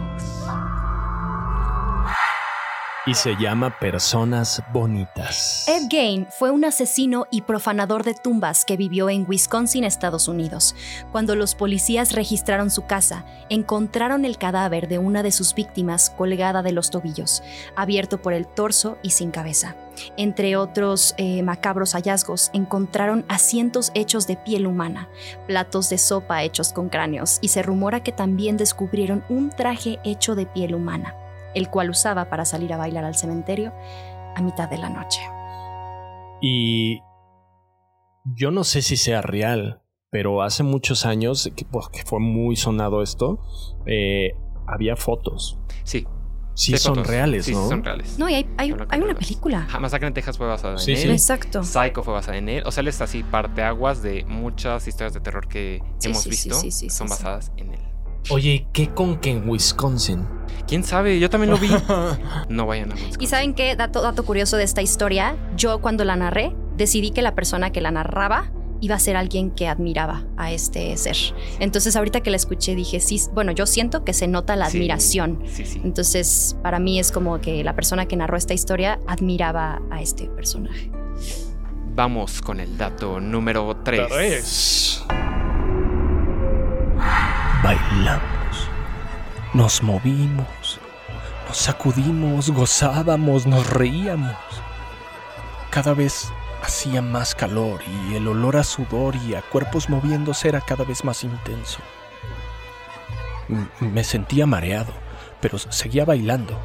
Y 3.07 3.13
se 3.13 3.35
llama 3.35 3.79
Personas 3.79 4.63
Bonitas. 4.73 5.65
Ed 5.67 5.83
Gain 5.89 6.27
fue 6.29 6.49
un 6.49 6.65
asesino 6.65 7.27
y 7.29 7.41
profanador 7.41 8.03
de 8.03 8.15
tumbas 8.15 8.65
que 8.65 8.77
vivió 8.77 9.09
en 9.09 9.25
Wisconsin, 9.27 9.83
Estados 9.83 10.27
Unidos. 10.27 10.75
Cuando 11.11 11.35
los 11.35 11.53
policías 11.53 12.13
registraron 12.13 12.71
su 12.71 12.85
casa, 12.85 13.25
encontraron 13.49 14.25
el 14.25 14.37
cadáver 14.37 14.87
de 14.87 14.97
una 14.97 15.21
de 15.21 15.31
sus 15.31 15.53
víctimas 15.53 16.09
colgada 16.09 16.63
de 16.63 16.71
los 16.71 16.89
tobillos, 16.89 17.43
abierto 17.75 18.21
por 18.21 18.33
el 18.33 18.47
torso 18.47 18.97
y 19.03 19.11
sin 19.11 19.29
cabeza. 19.29 19.75
Entre 20.17 20.57
otros 20.57 21.13
eh, 21.17 21.41
macabros 21.43 21.93
hallazgos, 21.93 22.49
encontraron 22.53 23.23
asientos 23.29 23.91
hechos 23.93 24.27
de 24.27 24.35
piel 24.35 24.67
humana, 24.67 25.09
platos 25.47 25.89
de 25.89 25.97
sopa 25.97 26.43
hechos 26.43 26.73
con 26.73 26.89
cráneos 26.89 27.37
y 27.41 27.49
se 27.49 27.61
rumora 27.61 28.01
que 28.01 28.11
también 28.11 28.57
descubrieron 28.57 29.23
un 29.29 29.49
traje 29.49 29.99
hecho 30.03 30.35
de 30.35 30.47
piel 30.47 30.75
humana 30.75 31.15
el 31.55 31.69
cual 31.69 31.89
usaba 31.89 32.29
para 32.29 32.45
salir 32.45 32.71
a 32.73 32.77
bailar 32.77 33.05
al 33.05 33.15
cementerio 33.15 33.73
a 34.35 34.41
mitad 34.41 34.69
de 34.69 34.77
la 34.77 34.89
noche. 34.89 35.21
Y 36.41 36.99
yo 38.25 38.51
no 38.51 38.63
sé 38.63 38.81
si 38.81 38.97
sea 38.97 39.21
real, 39.21 39.81
pero 40.11 40.43
hace 40.43 40.63
muchos 40.63 41.05
años, 41.05 41.49
que, 41.55 41.65
pues, 41.65 41.87
fue 42.05 42.19
muy 42.19 42.55
sonado 42.55 43.01
esto, 43.01 43.39
eh, 43.85 44.35
había 44.67 44.95
fotos. 44.95 45.57
Sí. 45.83 46.05
Sí, 46.53 46.77
son 46.77 47.03
reales, 47.03 47.49
¿no? 47.49 47.63
Sí, 47.63 47.69
son 47.69 47.83
reales. 47.83 48.17
No, 48.17 48.29
y 48.29 48.35
hay, 48.35 48.47
hay, 48.57 48.71
una 48.71 49.13
película. 49.13 49.67
Masacre 49.79 50.07
en 50.07 50.13
Texas 50.13 50.37
fue 50.37 50.47
basada 50.47 50.75
en 50.81 50.89
él. 50.89 50.97
Sí. 50.97 51.09
Exacto. 51.09 51.63
Psycho 51.63 52.01
fue 52.01 52.13
basada 52.13 52.37
en 52.37 52.47
él. 52.47 52.63
O 52.65 52.71
sea, 52.71 52.81
él 52.81 52.87
está 52.87 53.03
así 53.03 53.23
parteaguas 53.23 54.01
de 54.01 54.23
muchas 54.25 54.87
historias 54.87 55.13
de 55.13 55.19
terror 55.19 55.49
que 55.49 55.81
hemos 56.01 56.25
visto. 56.25 56.55
son 56.89 57.07
basadas 57.09 57.51
en 57.57 57.73
él. 57.73 57.94
Oye, 58.29 58.67
¿qué 58.73 58.89
con 58.89 59.17
que 59.19 59.31
en 59.31 59.47
Wisconsin? 59.47 60.25
¿Quién 60.67 60.83
sabe? 60.83 61.19
Yo 61.19 61.29
también 61.29 61.51
lo 61.51 61.57
vi. 61.57 61.69
no 62.49 62.65
vayan 62.65 62.91
a 62.91 62.95
Wisconsin. 62.95 63.21
¿Y 63.21 63.27
saben 63.27 63.53
qué? 63.53 63.75
Dato, 63.75 64.01
dato 64.01 64.25
curioso 64.25 64.57
de 64.57 64.63
esta 64.63 64.81
historia. 64.81 65.35
Yo 65.55 65.79
cuando 65.79 66.03
la 66.05 66.15
narré, 66.15 66.55
decidí 66.75 67.11
que 67.11 67.21
la 67.21 67.35
persona 67.35 67.71
que 67.71 67.81
la 67.81 67.91
narraba 67.91 68.51
iba 68.81 68.95
a 68.95 68.99
ser 68.99 69.15
alguien 69.15 69.51
que 69.51 69.67
admiraba 69.67 70.25
a 70.37 70.51
este 70.51 70.95
ser. 70.97 71.15
Entonces 71.59 71.95
ahorita 71.95 72.21
que 72.21 72.29
la 72.29 72.37
escuché 72.37 72.75
dije, 72.75 72.99
sí, 72.99 73.21
bueno, 73.33 73.51
yo 73.51 73.65
siento 73.65 74.03
que 74.03 74.13
se 74.13 74.27
nota 74.27 74.55
la 74.55 74.65
admiración. 74.65 75.41
Sí, 75.47 75.65
sí. 75.65 75.81
Entonces 75.83 76.57
para 76.61 76.79
mí 76.79 76.99
es 76.99 77.11
como 77.11 77.39
que 77.41 77.63
la 77.63 77.75
persona 77.75 78.07
que 78.07 78.15
narró 78.15 78.37
esta 78.37 78.53
historia 78.53 78.99
admiraba 79.07 79.81
a 79.91 80.01
este 80.01 80.25
personaje. 80.27 80.91
Vamos 81.95 82.41
con 82.41 82.59
el 82.59 82.77
dato 82.77 83.21
número 83.21 83.77
3. 83.83 85.05
3 87.65 87.77
bailamos, 87.79 88.69
nos 89.53 89.81
movimos, 89.81 90.79
nos 91.47 91.57
sacudimos, 91.57 92.51
gozábamos, 92.51 93.47
nos 93.47 93.67
reíamos. 93.67 94.35
Cada 95.71 95.95
vez 95.95 96.31
hacía 96.61 97.01
más 97.01 97.33
calor 97.33 97.81
y 97.87 98.15
el 98.15 98.27
olor 98.27 98.57
a 98.57 98.63
sudor 98.63 99.15
y 99.15 99.33
a 99.33 99.41
cuerpos 99.41 99.89
moviéndose 99.89 100.47
era 100.47 100.61
cada 100.61 100.83
vez 100.83 101.03
más 101.03 101.23
intenso. 101.23 101.79
Me 103.79 104.03
sentía 104.03 104.45
mareado, 104.45 104.93
pero 105.41 105.57
seguía 105.57 106.05
bailando. 106.05 106.59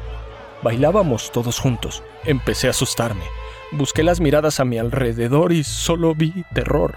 Bailábamos 0.61 1.31
todos 1.31 1.59
juntos. 1.59 2.03
Empecé 2.25 2.67
a 2.67 2.71
asustarme. 2.71 3.23
Busqué 3.71 4.03
las 4.03 4.19
miradas 4.19 4.59
a 4.59 4.65
mi 4.65 4.77
alrededor 4.77 5.51
y 5.51 5.63
solo 5.63 6.13
vi 6.13 6.45
terror. 6.53 6.95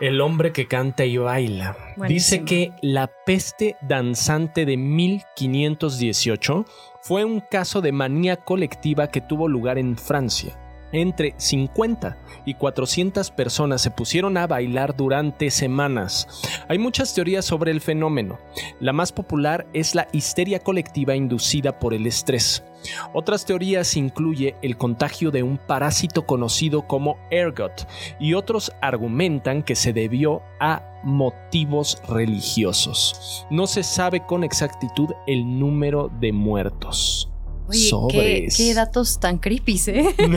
El 0.00 0.20
hombre 0.20 0.52
que 0.52 0.66
canta 0.66 1.04
y 1.04 1.16
baila. 1.16 1.76
Dice 2.08 2.44
que 2.44 2.72
la 2.80 3.10
peste 3.26 3.76
danzante 3.82 4.64
de 4.64 4.76
1518 4.76 6.64
fue 7.02 7.24
un 7.24 7.40
caso 7.40 7.80
de 7.80 7.92
manía 7.92 8.36
colectiva 8.36 9.08
que 9.08 9.20
tuvo 9.20 9.48
lugar 9.48 9.78
en 9.78 9.96
Francia. 9.96 10.59
Entre 10.92 11.34
50 11.36 12.18
y 12.44 12.54
400 12.54 13.30
personas 13.30 13.82
se 13.82 13.90
pusieron 13.90 14.36
a 14.36 14.46
bailar 14.46 14.96
durante 14.96 15.50
semanas. 15.50 16.28
Hay 16.68 16.78
muchas 16.78 17.14
teorías 17.14 17.44
sobre 17.44 17.70
el 17.70 17.80
fenómeno. 17.80 18.38
La 18.80 18.92
más 18.92 19.12
popular 19.12 19.66
es 19.72 19.94
la 19.94 20.08
histeria 20.12 20.60
colectiva 20.60 21.14
inducida 21.14 21.78
por 21.78 21.94
el 21.94 22.06
estrés. 22.06 22.64
Otras 23.12 23.44
teorías 23.44 23.96
incluye 23.96 24.56
el 24.62 24.76
contagio 24.76 25.30
de 25.30 25.42
un 25.42 25.58
parásito 25.58 26.26
conocido 26.26 26.86
como 26.86 27.18
ergot 27.30 27.86
y 28.18 28.34
otros 28.34 28.72
argumentan 28.80 29.62
que 29.62 29.76
se 29.76 29.92
debió 29.92 30.42
a 30.60 30.82
motivos 31.02 32.02
religiosos. 32.08 33.46
No 33.50 33.66
se 33.66 33.82
sabe 33.82 34.24
con 34.26 34.44
exactitud 34.44 35.10
el 35.26 35.58
número 35.58 36.10
de 36.20 36.32
muertos. 36.32 37.29
Oye, 37.70 38.48
¿qué, 38.56 38.74
datos 38.74 39.20
tan 39.20 39.38
creepy, 39.38 39.80
¿eh? 39.86 40.14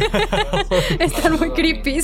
Están 0.99 1.33
muy 1.37 1.51
creepy. 1.51 1.99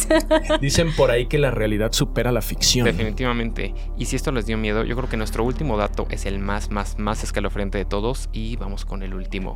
Dicen 0.62 0.96
por 0.96 1.12
ahí 1.12 1.28
que 1.28 1.38
la 1.38 1.52
realidad 1.52 1.92
supera 1.92 2.32
la 2.32 2.42
ficción. 2.42 2.86
Definitivamente. 2.86 3.74
Y 3.98 4.06
si 4.06 4.16
esto 4.16 4.32
les 4.32 4.46
dio 4.46 4.58
miedo, 4.58 4.84
yo 4.84 4.96
creo 4.96 5.10
que 5.10 5.18
nuestro 5.18 5.44
último 5.44 5.78
dato 5.78 6.08
es 6.10 6.26
el 6.26 6.40
más, 6.40 6.72
más, 6.72 6.98
más 6.98 7.24
escalofriante 7.24 7.78
de 7.78 7.86
todos. 7.86 8.30
Y 8.34 8.56
vamos 8.56 8.86
con 8.86 9.04
el 9.04 9.14
último. 9.14 9.56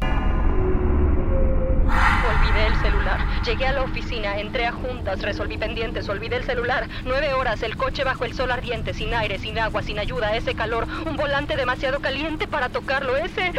Olvidé 1.85 2.67
el 2.67 2.75
celular. 2.81 3.43
Llegué 3.43 3.67
a 3.67 3.73
la 3.73 3.83
oficina, 3.83 4.39
entré 4.39 4.65
a 4.65 4.71
juntas, 4.71 5.21
resolví 5.21 5.57
pendientes, 5.57 6.07
olvidé 6.07 6.37
el 6.37 6.43
celular. 6.43 6.87
Nueve 7.05 7.33
horas, 7.33 7.61
el 7.63 7.75
coche 7.75 8.03
bajo 8.03 8.25
el 8.25 8.33
sol 8.33 8.51
ardiente, 8.51 8.93
sin 8.93 9.13
aire, 9.13 9.37
sin 9.37 9.59
agua, 9.59 9.83
sin 9.83 9.99
ayuda, 9.99 10.35
ese 10.35 10.55
calor, 10.55 10.87
un 11.05 11.17
volante 11.17 11.55
demasiado 11.55 11.99
caliente 11.99 12.47
para 12.47 12.69
tocarlo, 12.69 13.17
ese 13.17 13.51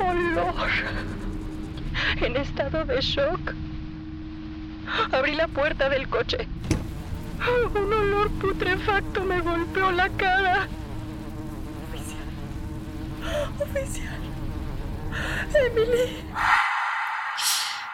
olor. 0.00 0.70
En 2.20 2.36
estado 2.36 2.84
de 2.84 3.00
shock. 3.00 3.54
Abrí 5.12 5.34
la 5.34 5.48
puerta 5.48 5.88
del 5.88 6.08
coche. 6.08 6.48
Un 7.74 7.92
olor 7.92 8.30
putrefacto 8.32 9.24
me 9.24 9.40
golpeó 9.40 9.90
la 9.92 10.08
cara. 10.10 10.68
Oficial. 11.88 12.28
Oficial. 13.60 14.20
Emily. 15.54 16.24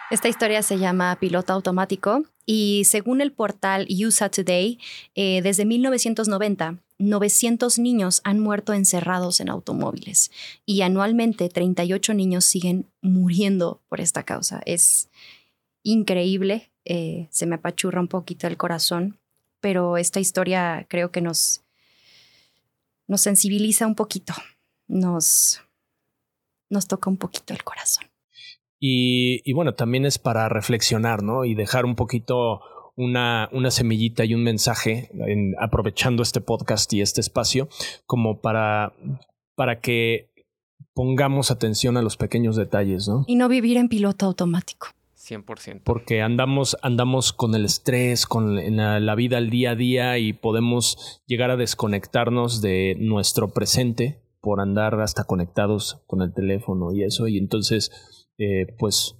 Esta 0.09 0.29
historia 0.29 0.63
se 0.63 0.79
llama 0.79 1.17
Piloto 1.19 1.51
Automático 1.51 2.23
y 2.45 2.83
según 2.85 3.19
el 3.19 3.33
portal 3.33 3.87
USA 3.89 4.29
Today, 4.29 4.79
eh, 5.15 5.41
desde 5.41 5.65
1990, 5.65 6.77
900 6.97 7.77
niños 7.77 8.21
han 8.23 8.39
muerto 8.39 8.71
encerrados 8.71 9.41
en 9.41 9.49
automóviles 9.49 10.31
y 10.65 10.81
anualmente 10.81 11.49
38 11.49 12.13
niños 12.13 12.45
siguen 12.45 12.89
muriendo 13.01 13.81
por 13.89 13.99
esta 13.99 14.23
causa. 14.23 14.61
Es 14.65 15.09
increíble, 15.83 16.71
eh, 16.85 17.27
se 17.29 17.45
me 17.45 17.55
apachurra 17.55 17.99
un 17.99 18.07
poquito 18.07 18.47
el 18.47 18.55
corazón, 18.55 19.19
pero 19.59 19.97
esta 19.97 20.21
historia 20.21 20.85
creo 20.87 21.11
que 21.11 21.19
nos, 21.19 21.63
nos 23.07 23.19
sensibiliza 23.19 23.85
un 23.85 23.95
poquito, 23.95 24.33
nos, 24.87 25.61
nos 26.69 26.87
toca 26.87 27.09
un 27.09 27.17
poquito 27.17 27.53
el 27.53 27.65
corazón. 27.65 28.05
Y, 28.79 29.51
bueno, 29.53 29.73
también 29.73 30.05
es 30.05 30.19
para 30.19 30.49
reflexionar, 30.49 31.23
¿no? 31.23 31.45
Y 31.45 31.55
dejar 31.55 31.85
un 31.85 31.95
poquito 31.95 32.61
una, 32.95 33.49
una 33.51 33.71
semillita 33.71 34.23
y 34.25 34.33
un 34.33 34.43
mensaje, 34.43 35.09
en, 35.13 35.55
aprovechando 35.59 36.23
este 36.23 36.41
podcast 36.41 36.91
y 36.93 37.01
este 37.01 37.21
espacio, 37.21 37.69
como 38.05 38.39
para, 38.39 38.93
para 39.55 39.79
que 39.79 40.29
pongamos 40.93 41.51
atención 41.51 41.97
a 41.97 42.01
los 42.01 42.17
pequeños 42.17 42.55
detalles, 42.55 43.07
¿no? 43.07 43.23
Y 43.27 43.35
no 43.35 43.49
vivir 43.49 43.77
en 43.77 43.89
piloto 43.89 44.25
automático. 44.25 44.87
100%. 45.15 45.81
Porque 45.83 46.21
andamos, 46.21 46.77
andamos 46.81 47.33
con 47.33 47.53
el 47.53 47.65
estrés, 47.65 48.25
con 48.25 48.77
la, 48.77 48.99
la, 48.99 49.15
vida 49.15 49.37
al 49.37 49.49
día 49.49 49.71
a 49.71 49.75
día 49.75 50.17
y 50.19 50.33
podemos 50.33 51.21
llegar 51.27 51.51
a 51.51 51.57
desconectarnos 51.57 52.61
de 52.61 52.95
nuestro 52.99 53.49
presente 53.49 54.21
por 54.39 54.61
andar 54.61 54.99
hasta 55.01 55.25
conectados 55.25 56.01
con 56.07 56.21
el 56.21 56.33
teléfono 56.33 56.93
y 56.93 57.03
eso. 57.03 57.27
Y 57.27 57.37
entonces 57.37 57.91
eh, 58.37 58.75
pues 58.77 59.15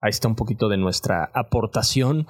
ahí 0.00 0.10
está 0.10 0.28
un 0.28 0.36
poquito 0.36 0.68
de 0.68 0.76
nuestra 0.76 1.30
aportación 1.34 2.26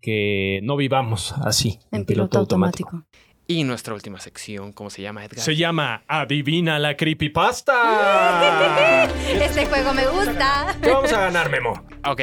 que 0.00 0.60
no 0.62 0.76
vivamos 0.76 1.34
así 1.44 1.78
en, 1.92 2.04
piloto, 2.04 2.38
automático. 2.38 3.04
Y 3.50 3.64
nuestra 3.64 3.94
última 3.94 4.20
sección, 4.20 4.72
¿cómo 4.72 4.90
se 4.90 5.02
llama, 5.02 5.24
Edgar? 5.24 5.40
Se 5.40 5.56
llama 5.56 6.04
Adivina 6.06 6.78
la 6.78 6.96
creepypasta. 6.96 9.08
este 9.28 9.66
juego 9.66 9.92
me 9.92 10.06
gusta. 10.06 10.76
¿Qué 10.80 10.92
vamos 10.92 11.12
a 11.12 11.22
ganar, 11.22 11.50
Memo? 11.50 11.72
Ok. 12.06 12.20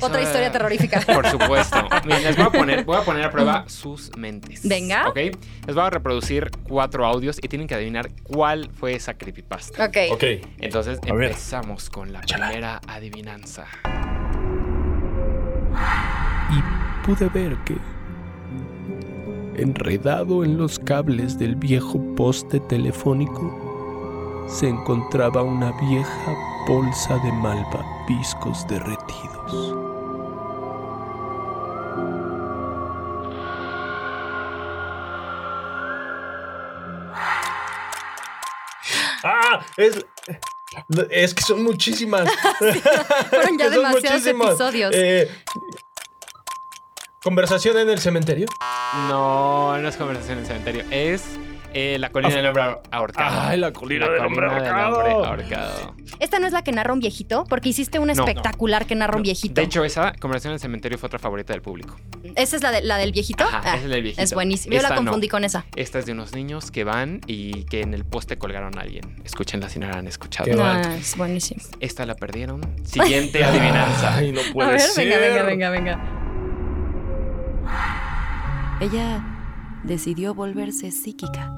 Otra 0.00 0.22
historia 0.22 0.52
terrorífica. 0.52 1.00
Por 1.12 1.28
supuesto. 1.28 1.84
les 2.06 2.36
voy 2.36 2.46
a 2.46 2.50
poner, 2.50 2.84
voy 2.84 2.96
a 2.96 3.00
poner 3.00 3.24
a 3.24 3.30
prueba 3.32 3.64
sus 3.66 4.16
mentes. 4.16 4.60
Venga. 4.62 5.08
Ok. 5.08 5.16
Les 5.66 5.74
voy 5.74 5.84
a 5.84 5.90
reproducir 5.90 6.48
cuatro 6.62 7.04
audios 7.04 7.40
y 7.42 7.48
tienen 7.48 7.66
que 7.66 7.74
adivinar 7.74 8.10
cuál 8.22 8.70
fue 8.72 8.94
esa 8.94 9.14
creepypasta. 9.14 9.84
Ok. 9.84 9.96
Ok. 10.12 10.22
Entonces 10.58 11.00
empezamos 11.04 11.90
con 11.90 12.12
la 12.12 12.20
primera 12.20 12.80
adivinanza. 12.86 13.66
Y 16.52 17.04
pude 17.04 17.28
ver 17.30 17.56
que 17.64 17.74
enredado 19.58 20.44
en 20.44 20.56
los 20.56 20.78
cables 20.78 21.38
del 21.38 21.56
viejo 21.56 22.00
poste 22.16 22.60
telefónico, 22.60 24.46
se 24.48 24.68
encontraba 24.68 25.42
una 25.42 25.72
vieja 25.72 26.36
bolsa 26.66 27.18
de 27.18 27.32
malvaviscos 27.32 28.66
derretidos. 28.66 29.76
¡Ah! 39.24 39.64
Es, 39.76 40.04
es 41.10 41.34
que 41.34 41.42
son 41.42 41.62
muchísimas. 41.62 42.28
Fueron 43.30 43.58
ya 43.58 43.70
demasiados 43.70 44.26
episodios. 44.26 44.94
Eh, 44.94 45.30
¿Conversación 47.22 47.76
en 47.78 47.90
el 47.90 47.98
cementerio? 47.98 48.46
No, 49.08 49.78
no 49.78 49.88
es 49.88 49.96
conversación 49.96 50.38
en 50.38 50.44
el 50.44 50.46
cementerio. 50.46 50.84
Es 50.90 51.38
eh, 51.74 51.98
la 51.98 52.08
colina 52.08 52.34
del 52.34 52.46
hombre 52.46 52.62
ahorcado. 52.90 53.40
Ay, 53.40 53.58
la 53.58 53.72
colina, 53.72 54.08
del, 54.08 54.24
hombre 54.24 54.46
ahorcado. 54.46 55.24
ahorcado. 55.24 55.94
Esta 56.18 56.38
no 56.38 56.46
es 56.46 56.52
la 56.52 56.62
que 56.62 56.72
narra 56.72 56.92
un 56.92 57.00
viejito, 57.00 57.44
porque 57.44 57.68
hiciste 57.68 57.98
una 57.98 58.12
espectacular 58.12 58.86
que 58.86 58.94
narra 58.94 59.16
un 59.16 59.22
viejito. 59.22 59.54
De 59.54 59.62
hecho, 59.62 59.84
esa 59.84 60.12
conversación 60.18 60.52
en 60.52 60.54
el 60.54 60.60
cementerio 60.60 60.98
fue 60.98 61.08
otra 61.08 61.18
favorita 61.18 61.52
del 61.52 61.60
público. 61.62 61.96
¿Esa 62.36 62.56
es 62.56 62.62
la, 62.62 62.70
de, 62.72 62.82
la 62.82 62.96
del 62.96 63.12
viejito? 63.12 63.44
Ajá, 63.44 63.60
esa 63.60 63.76
es 63.76 63.84
la 63.84 63.94
del 63.96 64.02
viejito. 64.02 64.22
Es 64.22 64.32
buenísima. 64.32 64.74
Yo 64.74 64.82
la 64.82 64.94
confundí 64.94 65.28
con 65.28 65.44
esa. 65.44 65.66
Esta 65.76 65.98
es 65.98 66.06
de 66.06 66.12
unos 66.12 66.32
niños 66.32 66.70
que 66.70 66.84
van 66.84 67.20
y 67.26 67.64
que 67.64 67.82
en 67.82 67.92
el 67.92 68.04
poste 68.04 68.38
colgaron 68.38 68.78
a 68.78 68.80
alguien. 68.82 69.04
Escúchenla 69.24 69.68
si 69.68 69.78
no 69.78 69.88
la 69.88 69.98
han 69.98 70.06
escuchado. 70.06 70.50
No, 70.52 70.80
es 70.94 71.16
buenísima. 71.16 71.62
Esta 71.80 72.06
la 72.06 72.14
perdieron. 72.14 72.62
Siguiente 72.84 73.44
adivinanza. 73.44 74.16
Ay, 74.16 74.32
no 74.32 74.40
puede 74.52 74.70
a 74.70 74.72
ver, 74.72 74.80
ser. 74.80 75.06
venga, 75.06 75.18
venga, 75.18 75.70
venga, 75.70 75.70
venga. 75.70 76.18
Ella 78.80 79.24
decidió 79.82 80.34
volverse 80.34 80.92
psíquica. 80.92 81.52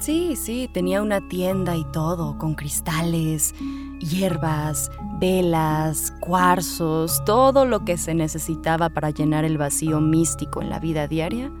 Sí, 0.00 0.34
sí, 0.34 0.68
tenía 0.74 1.00
una 1.00 1.26
tienda 1.28 1.76
y 1.76 1.84
todo, 1.92 2.36
con 2.36 2.54
cristales, 2.56 3.54
hierbas, 4.00 4.90
velas, 5.20 6.12
cuarzos, 6.20 7.24
todo 7.24 7.64
lo 7.64 7.84
que 7.84 7.96
se 7.96 8.12
necesitaba 8.12 8.88
para 8.88 9.10
llenar 9.10 9.44
el 9.44 9.56
vacío 9.56 10.00
místico 10.00 10.60
en 10.62 10.68
la 10.68 10.80
vida 10.80 11.06
diaria, 11.06 11.52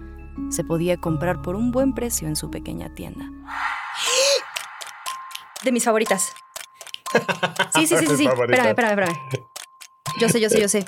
se 0.50 0.64
podía 0.64 0.96
comprar 1.00 1.42
por 1.42 1.54
un 1.54 1.70
buen 1.70 1.94
precio 1.94 2.26
en 2.26 2.34
su 2.34 2.50
pequeña 2.50 2.92
tienda. 2.92 3.30
De 5.62 5.70
mis 5.70 5.84
favoritas. 5.84 6.32
Sí, 7.72 7.86
sí, 7.86 7.96
sí, 7.96 8.06
sí, 8.06 8.16
sí. 8.16 8.26
Espérame, 8.26 8.68
espérame, 8.70 8.90
espérame. 8.90 9.16
Yo 10.18 10.28
sé, 10.28 10.40
yo 10.40 10.48
sé, 10.48 10.60
yo 10.60 10.68
sé. 10.68 10.84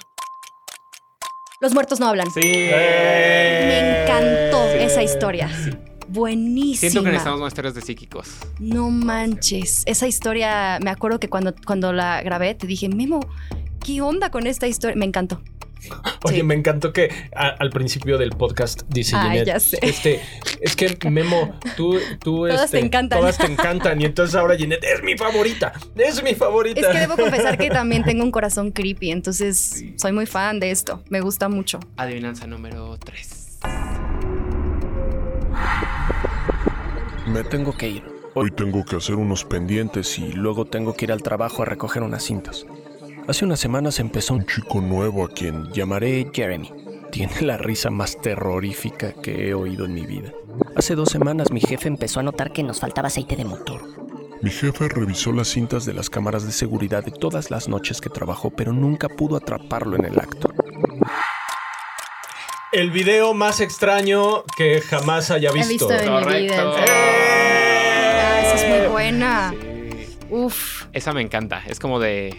Los 1.61 1.75
muertos 1.75 1.99
no 1.99 2.07
hablan. 2.07 2.31
Sí. 2.31 2.41
Me 2.41 4.03
encantó 4.05 4.65
esa 4.75 5.03
historia. 5.03 5.51
Buenísima. 6.07 6.79
Siento 6.79 7.03
que 7.03 7.09
necesitamos 7.09 7.41
más 7.41 7.49
historias 7.49 7.75
de 7.75 7.81
psíquicos. 7.81 8.29
No 8.61 8.91
manches. 8.91 9.83
Esa 9.87 10.07
historia, 10.07 10.79
me 10.81 10.91
acuerdo 10.91 11.19
que 11.19 11.29
cuando, 11.29 11.53
cuando 11.67 11.93
la 11.93 12.23
grabé 12.23 12.55
te 12.55 12.69
dije, 12.69 12.89
Memo, 12.89 13.19
¿qué 13.85 14.01
onda 14.01 14.31
con 14.31 14.47
esta 14.47 14.69
historia? 14.69 14.97
Me 14.97 15.05
encantó. 15.05 15.43
Oye, 16.25 16.43
me 16.43 16.55
encantó 16.55 16.93
que 16.93 17.11
a- 17.35 17.49
al 17.49 17.71
principio 17.71 18.19
del 18.19 18.31
podcast 18.31 18.83
dice 18.89 19.17
Ay, 19.17 19.45
ya 19.45 19.61
sé. 19.61 19.79
este, 19.83 20.21
es 20.61 20.77
que 20.77 20.97
Memo, 21.11 21.59
tú, 21.77 21.99
tú, 22.21 22.47
Todas 22.49 22.65
este, 22.65 22.79
te 22.79 22.85
encantan. 22.87 23.21
Todas 23.21 23.39
te 23.39 23.47
encantan. 23.47 24.01
Y 24.01 24.05
entonces 24.05 24.35
ahora 24.35 24.57
Ginette 24.57 24.85
es 24.85 25.03
mi 25.03 25.17
favorita. 25.17 25.73
Es 25.97 26.23
mi 26.23 26.35
favorita. 26.35 26.81
Es 26.81 26.87
que 26.89 26.99
debo 26.99 27.17
confesar 27.17 27.57
que 27.59 27.71
también 27.71 28.05
tengo 28.05 28.23
un 28.25 28.31
corazón 28.31 28.71
creepy, 28.73 29.11
entonces 29.11 29.85
soy 29.97 30.13
muy 30.13 30.27
fan 30.27 30.61
de 30.61 30.71
esto. 30.71 31.03
Me 31.09 31.21
gusta 31.21 31.49
mucho. 31.49 31.81
Adivinanza 31.97 32.47
número 32.47 32.97
3. 32.99 33.59
Me 37.27 37.45
tengo 37.45 37.77
que 37.77 37.89
ir. 37.89 38.05
Hoy 38.35 38.51
tengo 38.51 38.85
que 38.85 38.97
hacer 38.97 39.17
unos 39.17 39.45
pendientes 39.45 40.19
y 40.19 40.33
luego 40.33 40.65
tengo 40.65 40.95
que 40.95 41.07
ir 41.07 41.13
al 41.13 41.23
trabajo 41.23 41.63
a 41.63 41.65
recoger 41.67 42.03
unas 42.03 42.23
cintas. 42.25 42.67
Hace 43.29 43.45
unas 43.45 43.61
semanas 43.61 44.01
empezó 44.01 44.33
un 44.33 44.47
chico 44.47 44.81
nuevo 44.81 45.23
a 45.23 45.29
quien 45.29 45.71
llamaré 45.75 46.31
Jeremy. 46.33 46.73
Tiene 47.13 47.43
la 47.43 47.59
risa 47.59 47.91
más 47.91 48.19
terrorífica 48.23 49.13
que 49.13 49.51
he 49.51 49.55
oído 49.55 49.85
en 49.85 49.93
mi 49.93 50.07
vida. 50.07 50.33
Hace 50.75 50.95
dos 50.95 51.11
semanas 51.11 51.51
mi 51.51 51.61
jefe 51.61 51.89
empezó 51.89 52.21
a 52.21 52.23
notar 52.23 52.55
que 52.55 52.63
nos 52.63 52.81
faltaba 52.81 53.09
aceite 53.09 53.37
de 53.37 53.45
motor. 53.45 53.83
Mi 54.41 54.49
jefe 54.49 54.89
revisó 54.89 55.31
las 55.33 55.49
cintas 55.49 55.85
de 55.85 55.93
las 55.93 56.09
cámaras 56.09 56.47
de 56.47 56.53
seguridad 56.53 57.05
de 57.05 57.11
todas 57.11 57.51
las 57.51 57.69
noches 57.69 58.01
que 58.01 58.09
trabajó, 58.09 58.49
pero 58.49 58.73
nunca 58.73 59.11
pudo 59.11 59.37
atraparlo 59.37 59.97
en 59.97 60.07
el 60.07 60.19
acto. 60.19 60.51
El 62.73 62.91
video 62.91 63.35
más 63.35 63.61
extraño 63.61 64.45
que 64.57 64.81
jamás 64.81 65.31
haya 65.31 65.53
visto. 65.53 65.69
He 65.69 65.73
visto 65.73 65.93
en 65.93 66.27
mi 66.27 66.41
vida. 66.45 66.73
Ah, 66.79 68.41
esa 68.43 68.55
es 68.55 68.69
muy 68.81 68.89
buena. 68.89 69.53
Uf. 70.31 70.87
Esa 70.95 71.13
me 71.13 71.21
encanta. 71.21 71.63
Es 71.67 71.79
como 71.79 72.01
de 72.01 72.35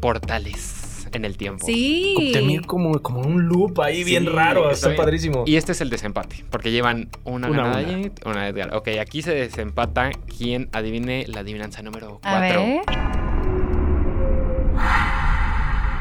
portales 0.00 0.90
en 1.12 1.24
el 1.24 1.36
tiempo. 1.36 1.66
Sí. 1.66 2.30
Tenía 2.32 2.60
como, 2.62 3.00
como 3.00 3.20
un 3.20 3.46
loop 3.46 3.80
ahí 3.80 4.04
bien 4.04 4.26
raro. 4.26 4.70
Está, 4.70 4.88
bien. 4.88 4.96
padrísimo. 4.96 5.44
Y 5.46 5.56
este 5.56 5.72
es 5.72 5.80
el 5.80 5.90
desempate, 5.90 6.44
porque 6.50 6.70
llevan 6.70 7.08
una, 7.24 7.48
Una, 7.48 7.62
ganada 7.62 7.80
una. 7.80 7.90
Janet, 7.90 8.26
una 8.26 8.48
Edgar. 8.48 8.74
Ok, 8.74 8.88
aquí 9.00 9.22
se 9.22 9.34
desempata 9.34 10.10
quien 10.36 10.68
adivine 10.72 11.26
la 11.26 11.40
adivinanza 11.40 11.82
número 11.82 12.20
4. 12.22 12.30
A 12.30 12.40
ver. 12.40 12.80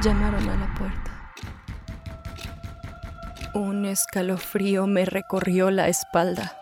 Llamaron 0.02 0.48
a 0.50 0.56
la 0.56 0.74
puerta. 0.76 1.34
Un 3.54 3.86
escalofrío 3.86 4.86
me 4.88 5.06
recorrió 5.06 5.72
la 5.72 5.88
espalda. 5.88 6.56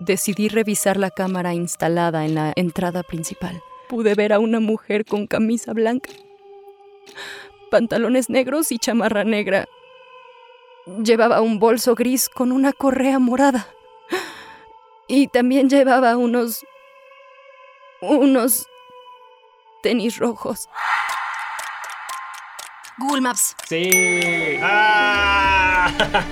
Decidí 0.00 0.48
revisar 0.48 0.96
la 0.96 1.10
cámara 1.10 1.54
instalada 1.54 2.24
en 2.24 2.34
la 2.34 2.52
entrada 2.56 3.02
principal. 3.02 3.60
Pude 3.88 4.14
ver 4.14 4.32
a 4.32 4.38
una 4.38 4.60
mujer 4.60 5.04
con 5.04 5.26
camisa 5.26 5.72
blanca, 5.72 6.10
pantalones 7.70 8.28
negros 8.28 8.70
y 8.70 8.78
chamarra 8.78 9.24
negra. 9.24 9.66
Llevaba 11.02 11.40
un 11.40 11.58
bolso 11.58 11.94
gris 11.94 12.28
con 12.28 12.52
una 12.52 12.72
correa 12.72 13.18
morada. 13.18 13.66
Y 15.06 15.28
también 15.28 15.70
llevaba 15.70 16.16
unos... 16.16 16.64
unos 18.02 18.66
tenis 19.82 20.18
rojos. 20.18 20.68
Google 22.98 23.20
Maps. 23.22 23.56
Sí. 23.66 24.58
Ah. 24.60 25.88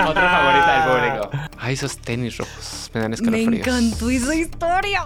Otra 0.06 0.30
favorita 0.30 0.72
del 0.74 1.20
público. 1.20 1.45
Ay, 1.66 1.74
esos 1.74 1.98
tenis 1.98 2.36
rojos. 2.36 2.92
Me 2.94 3.00
dan 3.00 3.10
Me 3.10 3.16
escalofríos. 3.16 3.66
encantó 3.66 4.08
esa 4.08 4.36
historia. 4.36 5.04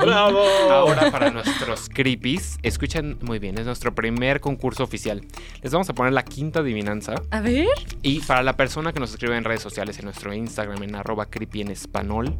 ¡Bravo! 0.00 0.42
Ahora 0.70 1.10
para 1.10 1.30
nuestros 1.30 1.90
creepies, 1.90 2.56
escuchen 2.62 3.18
muy 3.20 3.38
bien, 3.38 3.58
es 3.58 3.66
nuestro 3.66 3.94
primer 3.94 4.40
concurso 4.40 4.82
oficial. 4.84 5.20
Les 5.60 5.70
vamos 5.70 5.90
a 5.90 5.92
poner 5.92 6.14
la 6.14 6.24
quinta 6.24 6.60
adivinanza. 6.60 7.16
A 7.30 7.42
ver. 7.42 7.66
Y 8.00 8.20
para 8.20 8.42
la 8.42 8.56
persona 8.56 8.94
que 8.94 9.00
nos 9.00 9.10
escribe 9.10 9.36
en 9.36 9.44
redes 9.44 9.60
sociales, 9.60 9.98
en 9.98 10.06
nuestro 10.06 10.32
Instagram, 10.32 10.82
en 10.82 10.94
arroba 10.94 11.26
creepy 11.26 11.60
en 11.60 11.70
español, 11.72 12.34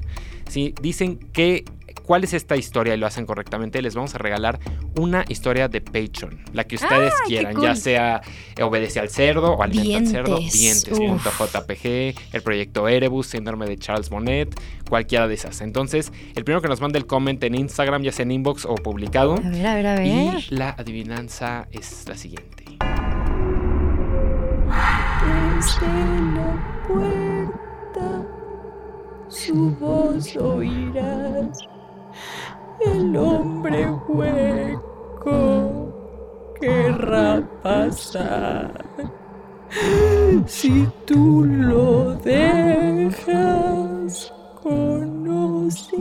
si 0.48 0.74
dicen 0.80 1.18
que 1.18 1.66
cuál 2.04 2.24
es 2.24 2.32
esta 2.34 2.56
historia 2.56 2.94
y 2.94 2.96
lo 2.98 3.06
hacen 3.06 3.26
correctamente, 3.26 3.80
les 3.82 3.94
vamos 3.94 4.14
a 4.14 4.18
regalar 4.18 4.58
una 4.98 5.24
historia 5.28 5.68
de 5.68 5.80
Patreon, 5.80 6.40
la 6.52 6.64
que 6.64 6.76
ustedes 6.76 7.12
¡Ah, 7.12 7.24
quieran, 7.26 7.54
cool! 7.54 7.64
ya 7.64 7.76
sea 7.76 8.20
eh, 8.56 8.62
Obedece 8.62 9.00
al 9.00 9.08
Cerdo 9.08 9.52
o 9.52 9.62
Alimenta 9.62 9.98
al 9.98 10.06
Cerdo, 10.06 10.38
Dientes, 10.38 10.84
Dientes.jpg, 10.98 12.14
el 12.32 12.42
proyecto 12.42 12.88
Erebus, 12.88 13.28
Síndrome 13.28 13.66
de 13.66 13.76
Charles 13.78 14.10
Bonnet, 14.10 14.54
cualquiera 14.88 15.28
de 15.28 15.34
esas. 15.34 15.60
Entonces, 15.60 16.12
el 16.34 16.44
primero 16.44 16.60
que 16.62 16.68
nos 16.68 16.80
mande 16.80 16.98
el 16.98 17.06
comment 17.06 17.42
en 17.44 17.54
Instagram, 17.54 18.02
ya 18.02 18.12
sea 18.12 18.24
en 18.24 18.32
inbox 18.32 18.64
o 18.64 18.74
publicado, 18.74 19.34
A 19.34 19.48
ver, 19.50 19.66
a 19.66 19.74
ver, 19.74 19.86
a 19.86 19.94
ver. 19.94 20.06
y 20.06 20.54
la 20.54 20.70
adivinanza 20.70 21.68
es 21.70 22.08
la 22.08 22.16
siguiente. 22.16 22.64
Desde 25.56 25.86
la 26.34 26.84
puerta 26.88 27.29
su 29.30 29.70
voz 29.80 30.36
oirás. 30.36 31.66
El 32.80 33.16
hombre 33.16 33.88
hueco 34.08 35.88
querrá 36.60 37.42
pasar. 37.62 38.84
Si 40.46 40.88
tú 41.06 41.44
lo 41.44 42.14
dejas, 42.16 43.14
conocerás 44.62 46.00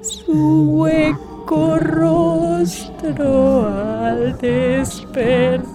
su 0.00 0.78
hueco 0.78 1.76
rostro 1.78 3.66
al 3.66 4.38
despertar. 4.38 5.74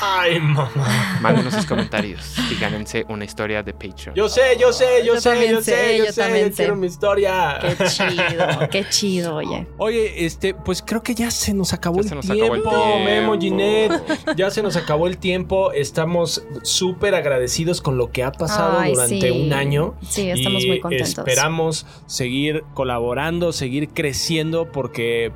Ay, 0.00 0.38
mamá. 0.40 1.18
Mándenos 1.20 1.54
sus 1.54 1.66
comentarios 1.66 2.34
y 2.50 2.54
gánense 2.60 3.04
una 3.08 3.24
historia 3.24 3.62
de 3.62 3.72
Patreon. 3.72 4.14
Yo 4.14 4.28
sé, 4.28 4.56
yo 4.58 4.72
sé, 4.72 5.04
yo, 5.04 5.14
Yo 5.14 5.20
sé, 5.20 5.30
también 5.30 5.52
yo 5.52 5.60
sé, 5.62 5.70
sé, 5.74 5.98
yo, 5.98 6.04
yo 6.06 6.12
sé, 6.12 6.20
también 6.20 6.44
yo 6.46 6.50
sé. 6.50 6.56
quiero 6.56 6.76
mi 6.76 6.86
historia. 6.86 7.58
Qué 7.60 7.84
chido, 7.86 8.68
qué 8.70 8.88
chido, 8.88 9.34
oye. 9.36 9.66
Oye, 9.78 10.24
este, 10.26 10.54
pues 10.54 10.82
creo 10.82 11.02
que 11.02 11.14
ya 11.14 11.30
se 11.30 11.54
nos 11.54 11.72
acabó, 11.72 11.96
Ya 11.96 12.02
el, 12.02 12.08
se 12.08 12.14
nos 12.16 12.26
tiempo, 12.26 12.44
acabó 12.44 12.54
el 12.54 12.62
tiempo. 12.62 13.04
Memo, 13.04 13.38
Ginette. 13.40 14.36
Ya 14.36 14.50
se 14.50 14.62
nos 14.62 14.76
acabó 14.76 15.06
el 15.06 15.18
tiempo. 15.18 15.72
Estamos 15.72 16.42
súper 16.62 17.14
agradecidos 17.14 17.80
con 17.80 17.96
lo 17.96 18.10
que 18.12 18.22
ha 18.24 18.32
pasado 18.32 18.78
Ay, 18.78 18.92
durante 18.92 19.20
sí. 19.20 19.30
un 19.30 19.52
año. 19.52 19.94
Sí, 20.08 20.30
estamos 20.30 20.62
Y 20.64 20.68
muy 20.68 20.80
contentos. 20.80 21.08
Esperamos 21.10 21.86
seguir 22.06 22.64
colaborando, 22.74 23.52
seguir 23.52 23.88
creciendo, 23.88 24.70
porque, 24.70 25.32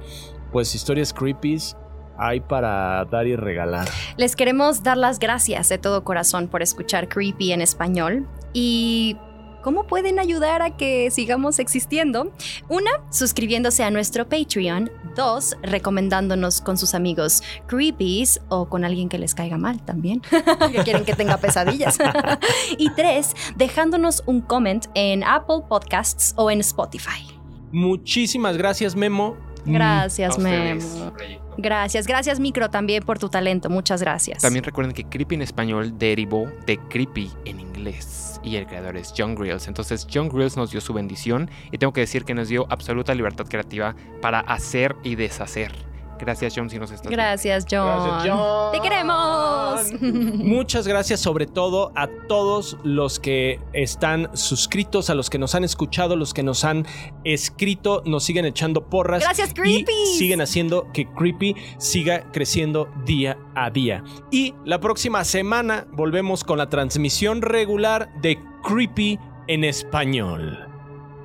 pues, 0.52 0.74
historias 0.74 1.12
creepies 1.12 1.76
hay 2.18 2.40
para 2.40 3.04
dar 3.06 3.26
y 3.26 3.36
regalar. 3.36 3.88
Les 4.16 4.36
queremos 4.36 4.82
dar 4.82 4.96
las 4.96 5.18
gracias 5.18 5.68
de 5.68 5.78
todo 5.78 6.04
corazón 6.04 6.48
por 6.48 6.62
escuchar 6.62 7.08
Creepy 7.08 7.52
en 7.52 7.60
español 7.60 8.26
y 8.52 9.16
cómo 9.62 9.86
pueden 9.86 10.18
ayudar 10.18 10.60
a 10.60 10.76
que 10.76 11.10
sigamos 11.10 11.58
existiendo. 11.58 12.32
Una, 12.68 12.90
suscribiéndose 13.10 13.82
a 13.84 13.90
nuestro 13.90 14.28
Patreon. 14.28 14.90
Dos, 15.16 15.56
recomendándonos 15.62 16.60
con 16.60 16.76
sus 16.76 16.94
amigos 16.94 17.42
Creepies 17.66 18.40
o 18.48 18.68
con 18.68 18.84
alguien 18.84 19.08
que 19.08 19.18
les 19.18 19.34
caiga 19.34 19.56
mal 19.56 19.82
también, 19.82 20.20
que 20.72 20.82
quieren 20.84 21.04
que 21.04 21.14
tenga 21.14 21.38
pesadillas. 21.38 21.98
y 22.78 22.90
tres, 22.90 23.34
dejándonos 23.56 24.22
un 24.26 24.40
comment 24.40 24.86
en 24.94 25.22
Apple 25.24 25.62
Podcasts 25.68 26.34
o 26.36 26.50
en 26.50 26.60
Spotify. 26.60 27.26
Muchísimas 27.70 28.58
gracias, 28.58 28.94
Memo. 28.94 29.51
Gracias, 29.64 30.34
A 30.34 30.36
ustedes, 30.36 30.94
Memo. 30.94 31.12
Gracias, 31.56 32.06
gracias 32.06 32.40
Micro 32.40 32.70
también 32.70 33.02
por 33.02 33.18
tu 33.18 33.28
talento. 33.28 33.68
Muchas 33.68 34.00
gracias. 34.00 34.42
También 34.42 34.64
recuerden 34.64 34.94
que 34.94 35.04
Creepy 35.04 35.34
en 35.34 35.42
español 35.42 35.98
derivó 35.98 36.50
de 36.66 36.78
Creepy 36.78 37.30
en 37.44 37.60
inglés 37.60 38.40
y 38.42 38.56
el 38.56 38.66
creador 38.66 38.96
es 38.96 39.12
John 39.16 39.34
Grills. 39.34 39.68
Entonces 39.68 40.06
John 40.12 40.28
Grills 40.28 40.56
nos 40.56 40.70
dio 40.70 40.80
su 40.80 40.92
bendición 40.92 41.50
y 41.70 41.78
tengo 41.78 41.92
que 41.92 42.00
decir 42.00 42.24
que 42.24 42.34
nos 42.34 42.48
dio 42.48 42.66
absoluta 42.70 43.14
libertad 43.14 43.46
creativa 43.48 43.94
para 44.20 44.40
hacer 44.40 44.96
y 45.02 45.14
deshacer. 45.14 45.91
Gracias 46.18 46.54
John 46.56 46.70
si 46.70 46.78
nos 46.78 46.90
estás 46.90 47.08
viendo. 47.08 47.22
Gracias, 47.22 47.66
John. 47.70 47.86
Gracias, 47.86 48.32
John. 48.32 48.72
Te 48.72 48.80
queremos. 48.80 49.92
Muchas 50.00 50.86
gracias 50.86 51.20
sobre 51.20 51.46
todo 51.46 51.92
a 51.94 52.08
todos 52.28 52.76
los 52.84 53.18
que 53.18 53.60
están 53.72 54.30
suscritos, 54.36 55.10
a 55.10 55.14
los 55.14 55.30
que 55.30 55.38
nos 55.38 55.54
han 55.54 55.64
escuchado, 55.64 56.16
los 56.16 56.34
que 56.34 56.42
nos 56.42 56.64
han 56.64 56.86
escrito, 57.24 58.02
nos 58.06 58.24
siguen 58.24 58.44
echando 58.44 58.88
porras. 58.88 59.22
Gracias, 59.22 59.50
y 59.50 59.54
Creepies. 59.54 60.18
siguen 60.18 60.40
haciendo 60.40 60.90
que 60.92 61.06
Creepy 61.06 61.56
siga 61.78 62.30
creciendo 62.32 62.88
día 63.04 63.38
a 63.54 63.70
día. 63.70 64.04
Y 64.30 64.54
la 64.64 64.80
próxima 64.80 65.24
semana 65.24 65.86
volvemos 65.92 66.44
con 66.44 66.58
la 66.58 66.68
transmisión 66.68 67.42
regular 67.42 68.10
de 68.20 68.38
Creepy 68.62 69.18
en 69.48 69.64
español. 69.64 70.68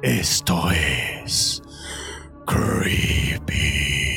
Esto 0.01 0.69
es 0.71 1.61
Creepy. 2.45 4.16